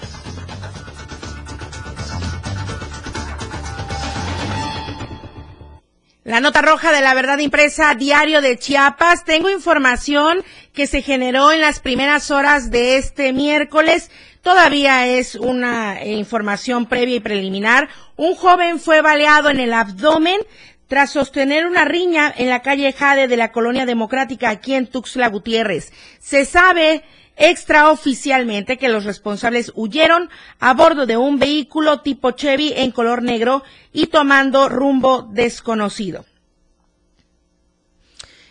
La 6.25 6.39
nota 6.39 6.63
roja 6.63 6.93
de 6.93 7.01
la 7.01 7.15
verdad 7.15 7.39
impresa 7.39 7.95
diario 7.97 8.41
de 8.41 8.57
Chiapas. 8.57 9.25
Tengo 9.25 9.51
información 9.51 10.45
que 10.73 10.87
se 10.87 11.03
generó 11.03 11.53
en 11.53 11.61
las 11.61 11.81
primeras 11.81 12.31
horas 12.31 12.71
de 12.71 12.97
este 12.97 13.33
miércoles. 13.33 14.11
Todavía 14.43 15.07
es 15.07 15.35
una 15.35 16.05
información 16.05 16.87
previa 16.87 17.17
y 17.17 17.21
preliminar. 17.21 17.89
Un 18.17 18.35
joven 18.35 18.81
fue 18.81 19.03
baleado 19.03 19.51
en 19.51 19.61
el 19.61 19.73
abdomen 19.73 20.41
tras 20.89 21.11
sostener 21.11 21.67
una 21.67 21.85
riña 21.85 22.33
en 22.37 22.49
la 22.49 22.61
calle 22.61 22.93
Jade 22.93 23.29
de 23.29 23.37
la 23.37 23.53
Colonia 23.53 23.87
Democrática 23.87 24.51
aquí 24.51 24.75
en 24.75 24.87
Tuxtla 24.87 25.29
Gutiérrez. 25.29 25.93
Se 26.19 26.45
sabe 26.45 27.03
extraoficialmente 27.37 28.77
que 28.77 28.89
los 28.89 29.05
responsables 29.05 29.73
huyeron 29.75 30.29
a 30.61 30.75
bordo 30.75 31.07
de 31.07 31.17
un 31.17 31.39
vehículo 31.39 32.01
tipo 32.01 32.33
Chevy 32.33 32.75
en 32.77 32.91
color 32.91 33.23
negro 33.23 33.63
y 33.93 34.09
tomando 34.09 34.69
rumbo 34.69 35.23
desconocido. 35.23 36.27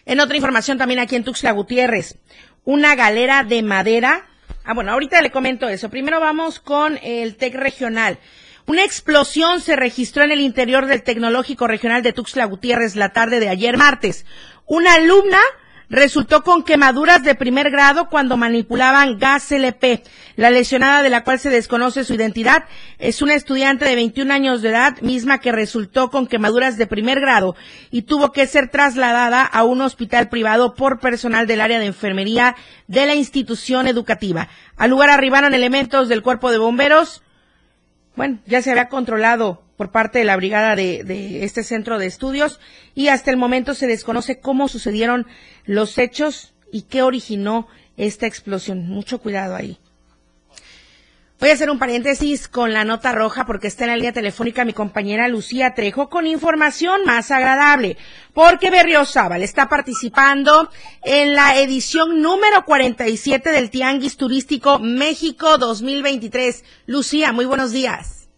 En 0.05 0.19
otra 0.19 0.35
información 0.35 0.77
también 0.77 0.99
aquí 0.99 1.15
en 1.15 1.23
Tuxtla 1.23 1.51
Gutiérrez, 1.51 2.17
una 2.63 2.95
galera 2.95 3.43
de 3.43 3.61
madera 3.63 4.27
Ah, 4.63 4.73
bueno, 4.73 4.91
ahorita 4.91 5.21
le 5.21 5.31
comento 5.31 5.67
eso. 5.67 5.89
Primero 5.89 6.19
vamos 6.19 6.59
con 6.59 6.99
el 7.01 7.35
TEC 7.35 7.55
regional. 7.55 8.19
Una 8.67 8.83
explosión 8.83 9.59
se 9.59 9.75
registró 9.75 10.23
en 10.23 10.31
el 10.31 10.39
interior 10.39 10.85
del 10.85 11.01
Tecnológico 11.01 11.67
Regional 11.67 12.03
de 12.03 12.13
Tuxtla 12.13 12.45
Gutiérrez 12.45 12.95
la 12.95 13.11
tarde 13.11 13.39
de 13.39 13.49
ayer 13.49 13.75
martes. 13.75 14.25
Una 14.67 14.93
alumna 14.93 15.39
resultó 15.91 16.41
con 16.43 16.63
quemaduras 16.63 17.21
de 17.21 17.35
primer 17.35 17.69
grado 17.69 18.07
cuando 18.07 18.37
manipulaban 18.37 19.19
gas 19.19 19.51
LP. 19.51 20.01
La 20.37 20.49
lesionada 20.49 21.03
de 21.03 21.09
la 21.09 21.25
cual 21.25 21.37
se 21.37 21.49
desconoce 21.49 22.05
su 22.05 22.13
identidad 22.13 22.63
es 22.97 23.21
una 23.21 23.35
estudiante 23.35 23.83
de 23.83 23.95
21 23.95 24.33
años 24.33 24.61
de 24.61 24.69
edad, 24.69 25.01
misma 25.01 25.39
que 25.39 25.51
resultó 25.51 26.09
con 26.09 26.27
quemaduras 26.27 26.77
de 26.77 26.87
primer 26.87 27.19
grado 27.19 27.57
y 27.91 28.03
tuvo 28.03 28.31
que 28.31 28.47
ser 28.47 28.69
trasladada 28.69 29.43
a 29.43 29.65
un 29.65 29.81
hospital 29.81 30.29
privado 30.29 30.75
por 30.75 31.01
personal 31.01 31.45
del 31.45 31.59
área 31.59 31.79
de 31.79 31.87
enfermería 31.87 32.55
de 32.87 33.05
la 33.05 33.13
institución 33.13 33.85
educativa. 33.85 34.47
Al 34.77 34.91
lugar 34.91 35.09
arribaron 35.09 35.53
elementos 35.53 36.07
del 36.07 36.21
cuerpo 36.21 36.51
de 36.51 36.57
bomberos. 36.57 37.21
Bueno, 38.15 38.39
ya 38.45 38.61
se 38.61 38.71
había 38.71 38.89
controlado 38.89 39.63
por 39.77 39.91
parte 39.91 40.19
de 40.19 40.25
la 40.25 40.35
brigada 40.35 40.75
de, 40.75 41.43
este 41.43 41.63
centro 41.63 41.97
de 41.97 42.05
estudios 42.05 42.59
y 42.93 43.07
hasta 43.07 43.31
el 43.31 43.37
momento 43.37 43.73
se 43.73 43.87
desconoce 43.87 44.39
cómo 44.39 44.67
sucedieron 44.67 45.25
los 45.65 45.97
hechos 45.97 46.53
y 46.71 46.83
qué 46.83 47.01
originó 47.01 47.67
esta 47.97 48.27
explosión. 48.27 48.87
Mucho 48.87 49.19
cuidado 49.19 49.55
ahí. 49.55 49.79
Voy 51.41 51.49
a 51.49 51.53
hacer 51.53 51.71
un 51.71 51.79
paréntesis 51.79 52.47
con 52.47 52.71
la 52.71 52.85
nota 52.85 53.13
roja 53.13 53.45
porque 53.45 53.65
está 53.65 53.85
en 53.85 53.89
la 53.89 53.95
línea 53.95 54.13
telefónica 54.13 54.63
mi 54.63 54.73
compañera 54.73 55.27
Lucía 55.27 55.73
Trejo 55.73 56.07
con 56.07 56.27
información 56.27 57.03
más 57.03 57.31
agradable. 57.31 57.97
Porque 58.35 58.69
Berriozábal 58.69 59.41
está 59.41 59.67
participando 59.67 60.69
en 61.03 61.33
la 61.33 61.55
edición 61.59 62.21
número 62.21 62.63
47 62.63 63.49
del 63.49 63.71
Tianguis 63.71 64.17
Turístico 64.17 64.77
México 64.77 65.57
2023. 65.57 66.83
Lucía, 66.85 67.31
muy 67.31 67.45
buenos 67.45 67.71
días. 67.71 68.29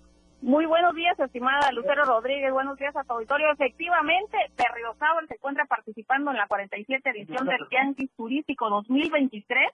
Muy 0.42 0.66
buenos 0.66 0.96
días, 0.96 1.20
estimada 1.20 1.74
Lucero 1.74 2.06
Rodríguez. 2.06 2.54
Buenos 2.54 2.78
días 2.78 2.96
a 2.96 3.04
tu 3.04 3.16
auditorio. 3.16 3.52
Efectivamente, 3.52 4.38
Berriozábal 4.56 5.28
se 5.28 5.34
encuentra 5.34 5.66
participando 5.66 6.32
en 6.32 6.38
la 6.38 6.48
47 6.48 7.10
edición 7.10 7.48
del 7.48 7.68
Tianguis 7.68 8.12
Turístico 8.16 8.70
2023. 8.70 9.72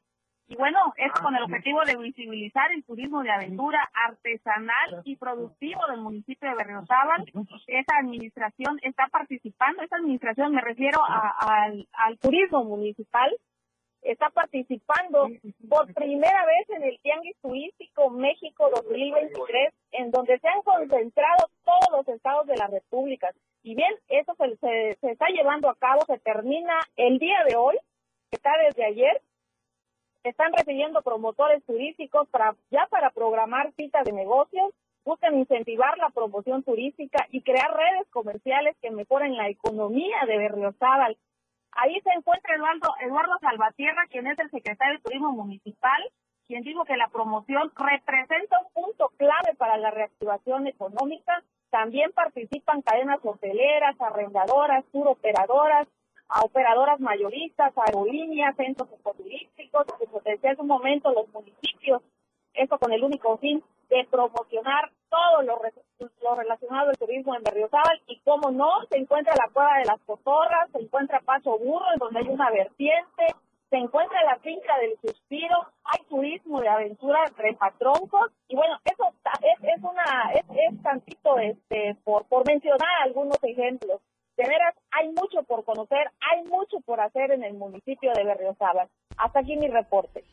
Y 0.49 0.55
bueno, 0.55 0.79
es 0.97 1.11
con 1.13 1.35
el 1.35 1.43
objetivo 1.43 1.81
de 1.85 1.95
visibilizar 1.95 2.71
el 2.71 2.83
turismo 2.83 3.21
de 3.21 3.29
aventura 3.29 3.87
artesanal 3.93 5.03
y 5.05 5.15
productivo 5.15 5.79
del 5.87 6.01
municipio 6.01 6.49
de 6.49 6.55
Berriozábal. 6.55 7.23
Esa 7.67 7.97
administración 7.99 8.79
está 8.81 9.07
participando, 9.11 9.83
esa 9.83 9.97
administración 9.97 10.55
me 10.55 10.61
refiero 10.61 10.99
al, 11.05 11.87
al 11.93 12.17
turismo 12.17 12.63
municipal, 12.63 13.31
está 14.01 14.31
participando 14.31 15.27
por 15.69 15.93
primera 15.93 16.45
vez 16.47 16.69
en 16.69 16.83
el 16.83 16.99
Tianguis 16.99 17.37
Turístico 17.41 18.09
México 18.09 18.71
2023, 18.73 19.71
en 19.91 20.09
donde 20.09 20.39
se 20.39 20.47
han 20.47 20.63
concentrado 20.63 21.49
todos 21.63 21.89
los 21.91 22.07
estados 22.07 22.47
de 22.47 22.55
la 22.55 22.65
República. 22.65 23.29
Y 23.61 23.75
bien, 23.75 23.93
eso 24.07 24.35
se, 24.35 24.95
se, 24.99 25.11
está 25.11 25.27
llevando 25.27 25.69
a 25.69 25.75
cabo, 25.75 26.01
se 26.07 26.17
termina 26.19 26.73
el 26.95 27.19
día 27.19 27.43
de 27.47 27.55
hoy, 27.55 27.77
está 28.31 28.51
desde 28.65 28.85
ayer. 28.85 29.21
Están 30.23 30.53
recibiendo 30.53 31.01
promotores 31.01 31.63
turísticos 31.65 32.27
para 32.29 32.55
ya 32.71 32.87
para 32.87 33.09
programar 33.11 33.71
citas 33.77 34.03
de 34.05 34.11
negocios, 34.11 34.73
buscan 35.05 35.37
incentivar 35.37 35.97
la 35.97 36.09
promoción 36.09 36.63
turística 36.63 37.25
y 37.31 37.41
crear 37.41 37.71
redes 37.73 38.07
comerciales 38.09 38.75
que 38.81 38.91
mejoren 38.91 39.37
la 39.37 39.49
economía 39.49 40.17
de 40.27 40.37
Berriozábal 40.37 41.17
Ahí 41.71 41.99
se 42.01 42.09
encuentra 42.11 42.55
Eduardo, 42.55 42.93
Eduardo 43.01 43.37
Salvatierra, 43.41 44.07
quien 44.09 44.27
es 44.27 44.39
el 44.39 44.49
secretario 44.49 44.97
de 44.97 45.03
Turismo 45.03 45.31
Municipal, 45.31 46.01
quien 46.47 46.63
dijo 46.63 46.83
que 46.85 46.97
la 46.97 47.09
promoción 47.09 47.71
representa 47.75 48.59
un 48.59 48.71
punto 48.73 49.09
clave 49.17 49.53
para 49.57 49.77
la 49.77 49.91
reactivación 49.91 50.67
económica. 50.67 51.43
También 51.69 52.11
participan 52.11 52.81
cadenas 52.81 53.19
hoteleras, 53.23 53.95
arrendadoras, 54.01 54.83
turoperadoras, 54.91 55.87
a 56.29 56.41
operadoras 56.41 56.99
mayoristas, 56.99 57.73
aerolíneas, 57.75 58.55
centros 58.55 58.89
ecoturísticos, 58.91 59.85
como 59.85 60.21
decía 60.23 60.51
hace 60.51 60.61
un 60.61 60.67
momento, 60.67 61.11
los 61.11 61.27
municipios, 61.33 62.01
esto 62.53 62.77
con 62.77 62.91
el 62.93 63.03
único 63.03 63.37
fin 63.37 63.63
de 63.89 64.07
promocionar 64.09 64.91
todo 65.09 65.41
lo, 65.41 65.59
lo 66.21 66.35
relacionado 66.35 66.89
al 66.89 66.97
turismo 66.97 67.35
en 67.35 67.43
Berriozábal. 67.43 68.01
Y 68.07 68.19
como 68.19 68.51
no, 68.51 68.85
se 68.89 68.97
encuentra 68.97 69.33
la 69.35 69.51
cueva 69.51 69.79
de 69.79 69.85
las 69.85 69.99
cotorras, 70.01 70.69
se 70.71 70.79
encuentra 70.79 71.21
Paso 71.21 71.57
Burro, 71.57 71.85
en 71.93 71.99
donde 71.99 72.19
hay 72.19 72.27
una 72.27 72.51
vertiente, 72.51 73.27
se 73.69 73.77
encuentra 73.77 74.23
la 74.23 74.37
finca 74.37 74.77
del 74.79 74.97
suspiro, 74.99 75.67
hay 75.83 76.03
turismo 76.05 76.61
de 76.61 76.69
aventura 76.69 77.19
trepatroncos 77.35 78.31
y 78.47 78.55
bueno, 78.55 78.77
eso 78.83 79.03
es, 79.41 79.63
es 79.63 79.83
una, 79.83 80.31
es, 80.33 80.43
es 80.49 80.81
tantito 80.81 81.37
este, 81.37 81.95
por, 82.03 82.25
por 82.25 82.47
mencionar 82.47 82.89
algunos 83.03 83.37
ejemplos. 83.43 84.01
De 84.39 84.47
veras, 84.47 84.73
hay 84.91 85.09
mucho 85.09 85.43
por 85.45 85.65
conocer, 85.65 86.09
hay 86.21 86.45
mucho 86.45 86.79
por 86.85 87.01
hacer 87.01 87.31
en 87.31 87.43
el 87.43 87.55
municipio 87.55 88.13
de 88.15 88.23
Berriozábal. 88.23 88.87
Hasta 89.17 89.41
aquí 89.41 89.57
mi 89.57 89.67
reporte. 89.67 90.23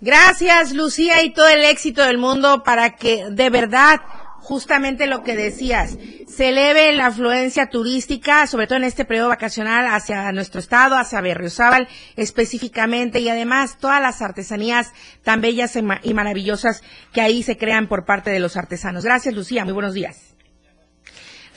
Gracias, 0.00 0.72
Lucía, 0.72 1.22
y 1.22 1.34
todo 1.34 1.46
el 1.46 1.62
éxito 1.62 2.02
del 2.04 2.16
mundo 2.16 2.62
para 2.62 2.96
que 2.96 3.26
de 3.30 3.50
verdad 3.50 4.00
justamente 4.40 5.06
lo 5.06 5.24
que 5.24 5.36
decías, 5.36 5.98
se 6.26 6.48
eleve 6.48 6.92
la 6.92 7.06
afluencia 7.08 7.68
turística, 7.68 8.46
sobre 8.46 8.66
todo 8.66 8.78
en 8.78 8.84
este 8.84 9.04
periodo 9.04 9.28
vacacional, 9.28 9.86
hacia 9.88 10.32
nuestro 10.32 10.58
estado, 10.58 10.96
hacia 10.96 11.20
Berriozábal 11.20 11.86
específicamente, 12.16 13.20
y 13.20 13.28
además 13.28 13.76
todas 13.78 14.00
las 14.00 14.22
artesanías 14.22 14.94
tan 15.22 15.42
bellas 15.42 15.76
y 15.76 16.14
maravillosas 16.14 16.82
que 17.12 17.20
ahí 17.20 17.42
se 17.42 17.58
crean 17.58 17.88
por 17.88 18.06
parte 18.06 18.30
de 18.30 18.40
los 18.40 18.56
artesanos. 18.56 19.04
Gracias, 19.04 19.34
Lucía. 19.34 19.64
Muy 19.64 19.74
buenos 19.74 19.92
días. 19.92 20.37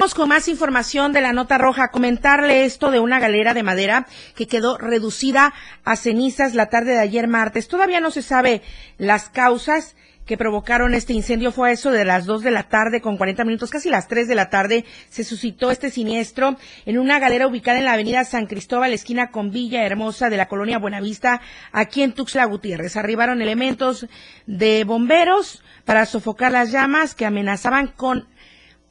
Vamos 0.02 0.16
con 0.16 0.30
más 0.30 0.47
información 0.47 1.14
de 1.14 1.22
la 1.22 1.32
nota 1.32 1.60
roja. 1.60 1.91
Comentarle 1.91 2.66
esto 2.66 2.89
de 2.89 2.99
una 2.99 3.20
galera 3.20 3.54
de 3.54 3.62
madera 3.62 4.08
que 4.36 4.47
quedó 4.47 4.80
reducida 4.80 5.54
a 5.86 5.95
cenizas 5.95 6.56
la 6.56 6.70
tarde 6.70 6.93
de 6.93 6.99
ayer 6.99 7.28
martes. 7.28 7.68
Todavía 7.68 7.99
no 7.99 8.10
se 8.10 8.24
sabe 8.24 8.64
las 8.97 9.30
causas 9.30 9.95
que 10.26 10.38
provocaron 10.38 10.95
este 10.95 11.14
incendio 11.14 11.52
fue 11.52 11.72
eso 11.74 11.91
de 11.91 12.04
las 12.04 12.26
2 12.26 12.41
de 12.41 12.49
la 12.49 12.64
tarde 12.64 12.99
con 12.99 13.18
40 13.18 13.43
minutos, 13.43 13.70
casi 13.70 13.89
las 13.89 14.08
3 14.08 14.28
de 14.28 14.36
la 14.36 14.49
tarde, 14.49 14.86
se 15.10 15.24
suscitó 15.24 15.70
este 15.70 15.89
siniestro 15.89 16.58
en 16.86 16.97
una 16.97 17.20
galera 17.20 17.47
ubicada 17.47 17.80
en 17.80 17.86
la 17.86 17.93
avenida 17.93 18.24
San 18.24 18.45
Cristóbal, 18.47 18.93
esquina 18.93 19.30
con 19.30 19.52
Villa 19.52 19.84
Hermosa 19.84 20.30
de 20.30 20.38
la 20.38 20.47
colonia 20.47 20.80
Buenavista, 20.80 21.41
aquí 21.72 22.02
en 22.02 22.14
Tuxtla 22.14 22.45
Gutiérrez. 22.45 22.97
Arribaron 22.97 23.41
elementos 23.41 24.08
de 24.47 24.84
bomberos 24.84 25.64
para 25.86 26.06
sofocar 26.06 26.52
las 26.52 26.72
llamas 26.72 27.14
que 27.14 27.26
amenazaban 27.26 27.88
con 27.88 28.28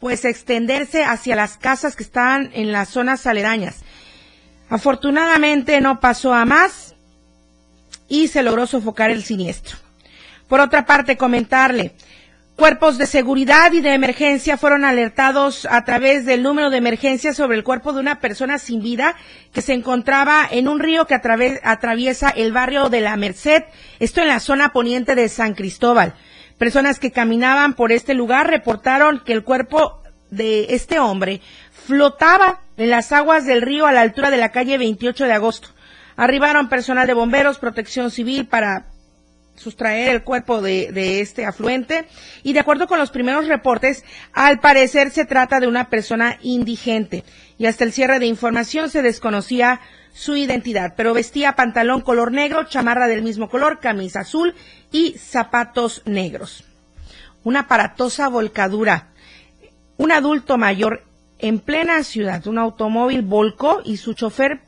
pues 0.01 0.25
extenderse 0.25 1.05
hacia 1.05 1.37
las 1.37 1.59
casas 1.59 1.95
que 1.95 2.03
estaban 2.03 2.51
en 2.55 2.73
las 2.73 2.89
zonas 2.89 3.27
aledañas. 3.27 3.83
Afortunadamente 4.71 5.81
no 5.81 6.01
pasó 6.01 6.33
a 6.33 6.45
más 6.45 6.95
y 8.09 8.29
se 8.29 8.43
logró 8.43 8.67
sofocar 8.67 9.11
el 9.11 9.23
siniestro. 9.23 9.77
Por 10.49 10.61
otra 10.61 10.87
parte, 10.87 11.17
comentarle, 11.17 11.93
cuerpos 12.57 12.99
de 12.99 13.07
seguridad 13.07 13.73
y 13.73 13.81
de 13.81 13.95
emergencia 13.95 14.57
fueron 14.57 14.85
alertados 14.85 15.67
a 15.71 15.85
través 15.85 16.25
del 16.25 16.43
número 16.43 16.71
de 16.71 16.79
emergencia 16.79 17.33
sobre 17.33 17.57
el 17.57 17.65
cuerpo 17.65 17.93
de 17.93 18.01
una 18.01 18.21
persona 18.21 18.59
sin 18.59 18.83
vida 18.83 19.17
que 19.53 19.63
se 19.63 19.75
encontraba 19.75 20.47
en 20.51 20.67
un 20.67 20.81
río 20.81 21.07
que 21.07 21.15
atraviesa 21.15 22.31
el 22.31 22.53
barrio 22.53 22.89
de 22.89 23.01
La 23.01 23.17
Merced, 23.17 23.65
esto 23.99 24.21
en 24.23 24.29
la 24.29 24.41
zona 24.41 24.73
poniente 24.73 25.15
de 25.15 25.29
San 25.29 25.55
Cristóbal. 25.55 26.15
Personas 26.61 26.99
que 26.99 27.11
caminaban 27.11 27.73
por 27.73 27.91
este 27.91 28.13
lugar 28.13 28.51
reportaron 28.51 29.23
que 29.25 29.33
el 29.33 29.45
cuerpo 29.45 30.03
de 30.31 30.75
este 30.75 30.99
hombre 30.99 31.41
flotaba 31.73 32.61
en 32.77 32.91
las 32.91 33.13
aguas 33.13 33.47
del 33.47 33.63
río 33.63 33.87
a 33.87 33.93
la 33.93 34.03
altura 34.03 34.31
de 34.31 34.37
la 34.37 34.53
calle 34.53 34.77
28 34.77 35.25
de 35.25 35.33
agosto. 35.33 35.69
Arribaron 36.17 36.69
personal 36.69 37.07
de 37.07 37.15
bomberos, 37.15 37.59
protección 37.59 38.11
civil 38.11 38.47
para 38.47 38.89
sustraer 39.55 40.11
el 40.11 40.23
cuerpo 40.23 40.61
de, 40.61 40.93
de, 40.93 41.23
este 41.23 41.47
afluente 41.47 42.05
y 42.43 42.53
de 42.53 42.61
acuerdo 42.61 42.87
con 42.87 42.99
los 42.99 43.11
primeros 43.11 43.47
reportes, 43.47 44.05
al 44.35 44.61
parecer 44.61 45.13
se 45.13 45.25
trata 45.25 45.61
de 45.61 45.67
una 45.67 45.89
persona 45.89 46.39
indigente 46.43 47.25
y 47.57 47.65
hasta 47.65 47.85
el 47.85 47.93
cierre 47.95 48.19
de 48.19 48.27
información 48.27 48.91
se 48.91 49.01
desconocía 49.01 49.81
su 50.13 50.37
identidad, 50.37 50.95
pero 50.97 51.15
vestía 51.15 51.57
pantalón 51.57 52.01
color 52.01 52.33
negro, 52.33 52.65
chamarra 52.65 53.09
del 53.09 53.23
mismo 53.23 53.49
color, 53.49 53.79
camisa 53.81 54.21
azul 54.21 54.55
y 54.93 55.13
zapatos 55.19 56.03
negros. 56.05 56.65
Una 57.45 57.61
aparatosa 57.61 58.29
volcadura. 58.29 59.09
Un 59.97 60.13
adulto 60.13 60.59
mayor 60.59 61.05
en 61.39 61.59
plena 61.59 62.03
ciudad, 62.05 62.47
un 62.47 62.59
automóvil 62.59 63.23
volcó 63.23 63.81
y 63.85 63.97
su 63.97 64.15
chofer 64.15 64.61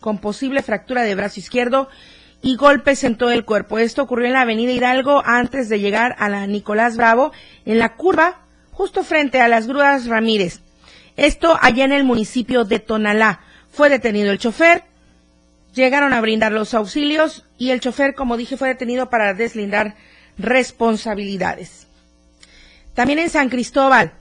con 0.00 0.18
posible 0.18 0.62
fractura 0.62 1.02
de 1.02 1.14
brazo 1.14 1.40
izquierdo 1.40 1.88
y 2.42 2.56
golpes 2.56 3.04
en 3.04 3.16
todo 3.16 3.30
el 3.30 3.44
cuerpo. 3.44 3.78
Esto 3.78 4.02
ocurrió 4.02 4.26
en 4.26 4.34
la 4.34 4.42
avenida 4.42 4.72
Hidalgo 4.72 5.22
antes 5.24 5.68
de 5.68 5.80
llegar 5.80 6.14
a 6.18 6.28
la 6.28 6.46
Nicolás 6.46 6.96
Bravo, 6.96 7.32
en 7.64 7.78
la 7.78 7.94
curva 7.94 8.42
justo 8.70 9.02
frente 9.02 9.40
a 9.40 9.48
las 9.48 9.66
grúas 9.66 10.06
Ramírez. 10.06 10.60
Esto 11.16 11.58
allá 11.60 11.84
en 11.84 11.92
el 11.92 12.04
municipio 12.04 12.64
de 12.64 12.78
Tonalá. 12.78 13.40
Fue 13.70 13.88
detenido 13.88 14.30
el 14.30 14.38
chofer, 14.38 14.84
llegaron 15.74 16.12
a 16.12 16.20
brindar 16.20 16.52
los 16.52 16.74
auxilios 16.74 17.44
y 17.58 17.70
el 17.70 17.80
chofer, 17.80 18.14
como 18.14 18.36
dije, 18.36 18.56
fue 18.56 18.68
detenido 18.68 19.10
para 19.10 19.34
deslindar 19.34 19.96
responsabilidades. 20.38 21.86
También 22.94 23.18
en 23.18 23.30
San 23.30 23.48
Cristóbal 23.48 24.12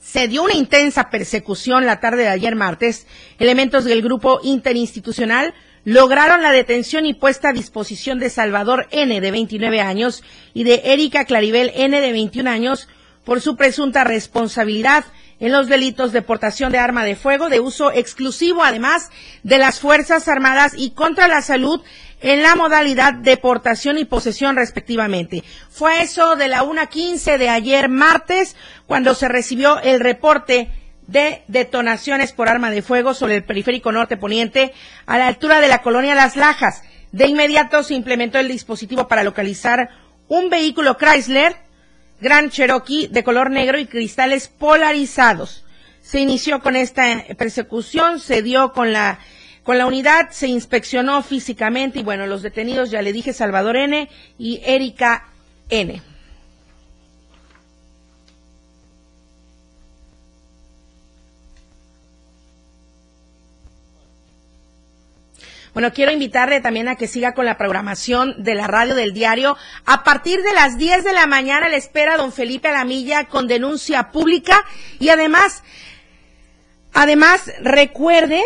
se 0.00 0.26
dio 0.28 0.42
una 0.42 0.54
intensa 0.54 1.10
persecución 1.10 1.86
la 1.86 2.00
tarde 2.00 2.22
de 2.22 2.28
ayer 2.28 2.56
martes. 2.56 3.06
Elementos 3.38 3.84
del 3.84 4.02
grupo 4.02 4.40
interinstitucional 4.42 5.54
lograron 5.84 6.42
la 6.42 6.52
detención 6.52 7.06
y 7.06 7.14
puesta 7.14 7.50
a 7.50 7.52
disposición 7.52 8.18
de 8.18 8.30
Salvador 8.30 8.88
N, 8.90 9.20
de 9.20 9.30
29 9.30 9.80
años, 9.80 10.22
y 10.52 10.64
de 10.64 10.82
Erika 10.84 11.24
Claribel 11.24 11.70
N, 11.74 12.00
de 12.00 12.12
21 12.12 12.50
años, 12.50 12.88
por 13.24 13.40
su 13.40 13.56
presunta 13.56 14.04
responsabilidad 14.04 15.04
en 15.40 15.52
los 15.52 15.66
delitos 15.66 16.12
de 16.12 16.22
portación 16.22 16.70
de 16.70 16.78
arma 16.78 17.04
de 17.04 17.16
fuego 17.16 17.48
de 17.48 17.60
uso 17.60 17.90
exclusivo, 17.90 18.62
además 18.62 19.10
de 19.42 19.58
las 19.58 19.80
Fuerzas 19.80 20.28
Armadas 20.28 20.74
y 20.76 20.90
contra 20.90 21.26
la 21.26 21.42
salud 21.42 21.82
en 22.20 22.42
la 22.42 22.54
modalidad 22.54 23.14
de 23.14 23.38
portación 23.38 23.98
y 23.98 24.04
posesión 24.04 24.56
respectivamente. 24.56 25.42
Fue 25.70 26.02
eso 26.02 26.36
de 26.36 26.48
la 26.48 26.62
1.15 26.62 27.38
de 27.38 27.48
ayer 27.48 27.88
martes 27.88 28.56
cuando 28.86 29.14
se 29.14 29.28
recibió 29.28 29.80
el 29.80 30.00
reporte 30.00 30.70
de 31.06 31.42
detonaciones 31.48 32.32
por 32.32 32.48
arma 32.48 32.70
de 32.70 32.82
fuego 32.82 33.14
sobre 33.14 33.36
el 33.36 33.44
periférico 33.44 33.90
norte 33.90 34.16
poniente 34.16 34.72
a 35.06 35.18
la 35.18 35.26
altura 35.26 35.60
de 35.60 35.68
la 35.68 35.82
colonia 35.82 36.14
Las 36.14 36.36
Lajas. 36.36 36.82
De 37.10 37.26
inmediato 37.26 37.82
se 37.82 37.94
implementó 37.94 38.38
el 38.38 38.46
dispositivo 38.46 39.08
para 39.08 39.24
localizar 39.24 39.88
un 40.28 40.50
vehículo 40.50 40.96
Chrysler 40.96 41.56
Gran 42.20 42.50
Cherokee 42.50 43.08
de 43.08 43.24
color 43.24 43.50
negro 43.50 43.78
y 43.78 43.86
cristales 43.86 44.48
polarizados. 44.48 45.64
Se 46.02 46.20
inició 46.20 46.60
con 46.60 46.76
esta 46.76 47.24
persecución, 47.36 48.20
se 48.20 48.42
dio 48.42 48.72
con 48.72 48.92
la 48.92 49.18
con 49.62 49.78
la 49.78 49.86
unidad, 49.86 50.30
se 50.30 50.48
inspeccionó 50.48 51.22
físicamente 51.22 52.00
y 52.00 52.02
bueno, 52.02 52.26
los 52.26 52.42
detenidos 52.42 52.90
ya 52.90 53.02
le 53.02 53.12
dije 53.12 53.32
Salvador 53.32 53.76
N 53.76 54.08
y 54.38 54.60
Erika 54.64 55.28
N. 55.68 56.02
Bueno, 65.72 65.92
quiero 65.92 66.12
invitarle 66.12 66.60
también 66.60 66.88
a 66.88 66.96
que 66.96 67.06
siga 67.06 67.32
con 67.32 67.46
la 67.46 67.56
programación 67.56 68.42
de 68.42 68.54
la 68.54 68.66
radio 68.66 68.94
del 68.94 69.12
diario. 69.12 69.56
A 69.86 70.02
partir 70.04 70.42
de 70.42 70.54
las 70.54 70.78
10 70.78 71.04
de 71.04 71.12
la 71.12 71.26
mañana 71.26 71.68
le 71.68 71.76
espera 71.76 72.16
don 72.16 72.32
Felipe 72.32 72.68
Alamilla 72.68 73.24
con 73.24 73.46
denuncia 73.46 74.10
pública 74.10 74.64
y 74.98 75.10
además, 75.10 75.62
además 76.92 77.52
recuerde 77.60 78.42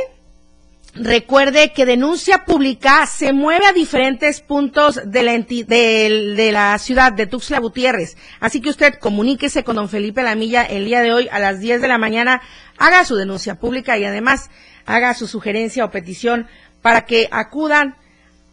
Recuerde 0.96 1.72
que 1.72 1.86
denuncia 1.86 2.44
pública 2.44 3.04
se 3.06 3.32
mueve 3.32 3.66
a 3.66 3.72
diferentes 3.72 4.40
puntos 4.40 5.00
de 5.04 5.24
la, 5.24 5.32
de, 5.32 6.50
la 6.52 6.78
ciudad 6.78 7.12
de 7.12 7.26
Tuxtla 7.26 7.58
Gutiérrez. 7.58 8.16
Así 8.38 8.60
que 8.60 8.70
usted 8.70 8.94
comuníquese 9.00 9.64
con 9.64 9.74
don 9.74 9.88
Felipe 9.88 10.22
Lamilla 10.22 10.62
el 10.62 10.84
día 10.84 11.00
de 11.00 11.12
hoy 11.12 11.28
a 11.32 11.40
las 11.40 11.58
10 11.58 11.82
de 11.82 11.88
la 11.88 11.98
mañana, 11.98 12.42
haga 12.78 13.04
su 13.04 13.16
denuncia 13.16 13.56
pública 13.56 13.98
y 13.98 14.04
además 14.04 14.50
haga 14.86 15.14
su 15.14 15.26
sugerencia 15.26 15.84
o 15.84 15.90
petición 15.90 16.46
para 16.84 17.06
que 17.06 17.28
acudan 17.30 17.96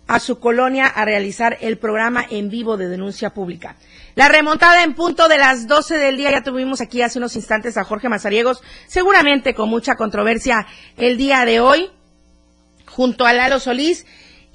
a 0.08 0.22
su 0.22 0.40
colonia 0.40 0.88
a 0.88 1.04
realizar 1.04 1.58
el 1.60 1.78
programa 1.78 2.26
en 2.30 2.50
vivo 2.50 2.78
de 2.78 2.88
denuncia 2.88 3.32
pública. 3.32 3.76
La 4.16 4.30
remontada 4.30 4.84
en 4.84 4.94
punto 4.94 5.28
de 5.28 5.38
las 5.38 5.68
12 5.68 5.98
del 5.98 6.16
día, 6.16 6.32
ya 6.32 6.42
tuvimos 6.42 6.80
aquí 6.80 7.02
hace 7.02 7.20
unos 7.20 7.36
instantes 7.36 7.76
a 7.76 7.84
Jorge 7.84 8.08
Mazariegos, 8.08 8.62
seguramente 8.88 9.54
con 9.54 9.68
mucha 9.68 9.96
controversia 9.96 10.66
el 10.96 11.18
día 11.18 11.44
de 11.44 11.60
hoy, 11.60 11.92
junto 12.86 13.26
a 13.26 13.34
Lalo 13.34 13.60
Solís, 13.60 14.06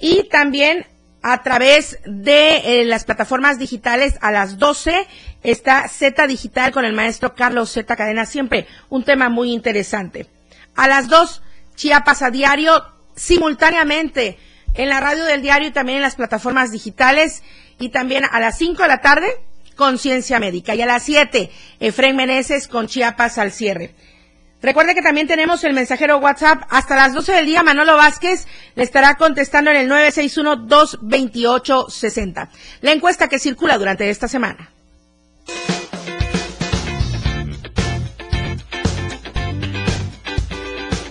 y 0.00 0.26
también 0.30 0.86
a 1.20 1.42
través 1.42 1.98
de 2.06 2.80
eh, 2.80 2.84
las 2.86 3.04
plataformas 3.04 3.58
digitales 3.58 4.16
a 4.22 4.32
las 4.32 4.56
12 4.56 5.06
está 5.42 5.86
Z 5.88 6.26
Digital 6.26 6.72
con 6.72 6.86
el 6.86 6.94
maestro 6.94 7.34
Carlos 7.34 7.72
Z 7.72 7.94
Cadena, 7.94 8.24
siempre 8.24 8.66
un 8.88 9.04
tema 9.04 9.28
muy 9.28 9.52
interesante. 9.52 10.28
A 10.74 10.88
las 10.88 11.08
2, 11.08 11.42
Chiapas 11.74 12.22
a 12.22 12.30
diario, 12.30 12.95
simultáneamente 13.16 14.38
en 14.74 14.88
la 14.88 15.00
radio 15.00 15.24
del 15.24 15.42
diario 15.42 15.68
y 15.68 15.72
también 15.72 15.96
en 15.96 16.02
las 16.02 16.14
plataformas 16.14 16.70
digitales 16.70 17.42
y 17.78 17.88
también 17.88 18.24
a 18.30 18.40
las 18.40 18.58
5 18.58 18.82
de 18.82 18.88
la 18.88 19.00
tarde 19.00 19.28
Conciencia 19.74 20.38
Médica 20.38 20.74
y 20.74 20.82
a 20.82 20.86
las 20.86 21.02
7 21.02 21.50
Efraín 21.80 22.16
Meneses 22.16 22.68
con 22.68 22.86
Chiapas 22.86 23.38
al 23.38 23.52
cierre. 23.52 23.94
Recuerde 24.62 24.94
que 24.94 25.02
también 25.02 25.26
tenemos 25.26 25.64
el 25.64 25.74
mensajero 25.74 26.16
WhatsApp 26.18 26.62
hasta 26.70 26.96
las 26.96 27.12
12 27.12 27.32
del 27.32 27.44
día. 27.46 27.62
Manolo 27.62 27.96
Vázquez 27.96 28.46
le 28.74 28.82
estará 28.82 29.16
contestando 29.16 29.70
en 29.70 29.76
el 29.76 29.90
961-228-60. 29.90 32.48
La 32.80 32.92
encuesta 32.92 33.28
que 33.28 33.38
circula 33.38 33.76
durante 33.76 34.08
esta 34.08 34.28
semana. 34.28 34.70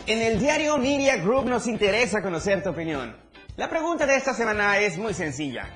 En 0.07 0.21
el 0.21 0.39
diario 0.39 0.77
Media 0.77 1.17
Group 1.17 1.45
nos 1.45 1.65
interesa 1.65 2.21
conocer 2.21 2.61
tu 2.61 2.69
opinión. 2.69 3.17
La 3.57 3.71
pregunta 3.71 4.05
de 4.05 4.15
esta 4.15 4.35
semana 4.35 4.77
es 4.77 4.99
muy 4.99 5.15
sencilla. 5.15 5.67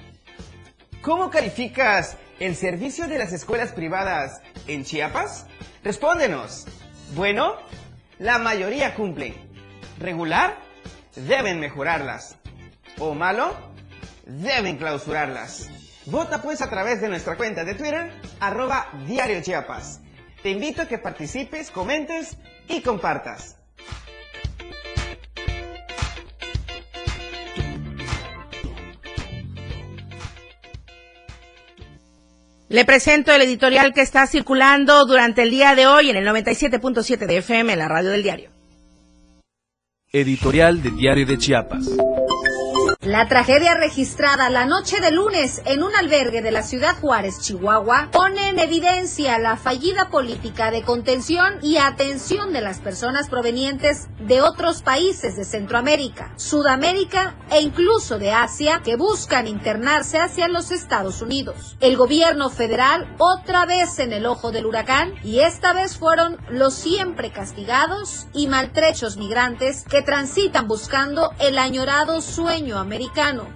¿Cómo 1.02 1.32
calificas 1.32 2.16
el 2.40 2.56
servicio 2.56 3.08
de 3.08 3.18
las 3.18 3.34
escuelas 3.34 3.72
privadas 3.72 4.40
en 4.68 4.84
Chiapas? 4.84 5.48
Respóndenos. 5.84 6.68
Bueno, 7.16 7.56
la 8.20 8.38
mayoría 8.38 8.94
cumplen. 8.94 9.34
¿Regular? 9.98 10.58
Deben 11.16 11.60
mejorarlas. 11.60 12.38
¿O 13.00 13.16
malo? 13.16 13.58
Deben 14.28 14.78
clausurarlas. 14.78 15.72
Vota 16.06 16.40
pues 16.44 16.62
a 16.62 16.70
través 16.70 17.02
de 17.02 17.10
nuestra 17.10 17.36
cuenta 17.36 17.64
de 17.64 17.74
Twitter, 17.74 18.12
arroba 18.40 18.90
Diario 19.08 19.42
Chiapas. 19.42 20.02
Te 20.44 20.52
invito 20.52 20.84
a 20.84 20.88
que 20.88 21.00
participes, 21.00 21.72
comentes 21.72 22.38
y 22.68 22.82
compartas. 22.82 23.59
Le 32.70 32.86
presento 32.86 33.32
el 33.32 33.42
editorial 33.42 33.94
que 33.96 34.02
está 34.02 34.28
circulando 34.28 35.04
durante 35.08 35.42
el 35.42 35.50
día 35.50 35.74
de 35.74 35.88
hoy 35.88 36.12
en 36.12 36.18
el 36.18 36.28
97.7 36.28 37.26
de 37.26 37.38
FM, 37.38 37.74
en 37.74 37.80
la 37.80 37.88
radio 37.88 38.12
del 38.12 38.22
diario. 38.22 38.52
Editorial 40.12 40.84
de 40.84 40.92
Diario 40.92 41.26
de 41.26 41.38
Chiapas. 41.40 41.90
La 43.10 43.28
tragedia 43.28 43.74
registrada 43.74 44.52
la 44.52 44.68
noche 44.68 45.00
de 45.02 45.10
lunes 45.10 45.64
en 45.66 45.82
un 45.82 45.96
albergue 45.96 46.44
de 46.44 46.52
la 46.52 46.62
ciudad 46.62 46.96
Juárez, 47.02 47.40
Chihuahua, 47.42 48.10
pone 48.12 48.50
en 48.50 48.60
evidencia 48.60 49.40
la 49.40 49.58
fallida 49.58 50.10
política 50.10 50.70
de 50.70 50.84
contención 50.84 51.58
y 51.64 51.78
atención 51.78 52.54
de 52.54 52.62
las 52.62 52.78
personas 52.82 53.28
provenientes 53.28 54.10
de 54.20 54.44
otros 54.44 54.84
países 54.84 55.36
de 55.36 55.44
Centroamérica, 55.44 56.34
Sudamérica 56.36 57.36
e 57.50 57.62
incluso 57.62 58.20
de 58.20 58.32
Asia 58.32 58.82
que 58.84 58.96
buscan 58.96 59.48
internarse 59.48 60.20
hacia 60.20 60.48
los 60.48 60.70
Estados 60.70 61.24
Unidos. 61.24 61.78
El 61.80 61.98
gobierno 61.98 62.52
federal 62.52 63.12
otra 63.18 63.66
vez 63.66 63.98
en 63.98 64.14
el 64.14 64.28
ojo 64.28 64.52
del 64.52 64.68
huracán 64.68 65.16
y 65.24 65.40
esta 65.40 65.74
vez 65.74 65.98
fueron 65.98 66.38
los 66.52 66.76
siempre 66.76 67.32
castigados 67.32 68.28
y 68.36 68.46
maltrechos 68.46 69.18
migrantes 69.18 69.84
que 69.90 70.04
transitan 70.04 70.68
buscando 70.68 71.32
el 71.40 71.58
añorado 71.58 72.22
sueño 72.22 72.78
americano 72.78 72.99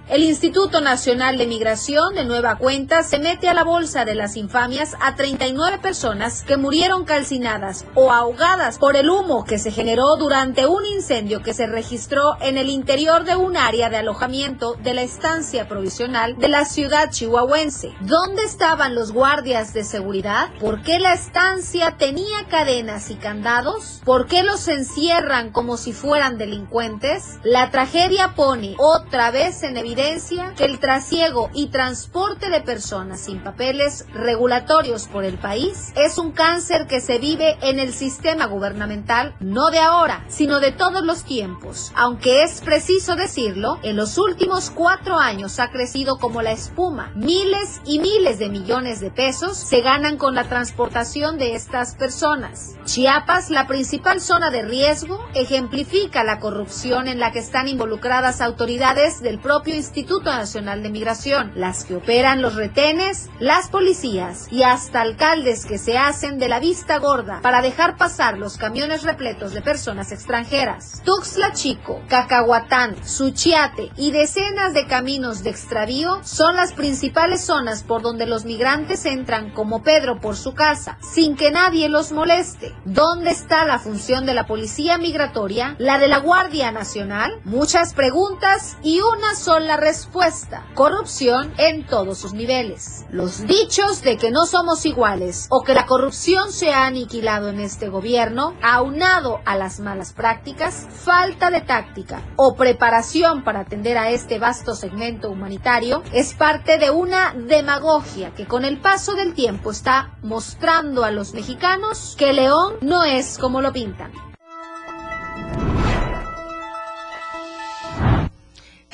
el 0.08 0.22
Instituto 0.22 0.80
Nacional 0.80 1.36
de 1.36 1.46
Migración 1.46 2.14
de 2.14 2.24
nueva 2.24 2.56
cuenta 2.56 3.02
se 3.02 3.18
mete 3.18 3.46
a 3.46 3.52
la 3.52 3.62
bolsa 3.62 4.06
de 4.06 4.14
las 4.14 4.36
infamias 4.36 4.96
a 5.02 5.16
39 5.16 5.80
personas 5.80 6.42
que 6.44 6.56
murieron 6.56 7.04
calcinadas 7.04 7.84
o 7.94 8.10
ahogadas 8.10 8.78
por 8.78 8.96
el 8.96 9.10
humo 9.10 9.44
que 9.44 9.58
se 9.58 9.70
generó 9.70 10.16
durante 10.16 10.66
un 10.66 10.86
incendio 10.86 11.42
que 11.42 11.52
se 11.52 11.66
registró 11.66 12.38
en 12.40 12.56
el 12.56 12.70
interior 12.70 13.24
de 13.24 13.36
un 13.36 13.58
área 13.58 13.90
de 13.90 13.98
alojamiento 13.98 14.76
de 14.82 14.94
la 14.94 15.02
estancia 15.02 15.68
provisional 15.68 16.38
de 16.38 16.48
la 16.48 16.64
ciudad 16.64 17.10
chihuahuense. 17.10 17.92
¿Dónde 18.00 18.44
estaban 18.44 18.94
los 18.94 19.12
guardias 19.12 19.74
de 19.74 19.84
seguridad? 19.84 20.48
¿Por 20.58 20.82
qué 20.82 20.98
la 20.98 21.12
estancia 21.12 21.96
tenía 21.98 22.46
cadenas 22.48 23.10
y 23.10 23.16
candados? 23.16 24.00
¿Por 24.06 24.26
qué 24.26 24.42
los 24.42 24.68
encierran 24.68 25.52
como 25.52 25.76
si 25.76 25.92
fueran 25.92 26.38
delincuentes? 26.38 27.38
La 27.42 27.70
tragedia 27.70 28.34
pone 28.34 28.74
otra 28.78 29.23
vez 29.30 29.62
en 29.62 29.76
evidencia 29.76 30.54
que 30.56 30.64
el 30.64 30.78
trasiego 30.78 31.50
y 31.54 31.68
transporte 31.68 32.50
de 32.50 32.60
personas 32.60 33.20
sin 33.20 33.42
papeles 33.42 34.06
regulatorios 34.12 35.06
por 35.06 35.24
el 35.24 35.38
país 35.38 35.92
es 35.96 36.18
un 36.18 36.32
cáncer 36.32 36.86
que 36.86 37.00
se 37.00 37.18
vive 37.18 37.56
en 37.62 37.78
el 37.78 37.92
sistema 37.92 38.46
gubernamental 38.46 39.34
no 39.40 39.70
de 39.70 39.78
ahora, 39.78 40.24
sino 40.28 40.60
de 40.60 40.72
todos 40.72 41.04
los 41.04 41.24
tiempos. 41.24 41.92
Aunque 41.94 42.42
es 42.42 42.60
preciso 42.60 43.16
decirlo, 43.16 43.78
en 43.82 43.96
los 43.96 44.18
últimos 44.18 44.70
cuatro 44.70 45.18
años 45.18 45.58
ha 45.60 45.70
crecido 45.70 46.18
como 46.18 46.42
la 46.42 46.52
espuma. 46.52 47.12
Miles 47.14 47.80
y 47.84 47.98
miles 47.98 48.38
de 48.38 48.48
millones 48.48 49.00
de 49.00 49.10
pesos 49.10 49.56
se 49.56 49.80
ganan 49.80 50.16
con 50.16 50.34
la 50.34 50.48
transportación 50.48 51.38
de 51.38 51.54
estas 51.54 51.94
personas. 51.94 52.74
Chiapas, 52.84 53.50
la 53.50 53.66
principal 53.66 54.20
zona 54.20 54.50
de 54.50 54.62
riesgo, 54.62 55.24
ejemplifica 55.34 56.24
la 56.24 56.38
corrupción 56.38 57.08
en 57.08 57.18
la 57.18 57.32
que 57.32 57.38
están 57.38 57.68
involucradas 57.68 58.40
autoridades 58.40 59.13
del 59.22 59.38
propio 59.38 59.74
Instituto 59.74 60.30
Nacional 60.30 60.82
de 60.82 60.90
Migración, 60.90 61.52
las 61.54 61.84
que 61.84 61.96
operan 61.96 62.42
los 62.42 62.54
retenes, 62.54 63.28
las 63.38 63.68
policías 63.68 64.48
y 64.50 64.62
hasta 64.62 65.00
alcaldes 65.00 65.66
que 65.66 65.78
se 65.78 65.98
hacen 65.98 66.38
de 66.38 66.48
la 66.48 66.60
vista 66.60 66.98
gorda 66.98 67.40
para 67.42 67.62
dejar 67.62 67.96
pasar 67.96 68.38
los 68.38 68.56
camiones 68.56 69.02
repletos 69.02 69.52
de 69.52 69.62
personas 69.62 70.12
extranjeras. 70.12 71.02
Tuxtla 71.04 71.52
Chico, 71.52 72.00
Cacahuatán, 72.08 72.96
Suchiate 73.04 73.90
y 73.96 74.10
decenas 74.10 74.74
de 74.74 74.86
caminos 74.86 75.42
de 75.42 75.50
extravío 75.50 76.20
son 76.24 76.56
las 76.56 76.72
principales 76.72 77.44
zonas 77.44 77.82
por 77.82 78.02
donde 78.02 78.26
los 78.26 78.44
migrantes 78.44 79.04
entran 79.04 79.50
como 79.50 79.82
Pedro 79.82 80.20
por 80.20 80.36
su 80.36 80.54
casa, 80.54 80.98
sin 81.00 81.36
que 81.36 81.50
nadie 81.50 81.88
los 81.88 82.12
moleste. 82.12 82.74
¿Dónde 82.84 83.30
está 83.30 83.64
la 83.64 83.78
función 83.78 84.26
de 84.26 84.34
la 84.34 84.46
policía 84.46 84.98
migratoria? 84.98 85.76
¿La 85.78 85.98
de 85.98 86.08
la 86.08 86.18
Guardia 86.18 86.72
Nacional? 86.72 87.40
Muchas 87.44 87.94
preguntas 87.94 88.76
y 88.82 89.00
una 89.12 89.34
sola 89.34 89.76
respuesta. 89.76 90.66
Corrupción 90.74 91.52
en 91.58 91.86
todos 91.86 92.18
sus 92.18 92.32
niveles. 92.32 93.04
Los 93.10 93.46
dichos 93.46 94.02
de 94.02 94.16
que 94.16 94.30
no 94.30 94.46
somos 94.46 94.86
iguales 94.86 95.46
o 95.50 95.62
que 95.62 95.74
la 95.74 95.86
corrupción 95.86 96.52
se 96.52 96.72
ha 96.72 96.86
aniquilado 96.86 97.48
en 97.48 97.60
este 97.60 97.88
gobierno, 97.88 98.54
aunado 98.62 99.40
a 99.44 99.56
las 99.56 99.80
malas 99.80 100.12
prácticas, 100.12 100.86
falta 100.90 101.50
de 101.50 101.60
táctica 101.60 102.22
o 102.36 102.56
preparación 102.56 103.44
para 103.44 103.60
atender 103.60 103.98
a 103.98 104.10
este 104.10 104.38
vasto 104.38 104.74
segmento 104.74 105.30
humanitario, 105.30 106.02
es 106.12 106.34
parte 106.34 106.78
de 106.78 106.90
una 106.90 107.34
demagogia 107.34 108.34
que 108.34 108.46
con 108.46 108.64
el 108.64 108.80
paso 108.80 109.14
del 109.14 109.34
tiempo 109.34 109.70
está 109.70 110.16
mostrando 110.22 111.04
a 111.04 111.10
los 111.10 111.34
mexicanos 111.34 112.14
que 112.18 112.32
León 112.32 112.74
no 112.80 113.04
es 113.04 113.38
como 113.38 113.60
lo 113.60 113.72
pintan. 113.72 114.33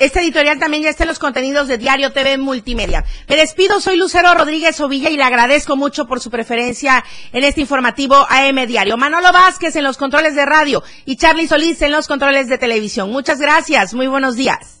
Este 0.01 0.19
editorial 0.19 0.57
también 0.57 0.81
ya 0.81 0.89
está 0.89 1.03
en 1.03 1.09
los 1.09 1.19
contenidos 1.19 1.67
de 1.67 1.77
Diario 1.77 2.11
TV 2.11 2.39
Multimedia. 2.39 3.05
Me 3.29 3.35
despido, 3.35 3.79
soy 3.79 3.97
Lucero 3.97 4.33
Rodríguez 4.33 4.81
Ovilla 4.81 5.11
y 5.11 5.15
le 5.15 5.21
agradezco 5.21 5.75
mucho 5.75 6.07
por 6.07 6.19
su 6.19 6.31
preferencia 6.31 7.05
en 7.31 7.43
este 7.43 7.61
informativo 7.61 8.15
AM 8.27 8.65
Diario. 8.65 8.97
Manolo 8.97 9.31
Vázquez 9.31 9.75
en 9.75 9.83
los 9.83 9.97
controles 9.97 10.33
de 10.33 10.43
radio 10.43 10.81
y 11.05 11.17
Charlie 11.17 11.47
Solís 11.47 11.83
en 11.83 11.91
los 11.91 12.07
controles 12.07 12.47
de 12.47 12.57
televisión. 12.57 13.11
Muchas 13.11 13.37
gracias, 13.37 13.93
muy 13.93 14.07
buenos 14.07 14.35
días. 14.35 14.80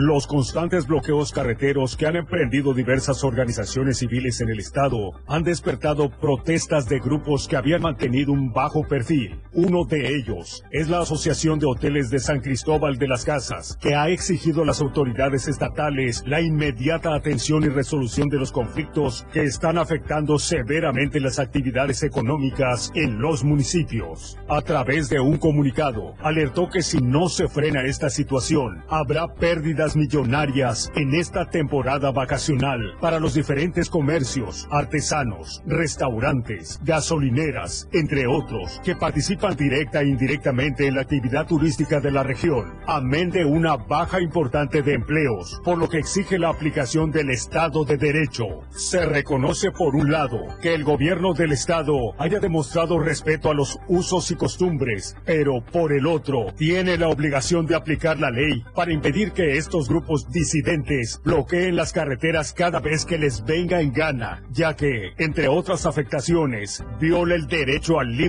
Los 0.00 0.28
constantes 0.28 0.86
bloqueos 0.86 1.32
carreteros 1.32 1.96
que 1.96 2.06
han 2.06 2.14
emprendido 2.14 2.72
diversas 2.72 3.24
organizaciones 3.24 3.98
civiles 3.98 4.40
en 4.40 4.48
el 4.48 4.60
estado 4.60 5.10
han 5.26 5.42
despertado 5.42 6.08
protestas 6.08 6.88
de 6.88 7.00
grupos 7.00 7.48
que 7.48 7.56
habían 7.56 7.82
mantenido 7.82 8.30
un 8.30 8.52
bajo 8.52 8.84
perfil. 8.86 9.40
Uno 9.52 9.86
de 9.86 10.14
ellos 10.14 10.62
es 10.70 10.88
la 10.88 11.00
Asociación 11.00 11.58
de 11.58 11.66
Hoteles 11.66 12.10
de 12.10 12.20
San 12.20 12.38
Cristóbal 12.38 12.96
de 12.96 13.08
las 13.08 13.24
Casas, 13.24 13.76
que 13.80 13.96
ha 13.96 14.08
exigido 14.08 14.62
a 14.62 14.66
las 14.66 14.80
autoridades 14.80 15.48
estatales 15.48 16.22
la 16.24 16.40
inmediata 16.40 17.16
atención 17.16 17.64
y 17.64 17.68
resolución 17.68 18.28
de 18.28 18.38
los 18.38 18.52
conflictos 18.52 19.26
que 19.32 19.42
están 19.42 19.78
afectando 19.78 20.38
severamente 20.38 21.18
las 21.18 21.40
actividades 21.40 22.04
económicas 22.04 22.92
en 22.94 23.20
los 23.20 23.42
municipios. 23.42 24.38
A 24.48 24.62
través 24.62 25.08
de 25.08 25.18
un 25.18 25.38
comunicado, 25.38 26.14
alertó 26.20 26.68
que 26.68 26.82
si 26.82 26.98
no 26.98 27.28
se 27.28 27.48
frena 27.48 27.82
esta 27.82 28.10
situación, 28.10 28.84
habrá 28.88 29.34
pérdidas 29.34 29.87
millonarias 29.96 30.90
en 30.94 31.14
esta 31.14 31.50
temporada 31.50 32.10
vacacional 32.10 32.96
para 33.00 33.18
los 33.20 33.34
diferentes 33.34 33.90
comercios, 33.90 34.66
artesanos, 34.70 35.62
restaurantes, 35.66 36.80
gasolineras, 36.84 37.88
entre 37.92 38.26
otros, 38.26 38.80
que 38.84 38.96
participan 38.96 39.56
directa 39.56 40.02
e 40.02 40.08
indirectamente 40.08 40.86
en 40.86 40.94
la 40.94 41.02
actividad 41.02 41.46
turística 41.46 42.00
de 42.00 42.10
la 42.10 42.22
región, 42.22 42.78
amén 42.86 43.30
de 43.30 43.44
una 43.44 43.76
baja 43.76 44.20
importante 44.20 44.82
de 44.82 44.94
empleos, 44.94 45.60
por 45.64 45.78
lo 45.78 45.88
que 45.88 45.98
exige 45.98 46.38
la 46.38 46.48
aplicación 46.48 47.10
del 47.10 47.30
Estado 47.30 47.84
de 47.84 47.96
Derecho. 47.96 48.46
Se 48.70 49.04
reconoce 49.06 49.70
por 49.70 49.94
un 49.94 50.10
lado 50.10 50.38
que 50.60 50.74
el 50.74 50.84
gobierno 50.84 51.34
del 51.34 51.52
Estado 51.52 51.94
haya 52.18 52.40
demostrado 52.40 52.98
respeto 52.98 53.50
a 53.50 53.54
los 53.54 53.78
usos 53.88 54.30
y 54.30 54.34
costumbres, 54.34 55.16
pero 55.24 55.62
por 55.72 55.92
el 55.92 56.06
otro 56.06 56.46
tiene 56.56 56.96
la 56.96 57.08
obligación 57.08 57.66
de 57.66 57.74
aplicar 57.74 58.18
la 58.18 58.30
ley 58.30 58.64
para 58.74 58.92
impedir 58.92 59.32
que 59.32 59.56
estos 59.78 59.94
grupos 59.94 60.28
disidentes 60.32 61.20
bloqueen 61.24 61.76
las 61.76 61.92
carreteras 61.92 62.52
cada 62.52 62.80
vez 62.80 63.04
que 63.04 63.16
les 63.16 63.44
venga 63.44 63.80
en 63.80 63.92
gana, 63.92 64.42
ya 64.50 64.74
que, 64.74 65.12
entre 65.18 65.46
otras 65.46 65.86
afectaciones, 65.86 66.82
viola 67.00 67.36
el 67.36 67.46
derecho 67.46 68.00
al 68.00 68.16
libre 68.16 68.28